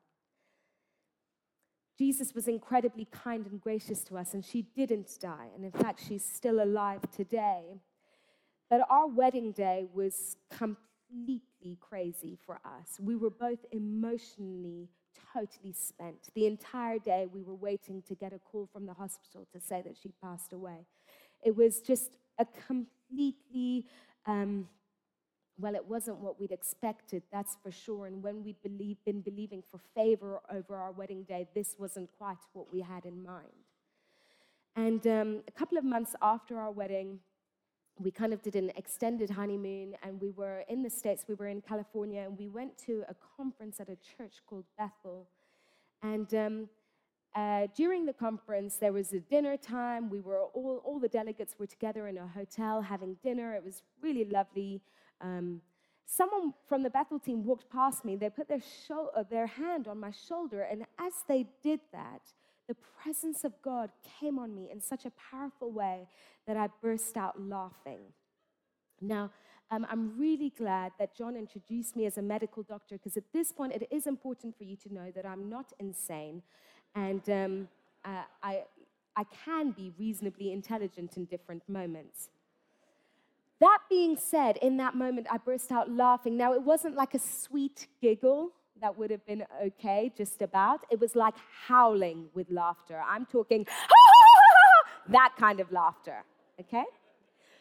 Jesus 1.99 2.32
was 2.32 2.46
incredibly 2.46 3.07
kind 3.07 3.44
and 3.46 3.61
gracious 3.61 4.05
to 4.05 4.16
us, 4.16 4.32
and 4.32 4.44
she 4.44 4.62
didn't 4.62 5.18
die. 5.20 5.49
And 5.55 5.64
in 5.64 5.72
fact, 5.72 6.01
she's 6.07 6.24
still 6.24 6.62
alive 6.62 7.01
today. 7.11 7.80
But 8.70 8.82
our 8.88 9.09
wedding 9.09 9.51
day 9.53 9.86
was 9.92 10.36
completely 10.51 11.76
crazy 11.80 12.38
for 12.46 12.61
us. 12.64 13.01
We 13.01 13.16
were 13.16 13.30
both 13.30 13.64
emotionally 13.72 14.90
totally 15.32 15.72
spent. 15.72 16.28
The 16.34 16.46
entire 16.46 16.99
day, 16.99 17.26
we 17.32 17.42
were 17.42 17.55
waiting 17.55 18.03
to 18.03 18.14
get 18.14 18.32
a 18.32 18.38
call 18.38 18.68
from 18.72 18.86
the 18.86 18.94
hospital 18.94 19.46
to 19.53 19.61
say 19.61 19.82
that 19.82 19.96
she 20.01 20.12
passed 20.22 20.53
away. 20.53 20.86
It 21.42 21.57
was 21.57 21.80
just 21.80 22.11
a 22.38 22.46
completely 22.66 23.86
um, 24.26 24.68
well, 25.59 25.75
it 25.75 25.85
wasn't 25.85 26.19
what 26.19 26.39
we'd 26.39 26.53
expected, 26.53 27.23
that's 27.33 27.57
for 27.63 27.71
sure. 27.71 28.07
And 28.07 28.23
when 28.23 28.45
we'd 28.45 28.63
believe, 28.63 28.97
been 29.05 29.21
believing 29.21 29.63
for 29.71 29.81
favor 29.95 30.41
over 30.53 30.77
our 30.77 30.93
wedding 30.93 31.25
day, 31.25 31.49
this 31.55 31.75
wasn't 31.79 32.09
quite 32.17 32.39
what 32.53 32.73
we 32.73 32.81
had 32.81 33.05
in 33.05 33.23
mind. 33.23 33.67
And 34.77 35.05
um, 35.09 35.43
a 35.49 35.51
couple 35.51 35.77
of 35.77 35.85
months 35.85 36.15
after 36.23 36.59
our 36.59 36.71
wedding, 36.71 37.19
we 37.99 38.13
kind 38.13 38.33
of 38.33 38.43
did 38.43 38.55
an 38.55 38.71
extended 38.77 39.31
honeymoon, 39.31 39.97
and 40.05 40.21
we 40.21 40.31
were 40.31 40.63
in 40.69 40.85
the 40.85 40.91
States, 40.91 41.25
we 41.27 41.35
were 41.35 41.49
in 41.49 41.61
California, 41.61 42.23
and 42.23 42.39
we 42.39 42.47
went 42.47 42.79
to 42.87 43.05
a 43.09 43.15
conference 43.37 43.81
at 43.81 43.89
a 43.89 43.97
church 43.97 44.35
called 44.47 44.65
Bethel. 44.79 45.27
And 46.03 46.33
um, 46.35 46.69
uh, 47.35 47.67
during 47.75 48.07
the 48.07 48.13
conference, 48.13 48.77
there 48.77 48.93
was 48.93 49.13
a 49.13 49.19
dinner 49.19 49.57
time. 49.57 50.09
We 50.11 50.21
were 50.21 50.41
all, 50.41 50.81
all 50.85 51.01
the 51.01 51.09
delegates 51.09 51.57
were 51.59 51.67
together 51.67 52.07
in 52.07 52.17
a 52.17 52.27
hotel 52.27 52.81
having 52.81 53.17
dinner. 53.23 53.55
It 53.55 53.65
was 53.65 53.83
really 54.01 54.25
lovely. 54.25 54.81
Um, 55.21 55.61
someone 56.07 56.55
from 56.66 56.83
the 56.83 56.91
Bethel 56.91 57.19
team 57.19 57.45
walked 57.45 57.71
past 57.71 58.05
me. 58.05 58.16
They 58.16 58.31
put 58.31 58.49
their, 58.49 58.62
sho- 58.87 59.11
uh, 59.16 59.25
their 59.31 59.47
hand 59.47 59.89
on 59.89 60.01
my 60.01 60.11
shoulder, 60.11 60.62
and 60.62 60.85
as 60.99 61.12
they 61.29 61.47
did 61.62 61.81
that, 61.93 62.23
the 62.69 62.77
presence 63.03 63.45
of 63.45 63.53
God 63.62 63.91
came 64.21 64.39
on 64.39 64.55
me 64.55 64.69
in 64.71 64.81
such 64.81 65.07
a 65.07 65.12
powerful 65.31 65.71
way 65.71 66.07
that 66.47 66.57
I 66.57 66.69
burst 66.83 67.16
out 67.16 67.41
laughing. 67.41 68.01
Now, 69.01 69.31
um, 69.71 69.87
I'm 69.91 70.19
really 70.19 70.53
glad 70.57 70.93
that 70.99 71.16
John 71.16 71.37
introduced 71.37 71.95
me 71.97 72.07
as 72.07 72.19
a 72.19 72.23
medical 72.23 72.62
doctor 72.62 72.97
because 72.97 73.16
at 73.16 73.25
this 73.33 73.53
point 73.53 73.73
it 73.73 73.87
is 73.91 74.07
important 74.07 74.57
for 74.57 74.64
you 74.64 74.77
to 74.77 74.93
know 74.93 75.11
that 75.14 75.27
I'm 75.27 75.49
not 75.49 75.73
insane 75.79 76.43
and 76.95 77.29
um, 77.29 77.69
uh, 78.05 78.23
I, 78.43 78.64
I 79.14 79.25
can 79.45 79.73
be 79.73 79.93
reasonably 79.99 80.53
intelligent 80.53 81.16
in 81.16 81.27
different 81.27 81.69
moments. 81.69 82.29
That 83.61 83.79
being 83.91 84.17
said, 84.17 84.57
in 84.59 84.77
that 84.77 84.95
moment, 84.95 85.27
I 85.31 85.39
burst 85.39 85.73
out 85.73 85.91
laughing. 85.91 86.37
Now, 86.37 86.53
it 86.55 86.63
wasn't 86.63 86.95
like 86.95 87.15
a 87.15 87.19
sweet 87.19 87.89
giggle 88.01 88.53
that 88.81 88.97
would 88.97 89.11
have 89.11 89.27
been 89.27 89.45
okay, 89.65 90.13
just 90.17 90.43
about. 90.43 90.85
It 90.91 91.01
was 91.01 91.17
like 91.17 91.35
howling 91.67 92.29
with 92.35 92.51
laughter. 92.51 93.03
I'm 93.07 93.27
talking 93.27 93.67
that 95.09 95.35
kind 95.37 95.59
of 95.59 95.73
laughter, 95.73 96.23
okay? 96.61 96.85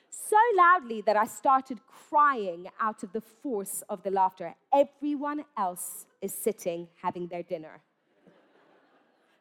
So 0.10 0.38
loudly 0.56 1.02
that 1.02 1.16
I 1.18 1.26
started 1.26 1.80
crying 2.10 2.68
out 2.80 3.04
of 3.04 3.12
the 3.14 3.22
force 3.22 3.84
of 3.90 4.04
the 4.04 4.12
laughter. 4.12 4.56
Everyone 4.74 5.46
else 5.58 6.06
is 6.22 6.34
sitting 6.34 6.88
having 7.02 7.28
their 7.28 7.44
dinner. 7.44 7.82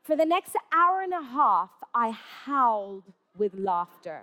For 0.03 0.17
the 0.17 0.25
next 0.25 0.55
hour 0.73 1.03
and 1.03 1.13
a 1.13 1.23
half, 1.23 1.71
I 1.95 2.11
howled 2.11 3.05
with 3.37 3.55
laughter. 3.55 4.23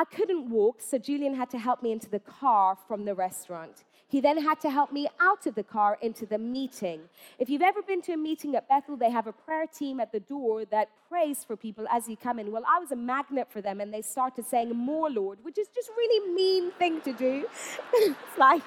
I 0.00 0.04
couldn't 0.04 0.48
walk, 0.48 0.80
so 0.80 0.96
Julian 0.96 1.34
had 1.34 1.50
to 1.50 1.58
help 1.58 1.82
me 1.82 1.92
into 1.92 2.08
the 2.08 2.20
car 2.20 2.78
from 2.88 3.04
the 3.04 3.14
restaurant. 3.14 3.84
He 4.08 4.22
then 4.22 4.40
had 4.42 4.58
to 4.62 4.70
help 4.70 4.92
me 4.92 5.08
out 5.20 5.44
of 5.44 5.54
the 5.54 5.62
car 5.62 5.98
into 6.00 6.24
the 6.24 6.38
meeting. 6.38 7.02
If 7.38 7.50
you've 7.50 7.60
ever 7.60 7.82
been 7.82 8.00
to 8.02 8.14
a 8.14 8.16
meeting 8.16 8.56
at 8.56 8.66
Bethel, 8.66 8.96
they 8.96 9.10
have 9.10 9.26
a 9.26 9.32
prayer 9.32 9.66
team 9.66 10.00
at 10.00 10.10
the 10.10 10.20
door 10.20 10.64
that 10.64 10.88
prays 11.10 11.44
for 11.44 11.54
people 11.54 11.84
as 11.92 12.08
you 12.08 12.16
come 12.16 12.38
in. 12.38 12.50
Well, 12.50 12.64
I 12.66 12.78
was 12.78 12.90
a 12.92 12.96
magnet 12.96 13.48
for 13.50 13.60
them, 13.60 13.78
and 13.78 13.92
they 13.92 14.00
started 14.00 14.46
saying, 14.46 14.74
More, 14.74 15.10
Lord, 15.10 15.40
which 15.42 15.58
is 15.58 15.68
just 15.68 15.90
really 15.94 16.32
mean 16.32 16.70
thing 16.78 17.02
to 17.02 17.12
do. 17.12 17.44
it's 17.92 18.38
like, 18.38 18.62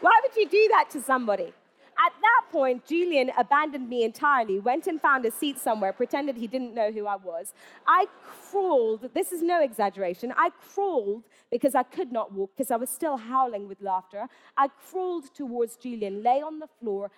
why 0.00 0.12
would 0.22 0.36
you 0.36 0.48
do 0.48 0.68
that 0.70 0.90
to 0.90 1.02
somebody? 1.02 1.52
At 1.98 2.12
that 2.20 2.42
point, 2.50 2.86
Julian 2.86 3.30
abandoned 3.38 3.88
me 3.88 4.02
entirely, 4.02 4.58
went 4.58 4.86
and 4.86 5.00
found 5.00 5.24
a 5.24 5.30
seat 5.30 5.58
somewhere, 5.58 5.92
pretended 5.92 6.36
he 6.36 6.46
didn't 6.46 6.74
know 6.74 6.90
who 6.90 7.06
I 7.06 7.16
was. 7.16 7.54
I 7.86 8.06
crawled, 8.50 9.10
this 9.14 9.32
is 9.32 9.42
no 9.42 9.62
exaggeration, 9.62 10.32
I 10.36 10.50
crawled 10.50 11.24
because 11.50 11.74
I 11.74 11.82
could 11.82 12.10
not 12.10 12.32
walk, 12.32 12.50
because 12.56 12.70
I 12.70 12.76
was 12.76 12.90
still 12.90 13.16
howling 13.16 13.68
with 13.68 13.80
laughter. 13.80 14.26
I 14.56 14.68
crawled 14.68 15.34
towards 15.34 15.76
Julian, 15.76 16.22
lay 16.22 16.40
on 16.40 16.58
the 16.58 16.68
floor, 16.80 17.10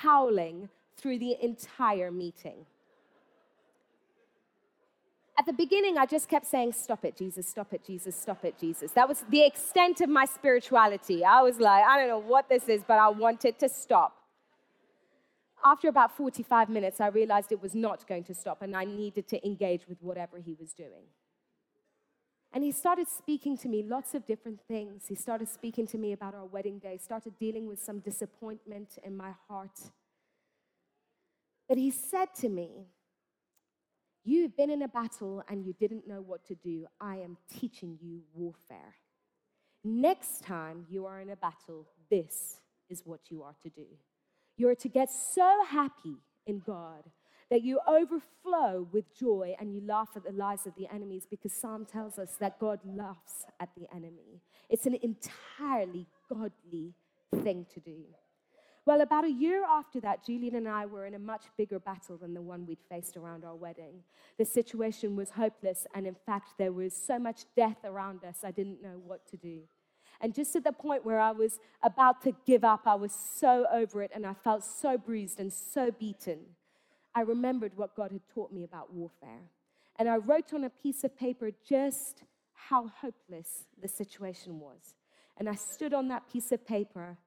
howling 0.00 0.70
through 0.96 1.18
the 1.18 1.36
entire 1.42 2.10
meeting. 2.10 2.66
At 5.38 5.44
the 5.44 5.52
beginning, 5.52 5.98
I 5.98 6.06
just 6.06 6.28
kept 6.28 6.46
saying, 6.46 6.72
Stop 6.72 7.04
it, 7.04 7.16
Jesus, 7.16 7.46
stop 7.46 7.72
it, 7.74 7.84
Jesus, 7.86 8.16
stop 8.16 8.44
it, 8.44 8.58
Jesus. 8.58 8.92
That 8.92 9.08
was 9.08 9.24
the 9.28 9.44
extent 9.44 10.00
of 10.00 10.08
my 10.08 10.24
spirituality. 10.24 11.24
I 11.24 11.42
was 11.42 11.60
like, 11.60 11.84
I 11.84 11.98
don't 11.98 12.08
know 12.08 12.18
what 12.18 12.48
this 12.48 12.68
is, 12.68 12.82
but 12.86 12.98
I 12.98 13.08
want 13.10 13.44
it 13.44 13.58
to 13.58 13.68
stop. 13.68 14.16
After 15.64 15.88
about 15.88 16.16
45 16.16 16.68
minutes, 16.68 17.00
I 17.00 17.08
realized 17.08 17.52
it 17.52 17.60
was 17.60 17.74
not 17.74 18.06
going 18.06 18.24
to 18.24 18.34
stop 18.34 18.62
and 18.62 18.76
I 18.76 18.84
needed 18.84 19.28
to 19.28 19.46
engage 19.46 19.88
with 19.88 20.02
whatever 20.02 20.38
he 20.38 20.54
was 20.58 20.72
doing. 20.72 21.04
And 22.52 22.62
he 22.64 22.72
started 22.72 23.08
speaking 23.08 23.58
to 23.58 23.68
me 23.68 23.82
lots 23.82 24.14
of 24.14 24.24
different 24.24 24.60
things. 24.66 25.04
He 25.08 25.14
started 25.14 25.48
speaking 25.48 25.86
to 25.88 25.98
me 25.98 26.12
about 26.12 26.34
our 26.34 26.44
wedding 26.44 26.78
day, 26.78 26.98
started 27.02 27.38
dealing 27.38 27.66
with 27.66 27.82
some 27.82 27.98
disappointment 27.98 28.98
in 29.04 29.16
my 29.16 29.32
heart. 29.48 29.78
But 31.68 31.78
he 31.78 31.90
said 31.90 32.28
to 32.40 32.48
me, 32.48 32.86
You've 34.28 34.56
been 34.56 34.70
in 34.70 34.82
a 34.82 34.88
battle 34.88 35.44
and 35.48 35.64
you 35.64 35.72
didn't 35.72 36.08
know 36.08 36.20
what 36.20 36.44
to 36.46 36.56
do. 36.56 36.88
I 37.00 37.18
am 37.18 37.36
teaching 37.48 37.96
you 38.02 38.22
warfare. 38.34 38.96
Next 39.84 40.42
time 40.42 40.84
you 40.90 41.06
are 41.06 41.20
in 41.20 41.30
a 41.30 41.36
battle, 41.36 41.86
this 42.10 42.58
is 42.90 43.02
what 43.04 43.20
you 43.30 43.44
are 43.44 43.54
to 43.62 43.68
do. 43.68 43.86
You 44.56 44.68
are 44.68 44.74
to 44.74 44.88
get 44.88 45.12
so 45.12 45.62
happy 45.68 46.16
in 46.44 46.58
God 46.58 47.04
that 47.52 47.62
you 47.62 47.78
overflow 47.86 48.88
with 48.90 49.16
joy 49.16 49.54
and 49.60 49.72
you 49.72 49.80
laugh 49.86 50.08
at 50.16 50.24
the 50.24 50.32
lies 50.32 50.66
of 50.66 50.74
the 50.76 50.92
enemies 50.92 51.24
because 51.30 51.52
Psalm 51.52 51.86
tells 51.86 52.18
us 52.18 52.34
that 52.40 52.58
God 52.58 52.80
laughs 52.84 53.46
at 53.60 53.68
the 53.78 53.86
enemy. 53.94 54.42
It's 54.68 54.86
an 54.86 54.98
entirely 55.02 56.08
godly 56.28 56.94
thing 57.44 57.64
to 57.74 57.78
do. 57.78 58.06
Well, 58.86 59.00
about 59.00 59.24
a 59.24 59.32
year 59.32 59.64
after 59.64 60.00
that, 60.02 60.24
Julian 60.24 60.54
and 60.54 60.68
I 60.68 60.86
were 60.86 61.06
in 61.06 61.14
a 61.14 61.18
much 61.18 61.46
bigger 61.58 61.80
battle 61.80 62.16
than 62.16 62.34
the 62.34 62.40
one 62.40 62.64
we'd 62.66 62.78
faced 62.88 63.16
around 63.16 63.44
our 63.44 63.56
wedding. 63.56 64.04
The 64.38 64.44
situation 64.44 65.16
was 65.16 65.30
hopeless, 65.30 65.88
and 65.92 66.06
in 66.06 66.14
fact, 66.14 66.50
there 66.56 66.70
was 66.70 66.94
so 66.94 67.18
much 67.18 67.46
death 67.56 67.78
around 67.84 68.22
us, 68.22 68.44
I 68.44 68.52
didn't 68.52 68.84
know 68.84 69.02
what 69.04 69.26
to 69.30 69.36
do. 69.36 69.62
And 70.20 70.32
just 70.32 70.54
at 70.54 70.62
the 70.62 70.70
point 70.70 71.04
where 71.04 71.18
I 71.18 71.32
was 71.32 71.58
about 71.82 72.22
to 72.22 72.32
give 72.46 72.62
up, 72.62 72.82
I 72.86 72.94
was 72.94 73.12
so 73.12 73.66
over 73.72 74.02
it, 74.02 74.12
and 74.14 74.24
I 74.24 74.34
felt 74.34 74.64
so 74.64 74.96
bruised 74.96 75.40
and 75.40 75.52
so 75.52 75.90
beaten. 75.90 76.38
I 77.12 77.22
remembered 77.22 77.72
what 77.76 77.96
God 77.96 78.12
had 78.12 78.28
taught 78.32 78.52
me 78.52 78.62
about 78.62 78.94
warfare. 78.94 79.50
And 79.98 80.08
I 80.08 80.18
wrote 80.18 80.54
on 80.54 80.62
a 80.62 80.70
piece 80.70 81.02
of 81.02 81.18
paper 81.18 81.50
just 81.68 82.22
how 82.52 82.86
hopeless 82.86 83.64
the 83.82 83.88
situation 83.88 84.60
was. 84.60 84.94
And 85.38 85.48
I 85.48 85.56
stood 85.56 85.92
on 85.92 86.06
that 86.08 86.30
piece 86.30 86.52
of 86.52 86.64
paper 86.64 87.18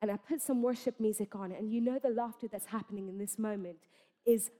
and 0.00 0.10
I 0.10 0.16
put 0.16 0.40
some 0.40 0.62
worship 0.62 1.00
music 1.00 1.34
on 1.34 1.52
it. 1.52 1.60
And 1.60 1.72
you 1.72 1.80
know, 1.80 1.98
the 1.98 2.10
laughter 2.10 2.48
that's 2.48 2.66
happening 2.66 3.08
in 3.08 3.18
this 3.18 3.38
moment 3.38 3.78
is 4.26 4.50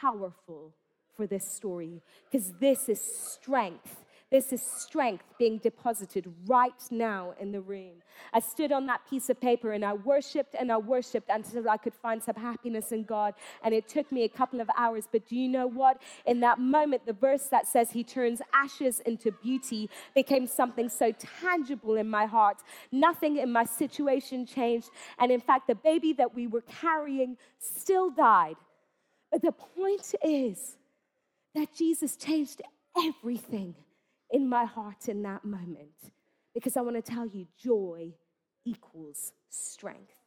powerful 0.00 0.74
for 1.16 1.26
this 1.26 1.44
story 1.50 2.02
because 2.30 2.52
this 2.60 2.88
is 2.88 3.00
strength 3.00 4.03
this 4.30 4.52
is 4.52 4.62
strength 4.62 5.24
being 5.38 5.58
deposited 5.58 6.26
right 6.46 6.72
now 6.90 7.34
in 7.38 7.52
the 7.52 7.60
room. 7.60 8.02
I 8.32 8.40
stood 8.40 8.72
on 8.72 8.86
that 8.86 9.02
piece 9.08 9.30
of 9.30 9.40
paper 9.40 9.72
and 9.72 9.84
I 9.84 9.92
worshiped 9.92 10.56
and 10.58 10.72
I 10.72 10.76
worshiped 10.78 11.28
until 11.30 11.68
I 11.68 11.76
could 11.76 11.94
find 11.94 12.22
some 12.22 12.34
happiness 12.34 12.90
in 12.90 13.04
God. 13.04 13.34
And 13.62 13.74
it 13.74 13.88
took 13.88 14.10
me 14.10 14.24
a 14.24 14.28
couple 14.28 14.60
of 14.60 14.68
hours. 14.76 15.08
But 15.10 15.28
do 15.28 15.36
you 15.36 15.48
know 15.48 15.66
what? 15.66 16.00
In 16.26 16.40
that 16.40 16.58
moment, 16.58 17.06
the 17.06 17.12
verse 17.12 17.44
that 17.46 17.68
says 17.68 17.90
he 17.90 18.02
turns 18.02 18.40
ashes 18.52 19.00
into 19.00 19.30
beauty 19.30 19.90
became 20.14 20.46
something 20.46 20.88
so 20.88 21.12
tangible 21.40 21.96
in 21.96 22.08
my 22.08 22.26
heart. 22.26 22.58
Nothing 22.90 23.36
in 23.36 23.52
my 23.52 23.64
situation 23.64 24.46
changed. 24.46 24.90
And 25.18 25.30
in 25.30 25.40
fact, 25.40 25.68
the 25.68 25.74
baby 25.74 26.12
that 26.14 26.34
we 26.34 26.46
were 26.46 26.62
carrying 26.62 27.36
still 27.60 28.10
died. 28.10 28.56
But 29.30 29.42
the 29.42 29.52
point 29.52 30.14
is 30.24 30.76
that 31.54 31.74
Jesus 31.74 32.16
changed 32.16 32.62
everything 32.96 33.74
in 34.34 34.48
my 34.48 34.64
heart 34.64 35.08
in 35.08 35.22
that 35.22 35.44
moment 35.44 36.10
because 36.54 36.76
I 36.76 36.80
want 36.80 36.96
to 36.96 37.02
tell 37.02 37.24
you 37.24 37.46
joy 37.56 38.14
equals 38.64 39.32
strength. 39.48 40.23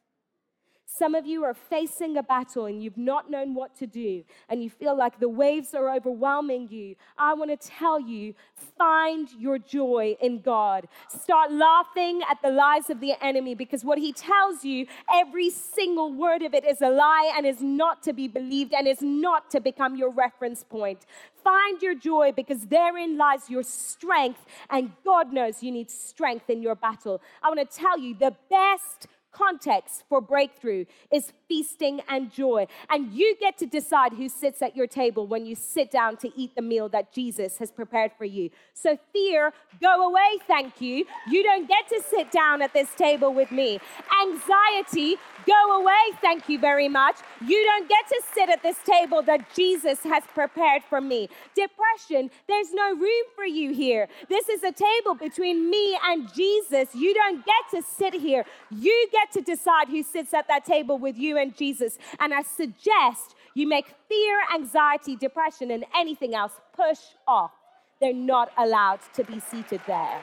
Some 0.97 1.13
of 1.13 1.27
you 1.27 1.43
are 1.43 1.53
facing 1.53 2.17
a 2.17 2.23
battle 2.23 2.65
and 2.65 2.81
you've 2.81 2.97
not 2.97 3.29
known 3.29 3.53
what 3.53 3.75
to 3.77 3.85
do, 3.85 4.23
and 4.49 4.63
you 4.63 4.69
feel 4.69 4.97
like 4.97 5.19
the 5.19 5.29
waves 5.29 5.73
are 5.73 5.93
overwhelming 5.93 6.69
you. 6.69 6.95
I 7.17 7.33
want 7.35 7.51
to 7.51 7.67
tell 7.67 7.99
you 7.99 8.33
find 8.77 9.29
your 9.37 9.59
joy 9.59 10.17
in 10.19 10.41
God. 10.41 10.87
Start 11.07 11.51
laughing 11.51 12.21
at 12.29 12.41
the 12.41 12.49
lies 12.49 12.89
of 12.89 12.99
the 12.99 13.13
enemy 13.23 13.53
because 13.53 13.85
what 13.85 13.99
he 13.99 14.11
tells 14.11 14.65
you, 14.65 14.87
every 15.13 15.49
single 15.51 16.11
word 16.11 16.41
of 16.41 16.53
it 16.53 16.65
is 16.65 16.81
a 16.81 16.89
lie 16.89 17.31
and 17.35 17.45
is 17.45 17.61
not 17.61 18.01
to 18.03 18.13
be 18.13 18.27
believed 18.27 18.73
and 18.73 18.87
is 18.87 19.01
not 19.01 19.51
to 19.51 19.59
become 19.59 19.95
your 19.95 20.09
reference 20.09 20.63
point. 20.63 21.05
Find 21.43 21.81
your 21.81 21.95
joy 21.95 22.31
because 22.35 22.65
therein 22.65 23.17
lies 23.17 23.49
your 23.49 23.63
strength, 23.63 24.45
and 24.69 24.91
God 25.05 25.31
knows 25.31 25.61
you 25.61 25.71
need 25.71 25.91
strength 25.91 26.49
in 26.49 26.61
your 26.61 26.75
battle. 26.75 27.21
I 27.43 27.49
want 27.49 27.59
to 27.69 27.77
tell 27.77 27.99
you 27.99 28.15
the 28.15 28.35
best 28.49 29.07
context 29.37 30.03
for 30.09 30.21
breakthrough 30.21 30.85
is 31.11 31.31
feasting 31.47 32.01
and 32.09 32.31
joy. 32.31 32.67
And 32.89 33.13
you 33.13 33.35
get 33.39 33.57
to 33.59 33.65
decide 33.65 34.13
who 34.13 34.29
sits 34.29 34.61
at 34.61 34.75
your 34.75 34.87
table 34.87 35.27
when 35.27 35.45
you 35.45 35.55
sit 35.55 35.91
down 35.91 36.17
to 36.17 36.31
eat 36.35 36.55
the 36.55 36.61
meal 36.61 36.89
that 36.89 37.11
Jesus 37.13 37.57
has 37.59 37.71
prepared 37.71 38.11
for 38.17 38.25
you. 38.25 38.49
So, 38.73 38.97
fear, 39.13 39.53
go 39.81 40.07
away, 40.07 40.39
thank 40.47 40.81
you. 40.81 41.05
You 41.29 41.43
don't 41.43 41.67
get 41.67 41.87
to 41.89 42.01
sit 42.09 42.31
down 42.31 42.61
at 42.61 42.73
this 42.73 42.89
table 42.95 43.33
with 43.33 43.51
me. 43.51 43.79
Anxiety, 44.23 45.15
go 45.45 45.81
away, 45.81 46.17
thank 46.21 46.49
you 46.49 46.59
very 46.59 46.89
much. 46.89 47.17
You 47.45 47.63
don't 47.63 47.87
get 47.87 48.07
to 48.07 48.21
sit 48.33 48.49
at 48.49 48.63
this 48.63 48.77
table 48.85 49.21
that 49.23 49.53
Jesus 49.55 49.99
has 50.03 50.23
prepared 50.33 50.83
for 50.83 51.01
me. 51.01 51.29
Depression, 51.55 52.29
there's 52.47 52.73
no 52.73 52.95
room 52.95 53.25
for 53.35 53.45
you 53.45 53.73
here. 53.73 54.07
This 54.29 54.49
is 54.49 54.63
a 54.63 54.71
table 54.71 55.15
between 55.15 55.69
me 55.69 55.97
and 56.05 56.31
Jesus. 56.33 56.93
You 56.95 57.13
don't 57.13 57.43
get 57.45 57.63
to 57.71 57.87
sit 57.97 58.13
here. 58.13 58.45
You 58.71 59.07
get 59.11 59.26
to 59.31 59.41
decide 59.41 59.89
who 59.89 60.03
sits 60.03 60.33
at 60.33 60.47
that 60.47 60.65
table 60.65 60.97
with 60.97 61.17
you 61.17 61.37
and 61.37 61.55
Jesus. 61.55 61.97
And 62.19 62.33
I 62.33 62.41
suggest 62.41 63.35
you 63.53 63.67
make 63.67 63.87
fear, 64.07 64.39
anxiety, 64.53 65.15
depression, 65.15 65.71
and 65.71 65.85
anything 65.95 66.35
else 66.35 66.53
push 66.75 66.99
off. 67.27 67.51
They're 67.99 68.13
not 68.13 68.51
allowed 68.57 68.99
to 69.15 69.23
be 69.23 69.39
seated 69.39 69.81
there. 69.87 70.21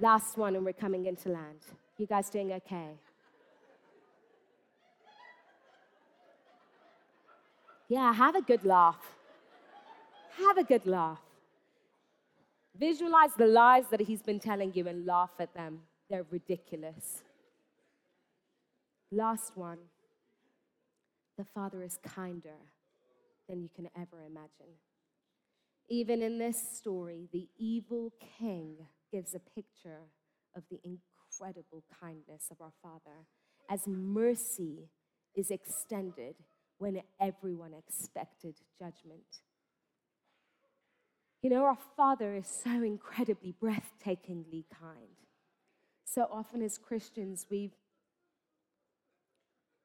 Last 0.00 0.38
one, 0.38 0.54
and 0.54 0.64
we're 0.64 0.72
coming 0.72 1.06
into 1.06 1.28
land. 1.28 1.58
You 1.98 2.06
guys 2.06 2.30
doing 2.30 2.52
okay? 2.52 2.90
Yeah, 7.88 8.12
have 8.12 8.36
a 8.36 8.42
good 8.42 8.64
laugh. 8.64 9.17
Have 10.38 10.58
a 10.58 10.64
good 10.64 10.86
laugh. 10.86 11.20
Visualize 12.78 13.30
the 13.36 13.46
lies 13.46 13.84
that 13.90 14.00
he's 14.00 14.22
been 14.22 14.38
telling 14.38 14.72
you 14.74 14.86
and 14.86 15.04
laugh 15.04 15.32
at 15.40 15.52
them. 15.54 15.80
They're 16.08 16.26
ridiculous. 16.30 17.22
Last 19.10 19.56
one 19.56 19.78
the 21.36 21.44
Father 21.44 21.82
is 21.82 21.98
kinder 22.02 22.58
than 23.48 23.62
you 23.62 23.68
can 23.74 23.88
ever 23.96 24.24
imagine. 24.26 24.74
Even 25.88 26.20
in 26.20 26.38
this 26.38 26.60
story, 26.76 27.28
the 27.32 27.48
evil 27.56 28.12
king 28.38 28.74
gives 29.12 29.34
a 29.34 29.38
picture 29.38 30.00
of 30.56 30.64
the 30.68 30.80
incredible 30.84 31.84
kindness 32.00 32.48
of 32.50 32.60
our 32.60 32.72
Father 32.82 33.24
as 33.70 33.86
mercy 33.86 34.90
is 35.34 35.50
extended 35.50 36.34
when 36.78 37.00
everyone 37.20 37.72
expected 37.72 38.56
judgment. 38.78 39.40
You 41.42 41.50
know, 41.50 41.64
our 41.64 41.78
Father 41.96 42.34
is 42.34 42.48
so 42.48 42.82
incredibly, 42.82 43.54
breathtakingly 43.62 44.64
kind. 44.80 45.18
So 46.04 46.28
often 46.32 46.62
as 46.62 46.78
Christians, 46.78 47.46
we've, 47.48 47.74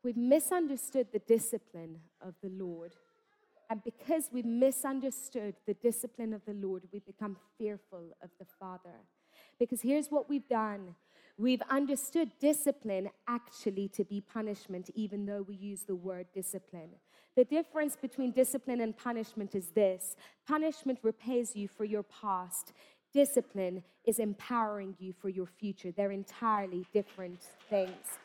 we've 0.04 0.18
misunderstood 0.18 1.08
the 1.14 1.20
discipline 1.20 2.00
of 2.22 2.34
the 2.42 2.50
Lord. 2.50 2.94
And 3.70 3.84
because 3.84 4.30
we've 4.32 4.46
misunderstood 4.46 5.56
the 5.68 5.76
discipline 5.76 6.34
of 6.34 6.44
the 6.46 6.54
Lord, 6.54 6.84
we 6.92 7.00
become 7.00 7.38
fearful 7.58 8.16
of 8.24 8.32
the 8.40 8.46
Father. 8.60 9.02
Because 9.60 9.82
here's 9.82 10.08
what 10.08 10.30
we've 10.30 10.48
done 10.48 10.96
we've 11.38 11.64
understood 11.70 12.32
discipline 12.40 13.10
actually 13.28 13.88
to 13.90 14.04
be 14.04 14.22
punishment, 14.22 14.90
even 14.94 15.26
though 15.26 15.42
we 15.42 15.56
use 15.56 15.84
the 15.84 15.96
word 15.96 16.28
discipline. 16.34 16.92
The 17.36 17.46
difference 17.46 17.96
between 17.96 18.32
discipline 18.32 18.82
and 18.82 18.96
punishment 18.96 19.56
is 19.56 19.70
this 19.70 20.16
punishment 20.48 21.00
repays 21.02 21.56
you 21.56 21.68
for 21.68 21.84
your 21.84 22.04
past, 22.04 22.74
discipline 23.14 23.84
is 24.06 24.20
empowering 24.20 24.96
you 25.00 25.14
for 25.14 25.30
your 25.30 25.48
future. 25.48 25.92
They're 25.92 26.12
entirely 26.12 26.86
different 26.94 27.42
things. 27.70 28.20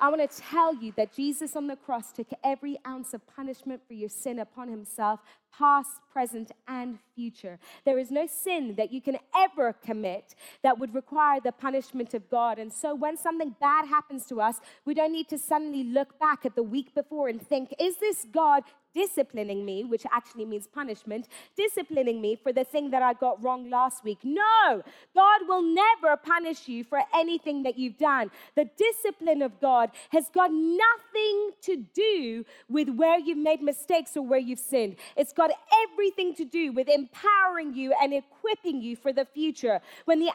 I 0.00 0.08
want 0.08 0.28
to 0.28 0.40
tell 0.40 0.74
you 0.74 0.92
that 0.96 1.14
Jesus 1.14 1.54
on 1.54 1.66
the 1.66 1.76
cross 1.76 2.10
took 2.10 2.28
every 2.42 2.78
ounce 2.86 3.12
of 3.12 3.20
punishment 3.26 3.82
for 3.86 3.92
your 3.92 4.08
sin 4.08 4.38
upon 4.38 4.68
himself, 4.68 5.20
past, 5.52 5.90
present, 6.10 6.52
and 6.66 6.98
future. 7.14 7.58
There 7.84 7.98
is 7.98 8.10
no 8.10 8.26
sin 8.26 8.76
that 8.76 8.92
you 8.92 9.02
can 9.02 9.18
ever 9.36 9.74
commit 9.74 10.34
that 10.62 10.78
would 10.78 10.94
require 10.94 11.38
the 11.40 11.52
punishment 11.52 12.14
of 12.14 12.30
God. 12.30 12.58
And 12.58 12.72
so 12.72 12.94
when 12.94 13.18
something 13.18 13.54
bad 13.60 13.86
happens 13.88 14.24
to 14.26 14.40
us, 14.40 14.56
we 14.86 14.94
don't 14.94 15.12
need 15.12 15.28
to 15.28 15.38
suddenly 15.38 15.84
look 15.84 16.18
back 16.18 16.46
at 16.46 16.54
the 16.54 16.62
week 16.62 16.94
before 16.94 17.28
and 17.28 17.40
think, 17.46 17.74
is 17.78 17.96
this 17.96 18.26
God 18.32 18.62
disciplining 18.94 19.64
me, 19.64 19.84
which 19.84 20.04
actually 20.12 20.44
means 20.44 20.66
punishment, 20.66 21.28
disciplining 21.56 22.20
me 22.20 22.36
for 22.36 22.52
the 22.52 22.64
thing 22.64 22.90
that 22.90 23.02
I 23.02 23.14
got 23.14 23.42
wrong 23.42 23.70
last 23.70 24.04
week. 24.04 24.18
No, 24.24 24.82
God 25.14 25.40
will 25.48 25.62
never 25.62 26.16
punish 26.16 26.68
you 26.68 26.84
for 26.84 27.00
anything 27.14 27.62
that 27.62 27.78
you've 27.78 27.98
done. 27.98 28.30
The 28.56 28.68
discipline 28.76 29.42
of 29.42 29.60
God 29.60 29.90
has 30.10 30.28
got 30.32 30.50
nothing 30.52 31.50
to 31.62 31.84
do 31.94 32.44
with 32.68 32.88
where 32.90 33.18
you've 33.18 33.38
made 33.38 33.62
mistakes 33.62 34.16
or 34.16 34.22
where 34.26 34.38
you've 34.38 34.58
sinned. 34.58 34.96
It's 35.16 35.32
got 35.32 35.50
everything 35.84 36.34
to 36.36 36.44
do 36.44 36.72
with 36.72 36.88
empowering 36.88 37.74
you 37.74 37.94
and 38.00 38.12
equipping 38.12 38.80
you 38.82 38.96
for 38.96 39.12
the 39.12 39.24
future. 39.24 39.80
When 40.04 40.20
the 40.20 40.32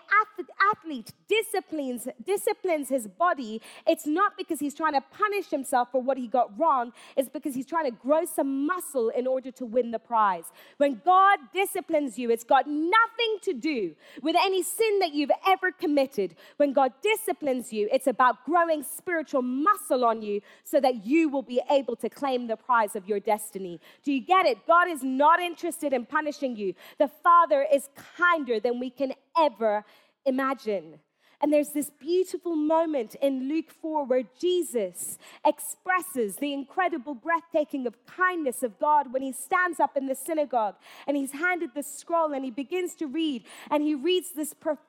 athlete 0.71 1.13
disciplines 1.27 2.07
disciplines 2.25 2.89
his 2.89 3.07
body, 3.07 3.61
it's 3.87 4.05
not 4.05 4.33
because 4.37 4.59
he's 4.59 4.73
trying 4.73 4.93
to 4.93 5.01
punish 5.11 5.49
himself 5.49 5.91
for 5.91 6.01
what 6.01 6.17
he 6.17 6.27
got 6.27 6.57
wrong, 6.59 6.93
it's 7.15 7.29
because 7.29 7.55
he's 7.55 7.65
trying 7.65 7.85
to 7.85 7.97
grow 7.97 8.25
some 8.25 8.44
muscle 8.45 9.09
in 9.09 9.27
order 9.27 9.51
to 9.51 9.65
win 9.65 9.91
the 9.91 9.99
prize. 9.99 10.45
When 10.77 11.01
God 11.03 11.39
disciplines 11.53 12.17
you, 12.17 12.29
it's 12.29 12.43
got 12.43 12.67
nothing 12.67 13.37
to 13.41 13.53
do 13.53 13.95
with 14.21 14.35
any 14.39 14.63
sin 14.63 14.99
that 14.99 15.13
you've 15.13 15.31
ever 15.47 15.71
committed. 15.71 16.35
When 16.57 16.73
God 16.73 16.93
disciplines 17.01 17.73
you, 17.73 17.89
it's 17.91 18.07
about 18.07 18.45
growing 18.45 18.83
spiritual 18.83 19.41
muscle 19.41 20.05
on 20.05 20.21
you 20.21 20.41
so 20.63 20.79
that 20.79 21.05
you 21.05 21.29
will 21.29 21.41
be 21.41 21.61
able 21.69 21.95
to 21.97 22.09
claim 22.09 22.47
the 22.47 22.57
prize 22.57 22.95
of 22.95 23.07
your 23.07 23.19
destiny. 23.19 23.79
Do 24.03 24.13
you 24.13 24.21
get 24.21 24.45
it? 24.45 24.65
God 24.67 24.87
is 24.87 25.03
not 25.03 25.39
interested 25.39 25.93
in 25.93 26.05
punishing 26.05 26.55
you. 26.55 26.73
The 26.97 27.07
Father 27.07 27.65
is 27.71 27.89
kinder 28.17 28.59
than 28.59 28.79
we 28.79 28.89
can 28.89 29.13
ever 29.37 29.83
imagine. 30.25 30.99
And 31.45 31.53
there's 31.53 31.73
this 31.73 31.91
beautiful 31.91 32.55
moment 32.55 33.13
in 33.21 33.47
Luke 33.47 33.69
4 33.69 34.05
where 34.05 34.23
Jesus 34.41 35.19
expresses 35.45 36.37
the 36.37 36.51
incredible 36.51 37.13
breathtaking 37.13 37.85
of 37.85 37.93
kindness 38.07 38.63
of 38.63 38.79
God 38.79 39.13
when 39.13 39.21
he 39.21 39.31
stands 39.31 39.79
up 39.79 39.95
in 39.95 40.07
the 40.07 40.15
synagogue 40.15 40.73
and 41.05 41.15
he's 41.15 41.33
handed 41.33 41.75
the 41.75 41.83
scroll 41.83 42.33
and 42.33 42.43
he 42.43 42.49
begins 42.49 42.95
to 42.95 43.05
read. 43.05 43.43
And 43.69 43.83
he 43.83 43.93
reads 43.93 44.31
this 44.31 44.55
profound 44.55 44.79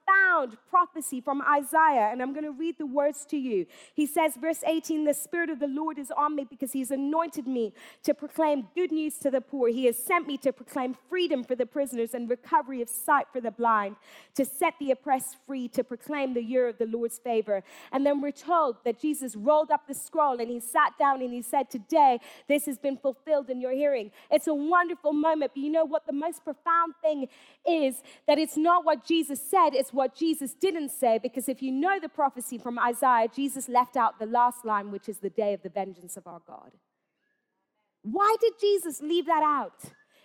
prophecy 0.77 1.21
from 1.21 1.43
Isaiah. 1.43 2.11
And 2.13 2.21
I'm 2.23 2.33
going 2.33 2.45
to 2.45 2.53
read 2.53 2.77
the 2.79 2.87
words 2.87 3.25
to 3.31 3.37
you. 3.37 3.67
He 3.95 4.07
says, 4.07 4.37
verse 4.37 4.63
18, 4.67 5.05
The 5.05 5.15
Spirit 5.15 5.51
of 5.51 5.59
the 5.59 5.67
Lord 5.67 5.99
is 5.99 6.11
on 6.11 6.37
me 6.37 6.45
because 6.49 6.73
he's 6.73 6.91
anointed 6.91 7.47
me 7.47 7.73
to 8.05 8.15
proclaim 8.15 8.69
good 8.75 8.93
news 8.93 9.19
to 9.19 9.31
the 9.31 9.41
poor. 9.41 9.69
He 9.69 9.87
has 9.87 9.97
sent 9.99 10.27
me 10.27 10.37
to 10.39 10.53
proclaim 10.53 10.97
freedom 11.09 11.45
for 11.45 11.55
the 11.55 11.67
prisoners 11.67 12.15
and 12.15 12.29
recovery 12.29 12.83
of 12.83 12.89
sight 12.89 13.27
for 13.33 13.41
the 13.41 13.51
blind, 13.51 13.97
to 14.35 14.45
set 14.45 14.75
the 14.79 14.91
oppressed 14.91 15.37
free, 15.47 15.69
to 15.69 15.83
proclaim 15.83 16.35
the 16.35 16.43
year 16.43 16.69
of 16.69 16.79
the 16.79 16.87
Lord's 16.87 17.19
favor. 17.19 17.63
And 17.93 18.05
then 18.05 18.21
we're 18.21 18.31
told 18.33 18.77
that 18.85 19.01
Jesus 19.01 19.37
rolled 19.37 19.71
up 19.71 19.87
the 19.89 19.95
scroll 19.95 20.41
and 20.41 20.51
he 20.51 20.61
sat 20.61 20.93
down 20.99 21.23
and 21.23 21.33
he 21.33 21.43
said, 21.43 21.71
Today, 21.71 22.21
this 22.49 22.67
has 22.67 22.79
been 22.79 22.97
fulfilled 22.97 23.51
in 23.51 23.61
your 23.61 23.73
hearing. 23.73 24.11
It's 24.31 24.47
a 24.47 24.55
wonderful 24.55 25.13
moment. 25.13 25.53
But 25.55 25.63
you 25.63 25.71
know 25.71 25.85
what? 25.85 26.07
The 26.07 26.13
most 26.13 26.45
profound 26.45 26.95
thing 27.03 27.29
is 27.69 28.03
that 28.27 28.39
it's 28.39 28.57
not 28.57 28.85
what 28.85 29.05
Jesus 29.05 29.41
said, 29.41 29.71
it's 29.75 29.93
what 29.97 30.15
Jesus 30.15 30.55
didn't 30.55 30.91
say. 30.91 31.19
Because 31.21 31.49
if 31.49 31.63
you 31.63 31.73
know 31.73 31.99
the 32.01 32.09
prophecy 32.09 32.59
from 32.59 32.79
Isaiah, 32.79 33.29
Jesus 33.35 33.69
left 33.69 33.97
out 33.97 34.19
the 34.19 34.27
last 34.27 34.65
line, 34.65 34.93
which 34.93 35.09
is 35.09 35.19
the 35.19 35.31
day 35.31 35.55
of 35.55 35.63
the 35.63 35.69
vengeance 35.69 36.17
of 36.17 36.27
our 36.27 36.41
God. 36.47 36.73
Why 38.03 38.37
did 38.41 38.53
Jesus 38.61 39.01
leave 39.01 39.27
that 39.27 39.43
out? 39.43 39.81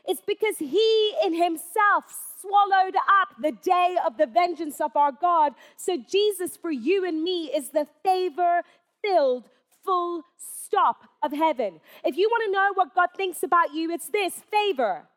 It's 0.06 0.22
because 0.26 0.58
he 0.58 1.14
in 1.26 1.34
himself 1.34 2.06
swallowed 2.40 2.96
up 2.96 3.30
the 3.42 3.52
day 3.52 3.96
of 4.06 4.18
the 4.18 4.26
vengeance 4.28 4.82
of 4.82 4.96
our 4.96 5.12
God. 5.12 5.54
So, 5.78 5.98
Jesus 5.98 6.58
for 6.58 6.72
you 6.72 7.06
and 7.06 7.24
me 7.24 7.46
is 7.46 7.70
the 7.70 7.88
favor 8.04 8.62
filled, 9.04 9.50
full 9.84 10.24
stop 10.38 11.08
of 11.24 11.32
heaven. 11.32 11.80
If 12.04 12.18
you 12.18 12.30
want 12.30 12.46
to 12.46 12.52
know 12.52 12.72
what 12.74 12.96
God 12.96 13.10
thinks 13.16 13.44
about 13.44 13.74
you, 13.74 13.92
it's 13.92 14.10
this 14.10 14.34
favor. 14.52 15.08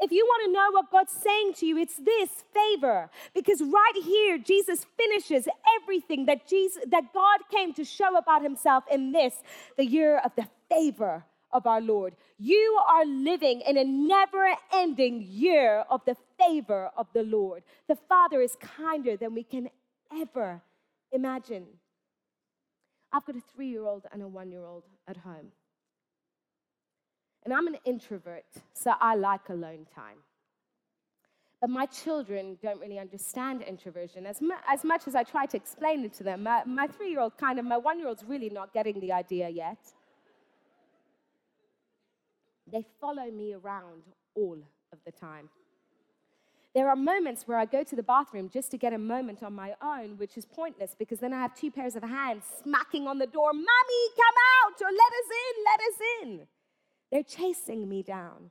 If 0.00 0.10
you 0.10 0.24
want 0.26 0.46
to 0.46 0.52
know 0.52 0.70
what 0.72 0.90
God's 0.90 1.12
saying 1.12 1.54
to 1.54 1.66
you, 1.66 1.78
it's 1.78 1.96
this 1.96 2.44
favor. 2.52 3.10
Because 3.34 3.62
right 3.62 4.02
here, 4.02 4.38
Jesus 4.38 4.86
finishes 4.98 5.46
everything 5.80 6.26
that 6.26 6.48
Jesus 6.48 6.82
that 6.90 7.12
God 7.12 7.40
came 7.50 7.72
to 7.74 7.84
show 7.84 8.16
about 8.16 8.42
himself 8.42 8.84
in 8.90 9.12
this, 9.12 9.34
the 9.76 9.86
year 9.86 10.18
of 10.18 10.32
the 10.36 10.48
favor 10.68 11.24
of 11.52 11.66
our 11.66 11.80
Lord. 11.80 12.16
You 12.38 12.80
are 12.88 13.06
living 13.06 13.60
in 13.60 13.78
a 13.78 13.84
never 13.84 14.54
ending 14.72 15.22
year 15.22 15.84
of 15.88 16.04
the 16.04 16.16
favor 16.38 16.90
of 16.96 17.06
the 17.14 17.22
Lord. 17.22 17.62
The 17.88 17.96
Father 17.96 18.40
is 18.40 18.56
kinder 18.60 19.16
than 19.16 19.34
we 19.34 19.44
can 19.44 19.70
ever 20.12 20.60
imagine. 21.12 21.66
I've 23.12 23.24
got 23.24 23.36
a 23.36 23.42
three 23.54 23.68
year 23.68 23.86
old 23.86 24.06
and 24.12 24.22
a 24.22 24.28
one 24.28 24.50
year 24.50 24.64
old 24.64 24.82
at 25.06 25.18
home. 25.18 25.52
And 27.44 27.52
I'm 27.52 27.66
an 27.66 27.76
introvert, 27.84 28.46
so 28.72 28.94
I 29.00 29.16
like 29.16 29.48
alone 29.48 29.86
time. 29.94 30.16
But 31.60 31.70
my 31.70 31.86
children 31.86 32.58
don't 32.62 32.80
really 32.80 32.98
understand 32.98 33.62
introversion. 33.62 34.26
As, 34.26 34.40
mu- 34.40 34.54
as 34.68 34.84
much 34.84 35.06
as 35.06 35.14
I 35.14 35.22
try 35.22 35.46
to 35.46 35.56
explain 35.56 36.04
it 36.04 36.12
to 36.14 36.22
them, 36.22 36.42
my, 36.42 36.62
my 36.64 36.86
three 36.86 37.10
year 37.10 37.20
old 37.20 37.36
kind 37.38 37.58
of, 37.58 37.64
my 37.64 37.78
one 37.78 37.98
year 37.98 38.08
old's 38.08 38.24
really 38.24 38.50
not 38.50 38.72
getting 38.72 39.00
the 39.00 39.12
idea 39.12 39.48
yet. 39.48 39.78
They 42.70 42.84
follow 43.00 43.30
me 43.30 43.54
around 43.54 44.02
all 44.34 44.58
of 44.92 44.98
the 45.04 45.12
time. 45.12 45.48
There 46.74 46.88
are 46.88 46.96
moments 46.96 47.46
where 47.46 47.56
I 47.56 47.66
go 47.66 47.84
to 47.84 47.94
the 47.94 48.02
bathroom 48.02 48.50
just 48.52 48.70
to 48.72 48.76
get 48.76 48.92
a 48.92 48.98
moment 48.98 49.42
on 49.42 49.54
my 49.54 49.74
own, 49.80 50.18
which 50.18 50.36
is 50.36 50.44
pointless 50.44 50.94
because 50.98 51.20
then 51.20 51.32
I 51.32 51.40
have 51.40 51.54
two 51.54 51.70
pairs 51.70 51.94
of 51.94 52.02
hands 52.02 52.42
smacking 52.62 53.06
on 53.06 53.18
the 53.18 53.28
door, 53.28 53.52
Mommy, 53.52 54.04
come 54.16 54.36
out, 54.66 54.82
or 54.82 54.90
let 54.90 55.12
us 55.20 55.28
in, 55.44 55.64
let 55.64 55.80
us 55.80 55.98
in. 56.22 56.48
They're 57.14 57.22
chasing 57.22 57.88
me 57.88 58.02
down. 58.02 58.50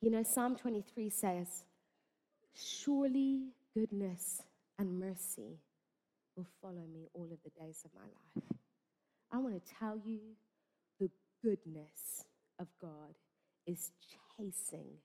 You 0.00 0.10
know, 0.10 0.24
Psalm 0.24 0.56
23 0.56 1.08
says, 1.08 1.62
Surely 2.52 3.52
goodness 3.74 4.42
and 4.76 4.98
mercy 4.98 5.60
will 6.36 6.48
follow 6.60 6.82
me 6.92 7.06
all 7.14 7.28
of 7.30 7.38
the 7.44 7.64
days 7.64 7.84
of 7.84 7.92
my 7.94 8.00
life. 8.02 8.58
I 9.30 9.38
want 9.38 9.54
to 9.54 9.74
tell 9.78 10.00
you 10.04 10.18
the 10.98 11.10
goodness 11.40 12.24
of 12.58 12.66
God 12.82 13.14
is 13.68 13.92
chasing 14.36 14.96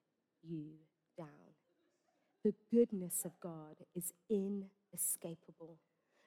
you 0.42 0.70
down. 1.16 1.28
The 2.44 2.56
goodness 2.72 3.26
of 3.26 3.40
God 3.40 3.76
is 3.96 4.12
inescapable. 4.28 5.78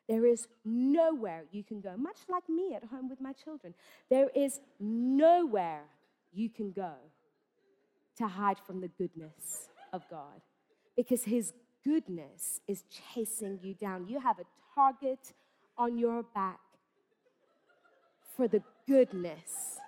There 0.09 0.25
is 0.25 0.47
nowhere 0.65 1.45
you 1.51 1.65
can 1.65 1.81
go, 1.81 1.97
much 1.97 2.19
like 2.29 2.49
me 2.49 2.75
at 2.75 2.85
home 2.85 3.09
with 3.09 3.21
my 3.21 3.33
children. 3.33 3.75
There 4.09 4.29
is 4.35 4.61
nowhere 4.79 5.83
you 6.33 6.49
can 6.49 6.73
go 6.73 6.93
to 8.19 8.29
hide 8.29 8.59
from 8.67 8.81
the 8.81 8.89
goodness 8.89 9.69
of 9.93 10.03
God 10.09 10.41
because 10.97 11.25
His 11.25 11.53
goodness 11.85 12.61
is 12.67 12.85
chasing 13.15 13.59
you 13.63 13.75
down. 13.75 14.07
You 14.09 14.21
have 14.21 14.39
a 14.39 14.45
target 14.75 15.33
on 15.77 15.99
your 15.99 16.23
back 16.23 16.61
for 18.37 18.49
the 18.49 18.63
goodness 18.87 19.79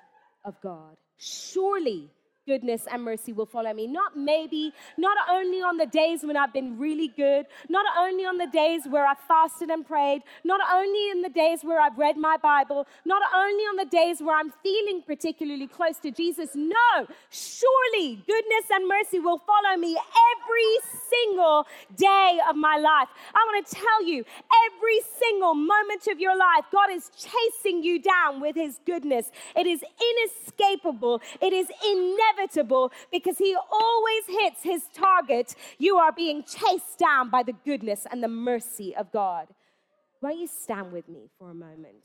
of 0.44 0.60
God. 0.60 0.96
Surely 1.16 2.10
goodness 2.48 2.84
and 2.90 3.04
mercy 3.04 3.32
will 3.34 3.50
follow 3.54 3.72
me. 3.74 3.86
Not 3.86 4.16
maybe, 4.16 4.72
not 4.96 5.18
only 5.30 5.60
on 5.60 5.76
the 5.76 5.84
days 5.84 6.24
when 6.24 6.36
I've 6.36 6.54
been 6.58 6.78
really 6.78 7.08
good, 7.08 7.44
not 7.68 7.84
only 8.04 8.24
on 8.24 8.38
the 8.38 8.46
days 8.46 8.82
where 8.88 9.06
I've 9.06 9.22
fasted 9.28 9.68
and 9.68 9.86
prayed, 9.86 10.22
not 10.44 10.60
only 10.72 11.10
in 11.10 11.20
the 11.20 11.28
days 11.28 11.58
where 11.62 11.78
I've 11.78 11.98
read 11.98 12.16
my 12.16 12.36
Bible, 12.38 12.86
not 13.04 13.22
only 13.36 13.64
on 13.64 13.76
the 13.76 13.84
days 13.84 14.22
where 14.22 14.34
I'm 14.34 14.50
feeling 14.62 15.02
particularly 15.02 15.66
close 15.66 15.98
to 15.98 16.10
Jesus. 16.10 16.50
No, 16.54 16.90
surely 17.28 18.24
goodness 18.26 18.66
and 18.72 18.88
mercy 18.88 19.18
will 19.18 19.42
follow 19.50 19.76
me 19.76 19.92
every 20.32 20.72
single 21.12 21.66
day 21.96 22.38
of 22.48 22.56
my 22.56 22.76
life. 22.78 23.08
I 23.34 23.40
want 23.48 23.66
to 23.66 23.74
tell 23.74 24.00
you, 24.06 24.24
every 24.66 25.00
single 25.20 25.54
moment 25.54 26.06
of 26.10 26.18
your 26.18 26.36
life, 26.36 26.64
God 26.72 26.88
is 26.90 27.10
chasing 27.10 27.82
you 27.82 28.00
down 28.00 28.40
with 28.40 28.56
his 28.56 28.80
goodness. 28.86 29.30
It 29.54 29.66
is 29.66 29.84
inescapable, 30.10 31.20
it 31.42 31.52
is 31.52 31.68
inevitable 31.84 32.37
inevitable 32.38 32.92
because 33.10 33.38
he 33.38 33.56
always 33.70 34.24
hits 34.26 34.62
his 34.62 34.84
target. 34.94 35.54
You 35.78 35.96
are 35.96 36.12
being 36.12 36.42
chased 36.42 36.98
down 36.98 37.30
by 37.30 37.42
the 37.42 37.54
goodness 37.64 38.06
and 38.10 38.22
the 38.22 38.28
mercy 38.28 38.94
of 38.96 39.12
God. 39.12 39.48
Won't 40.20 40.38
you 40.38 40.46
stand 40.46 40.92
with 40.92 41.08
me 41.08 41.28
for 41.38 41.50
a 41.50 41.54
moment? 41.54 41.96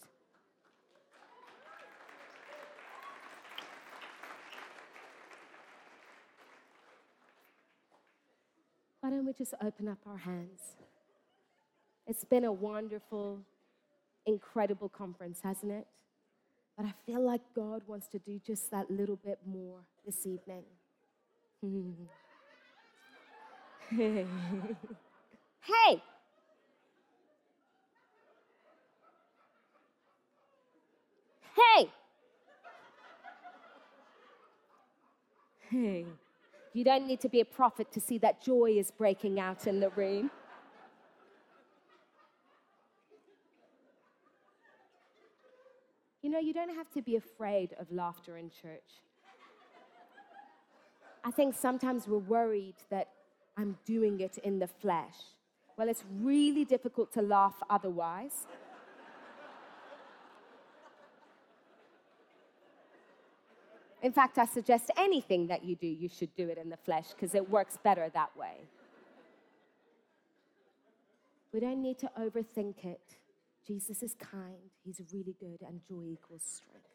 Why 9.02 9.10
don't 9.10 9.26
we 9.26 9.34
just 9.34 9.54
open 9.62 9.90
up 9.90 9.98
our 10.08 10.18
hands? 10.18 10.62
It's 12.08 12.24
been 12.24 12.46
a 12.46 12.52
wonderful, 12.54 13.40
incredible 14.26 14.88
conference, 14.88 15.40
hasn't 15.44 15.72
it? 15.74 15.88
But 16.78 16.88
I 16.88 16.94
feel 17.06 17.22
like 17.22 17.42
God 17.56 17.84
wants 17.88 18.08
to 18.08 18.20
do 18.20 18.40
just 18.46 18.72
that 18.72 18.90
little 18.90 19.18
bit 19.18 19.40
more 19.46 19.80
this 20.06 20.26
evening. 20.26 20.64
hey! 23.92 24.26
Hey! 31.56 31.90
Hey. 35.70 36.06
You 36.74 36.84
don't 36.84 37.06
need 37.08 37.20
to 37.22 37.30
be 37.30 37.40
a 37.40 37.46
prophet 37.46 37.92
to 37.92 38.00
see 38.00 38.18
that 38.20 38.44
joy 38.44 38.72
is 38.78 38.92
breaking 38.92 39.40
out 39.40 39.68
in 39.68 39.80
the 39.80 39.90
room. 39.92 40.32
Know, 46.34 46.40
you 46.40 46.54
don't 46.54 46.76
have 46.76 46.90
to 46.92 47.02
be 47.02 47.16
afraid 47.16 47.74
of 47.80 47.92
laughter 47.92 48.38
in 48.38 48.50
church. 48.50 49.02
I 51.24 51.32
think 51.32 51.56
sometimes 51.56 52.08
we're 52.08 52.18
worried 52.18 52.76
that 52.90 53.10
I'm 53.56 53.78
doing 53.86 54.20
it 54.20 54.38
in 54.40 54.60
the 54.60 54.68
flesh. 54.68 55.16
Well, 55.78 55.88
it's 55.88 56.04
really 56.20 56.66
difficult 56.66 57.14
to 57.14 57.22
laugh 57.22 57.56
otherwise. 57.70 58.48
In 64.02 64.12
fact, 64.12 64.38
I 64.38 64.46
suggest 64.46 64.92
anything 64.98 65.48
that 65.48 65.64
you 65.64 65.78
do, 65.78 65.88
you 65.88 66.10
should 66.10 66.36
do 66.36 66.50
it 66.50 66.58
in 66.58 66.70
the 66.70 66.78
flesh 66.78 67.08
because 67.16 67.34
it 67.34 67.50
works 67.50 67.78
better 67.82 68.10
that 68.14 68.36
way. 68.36 68.68
We 71.54 71.62
don't 71.62 71.82
need 71.82 72.00
to 72.00 72.12
overthink 72.20 72.84
it. 72.84 73.16
Jesus 73.66 74.04
is 74.04 74.16
kind, 74.16 74.72
He's 74.84 75.02
really 75.14 75.36
good, 75.40 75.66
and 75.68 75.82
joy 75.88 76.04
equals 76.12 76.44
strength. 76.44 76.88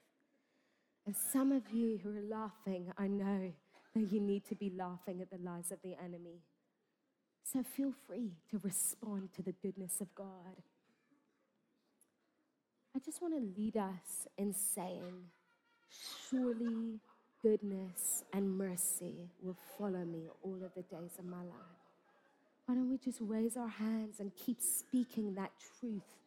And 1.07 1.17
some 1.17 1.53
of 1.53 1.71
you 1.71 1.99
who 2.03 2.11
are 2.11 2.29
laughing, 2.29 2.93
I 2.99 3.07
know 3.07 3.53
that 3.95 4.13
you 4.13 4.21
need 4.21 4.45
to 4.47 4.55
be 4.55 4.71
laughing 4.77 5.23
at 5.23 5.31
the 5.31 5.39
lies 5.39 5.73
of 5.73 5.79
the 5.83 5.95
enemy. 6.03 6.43
So 7.45 7.63
feel 7.63 7.93
free 8.07 8.33
to 8.51 8.61
respond 8.63 9.31
to 9.37 9.43
the 9.43 9.53
goodness 9.53 10.03
of 10.03 10.15
God. 10.15 10.63
I 12.95 12.99
just 12.99 13.23
want 13.23 13.35
to 13.35 13.61
lead 13.61 13.77
us 13.77 14.27
in 14.37 14.53
saying, 14.53 15.31
Surely 16.29 17.01
goodness 17.43 18.25
and 18.33 18.59
mercy 18.59 19.31
will 19.41 19.57
follow 19.79 20.05
me 20.05 20.29
all 20.43 20.57
of 20.63 20.75
the 20.75 20.83
days 20.83 21.13
of 21.19 21.25
my 21.25 21.39
life. 21.39 21.79
Why 22.67 22.75
don't 22.75 22.91
we 22.91 22.99
just 22.99 23.21
raise 23.23 23.57
our 23.57 23.69
hands 23.69 24.21
and 24.21 24.31
keep 24.37 24.61
speaking 24.61 25.35
that 25.37 25.53
truth 25.81 26.19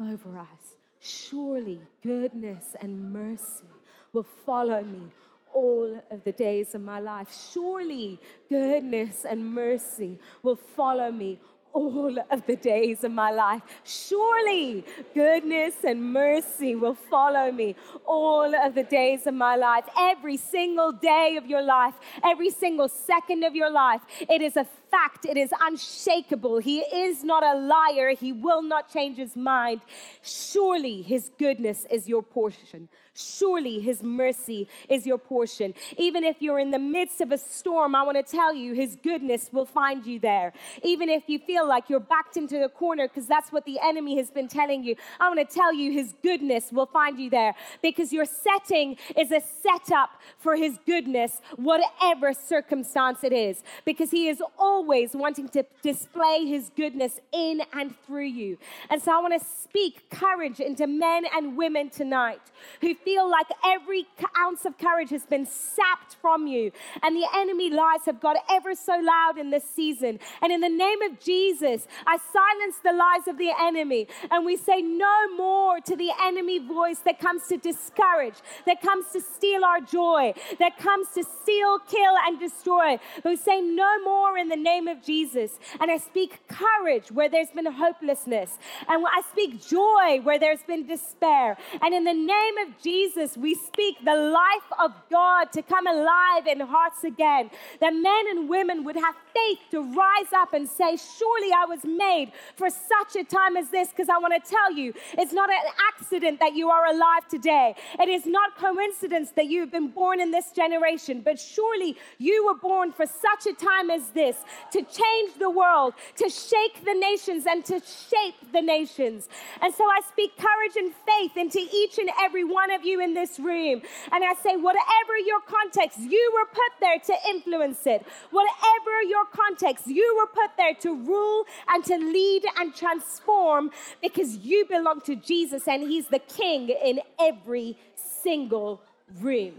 over 0.00 0.38
us? 0.38 0.76
Surely 1.00 1.80
goodness 2.02 2.74
and 2.80 3.12
mercy 3.12 3.66
will 4.12 4.26
follow 4.44 4.82
me 4.82 5.10
all 5.52 6.02
of 6.10 6.24
the 6.24 6.32
days 6.32 6.74
of 6.74 6.82
my 6.82 7.00
life. 7.00 7.28
Surely 7.52 8.20
goodness 8.48 9.24
and 9.24 9.54
mercy 9.54 10.18
will 10.42 10.56
follow 10.56 11.10
me 11.10 11.38
all 11.72 12.16
of 12.30 12.46
the 12.46 12.56
days 12.56 13.04
of 13.04 13.12
my 13.12 13.30
life. 13.30 13.60
Surely 13.84 14.84
goodness 15.14 15.74
and 15.84 16.02
mercy 16.02 16.74
will 16.74 16.94
follow 16.94 17.52
me 17.52 17.76
all 18.06 18.54
of 18.54 18.74
the 18.74 18.82
days 18.82 19.26
of 19.26 19.34
my 19.34 19.56
life. 19.56 19.84
Every 19.98 20.38
single 20.38 20.92
day 20.92 21.36
of 21.36 21.46
your 21.46 21.62
life, 21.62 21.94
every 22.24 22.50
single 22.50 22.88
second 22.88 23.44
of 23.44 23.54
your 23.54 23.70
life, 23.70 24.00
it 24.20 24.40
is 24.40 24.56
a 24.56 24.66
fact, 24.90 25.24
it 25.24 25.36
is 25.36 25.50
unshakable. 25.60 26.58
He 26.58 26.80
is 26.80 27.24
not 27.24 27.42
a 27.42 27.58
liar, 27.58 28.10
he 28.10 28.32
will 28.32 28.62
not 28.62 28.92
change 28.92 29.16
his 29.16 29.36
mind. 29.36 29.80
Surely 30.22 31.02
his 31.02 31.30
goodness 31.38 31.86
is 31.90 32.08
your 32.08 32.22
portion. 32.22 32.88
Surely 33.16 33.80
his 33.80 34.02
mercy 34.02 34.68
is 34.88 35.06
your 35.06 35.18
portion. 35.18 35.74
Even 35.96 36.22
if 36.22 36.36
you're 36.40 36.58
in 36.58 36.70
the 36.70 36.78
midst 36.78 37.20
of 37.20 37.32
a 37.32 37.38
storm, 37.38 37.94
I 37.94 38.02
want 38.02 38.16
to 38.16 38.22
tell 38.22 38.54
you 38.54 38.74
his 38.74 38.96
goodness 39.02 39.48
will 39.52 39.64
find 39.64 40.04
you 40.04 40.18
there. 40.18 40.52
Even 40.82 41.08
if 41.08 41.24
you 41.26 41.38
feel 41.38 41.66
like 41.66 41.88
you're 41.88 42.00
backed 42.00 42.36
into 42.36 42.58
the 42.58 42.68
corner 42.68 43.08
because 43.08 43.26
that's 43.26 43.50
what 43.50 43.64
the 43.64 43.78
enemy 43.82 44.16
has 44.18 44.30
been 44.30 44.48
telling 44.48 44.84
you, 44.84 44.96
I 45.18 45.28
want 45.28 45.48
to 45.48 45.54
tell 45.54 45.72
you 45.72 45.92
his 45.92 46.14
goodness 46.22 46.70
will 46.70 46.86
find 46.86 47.18
you 47.18 47.30
there 47.30 47.54
because 47.82 48.12
your 48.12 48.26
setting 48.26 48.96
is 49.16 49.32
a 49.32 49.40
setup 49.62 50.10
for 50.38 50.56
his 50.56 50.78
goodness, 50.84 51.40
whatever 51.56 52.32
circumstance 52.34 53.24
it 53.24 53.32
is, 53.32 53.62
because 53.84 54.10
he 54.10 54.28
is 54.28 54.42
always 54.58 54.85
wanting 54.86 55.48
to 55.50 55.64
display 55.82 56.44
his 56.46 56.70
goodness 56.76 57.20
in 57.32 57.62
and 57.72 57.94
through 58.06 58.26
you. 58.26 58.58
And 58.90 59.02
so 59.02 59.12
I 59.12 59.20
want 59.20 59.40
to 59.40 59.46
speak 59.46 60.08
courage 60.10 60.60
into 60.60 60.86
men 60.86 61.24
and 61.34 61.56
women 61.56 61.90
tonight 61.90 62.40
who 62.80 62.94
feel 62.94 63.28
like 63.30 63.46
every 63.64 64.06
ounce 64.38 64.64
of 64.64 64.78
courage 64.78 65.10
has 65.10 65.26
been 65.26 65.46
sapped 65.46 66.16
from 66.20 66.46
you 66.46 66.72
and 67.02 67.16
the 67.16 67.26
enemy 67.34 67.70
lies 67.70 68.00
have 68.06 68.20
got 68.20 68.36
ever 68.50 68.74
so 68.74 68.92
loud 68.92 69.38
in 69.38 69.50
this 69.50 69.64
season. 69.64 70.18
And 70.42 70.52
in 70.52 70.60
the 70.60 70.68
name 70.68 71.02
of 71.02 71.20
Jesus, 71.20 71.86
I 72.06 72.18
silence 72.18 72.76
the 72.82 72.92
lies 72.92 73.28
of 73.28 73.38
the 73.38 73.52
enemy 73.60 74.08
and 74.30 74.44
we 74.46 74.56
say 74.56 74.80
no 74.82 75.36
more 75.36 75.80
to 75.80 75.96
the 75.96 76.10
enemy 76.22 76.58
voice 76.58 76.98
that 77.00 77.18
comes 77.18 77.46
to 77.48 77.56
discourage, 77.56 78.36
that 78.66 78.80
comes 78.80 79.06
to 79.12 79.20
steal 79.20 79.64
our 79.64 79.80
joy, 79.80 80.32
that 80.58 80.78
comes 80.78 81.08
to 81.14 81.24
steal, 81.24 81.78
kill, 81.80 82.14
and 82.26 82.38
destroy. 82.38 82.98
We 83.24 83.36
say 83.36 83.60
no 83.60 84.02
more 84.04 84.38
in 84.38 84.48
the 84.48 84.56
name 84.72 84.88
of 84.88 84.98
Jesus. 85.12 85.50
And 85.80 85.90
I 85.90 85.98
speak 86.10 86.30
courage 86.48 87.06
where 87.16 87.28
there's 87.28 87.52
been 87.58 87.70
hopelessness. 87.84 88.50
And 88.88 89.04
I 89.18 89.20
speak 89.32 89.50
joy 89.76 90.20
where 90.26 90.38
there's 90.38 90.64
been 90.72 90.84
despair. 90.86 91.56
And 91.82 91.94
in 91.98 92.04
the 92.04 92.18
name 92.36 92.56
of 92.64 92.68
Jesus, 92.82 93.36
we 93.36 93.54
speak 93.54 93.94
the 94.04 94.18
life 94.42 94.68
of 94.84 94.90
God 95.10 95.52
to 95.56 95.62
come 95.62 95.86
alive 95.86 96.44
in 96.46 96.60
hearts 96.60 97.04
again. 97.04 97.50
That 97.80 97.94
men 97.94 98.24
and 98.32 98.48
women 98.48 98.84
would 98.84 98.96
have 99.06 99.16
faith 99.38 99.60
to 99.70 99.78
rise 100.04 100.32
up 100.42 100.52
and 100.52 100.68
say, 100.68 100.96
Surely 101.18 101.50
I 101.62 101.66
was 101.66 101.82
made 101.84 102.32
for 102.56 102.68
such 102.70 103.12
a 103.22 103.24
time 103.24 103.56
as 103.56 103.68
this. 103.70 103.88
Because 103.90 104.08
I 104.08 104.18
want 104.18 104.34
to 104.38 104.50
tell 104.56 104.72
you, 104.72 104.92
it's 105.20 105.32
not 105.32 105.48
an 105.50 105.66
accident 105.90 106.40
that 106.40 106.54
you 106.54 106.70
are 106.70 106.86
alive 106.86 107.24
today. 107.28 107.74
It 108.00 108.08
is 108.08 108.26
not 108.26 108.56
coincidence 108.56 109.30
that 109.38 109.46
you 109.46 109.60
have 109.60 109.72
been 109.78 109.88
born 109.88 110.20
in 110.20 110.30
this 110.30 110.50
generation, 110.62 111.22
but 111.28 111.38
surely 111.38 111.96
you 112.18 112.46
were 112.46 112.58
born 112.70 112.92
for 112.92 113.06
such 113.06 113.42
a 113.46 113.54
time 113.54 113.90
as 113.90 114.10
this 114.10 114.36
to 114.72 114.82
change 114.82 115.38
the 115.38 115.50
world, 115.50 115.94
to 116.16 116.28
shake 116.28 116.84
the 116.84 116.94
nations, 116.94 117.46
and 117.46 117.64
to 117.66 117.80
shape 117.80 118.52
the 118.52 118.62
nations. 118.62 119.28
And 119.62 119.74
so 119.74 119.84
I 119.84 120.00
speak 120.08 120.36
courage 120.36 120.76
and 120.76 120.92
faith 121.06 121.36
into 121.36 121.60
each 121.72 121.98
and 121.98 122.10
every 122.20 122.44
one 122.44 122.70
of 122.70 122.84
you 122.84 123.00
in 123.00 123.14
this 123.14 123.38
room. 123.38 123.82
And 124.12 124.24
I 124.24 124.34
say, 124.42 124.56
whatever 124.56 125.18
your 125.24 125.40
context, 125.40 125.98
you 126.00 126.32
were 126.34 126.46
put 126.46 126.72
there 126.80 126.98
to 126.98 127.14
influence 127.30 127.86
it. 127.86 128.04
Whatever 128.30 129.02
your 129.08 129.24
context, 129.26 129.86
you 129.86 130.16
were 130.18 130.26
put 130.26 130.56
there 130.56 130.74
to 130.74 130.94
rule 130.94 131.44
and 131.68 131.84
to 131.84 131.96
lead 131.96 132.44
and 132.58 132.74
transform 132.74 133.70
because 134.02 134.36
you 134.38 134.64
belong 134.66 135.00
to 135.02 135.16
Jesus 135.16 135.68
and 135.68 135.82
He's 135.82 136.06
the 136.08 136.18
King 136.18 136.68
in 136.68 137.00
every 137.18 137.78
single 137.94 138.82
room. 139.20 139.54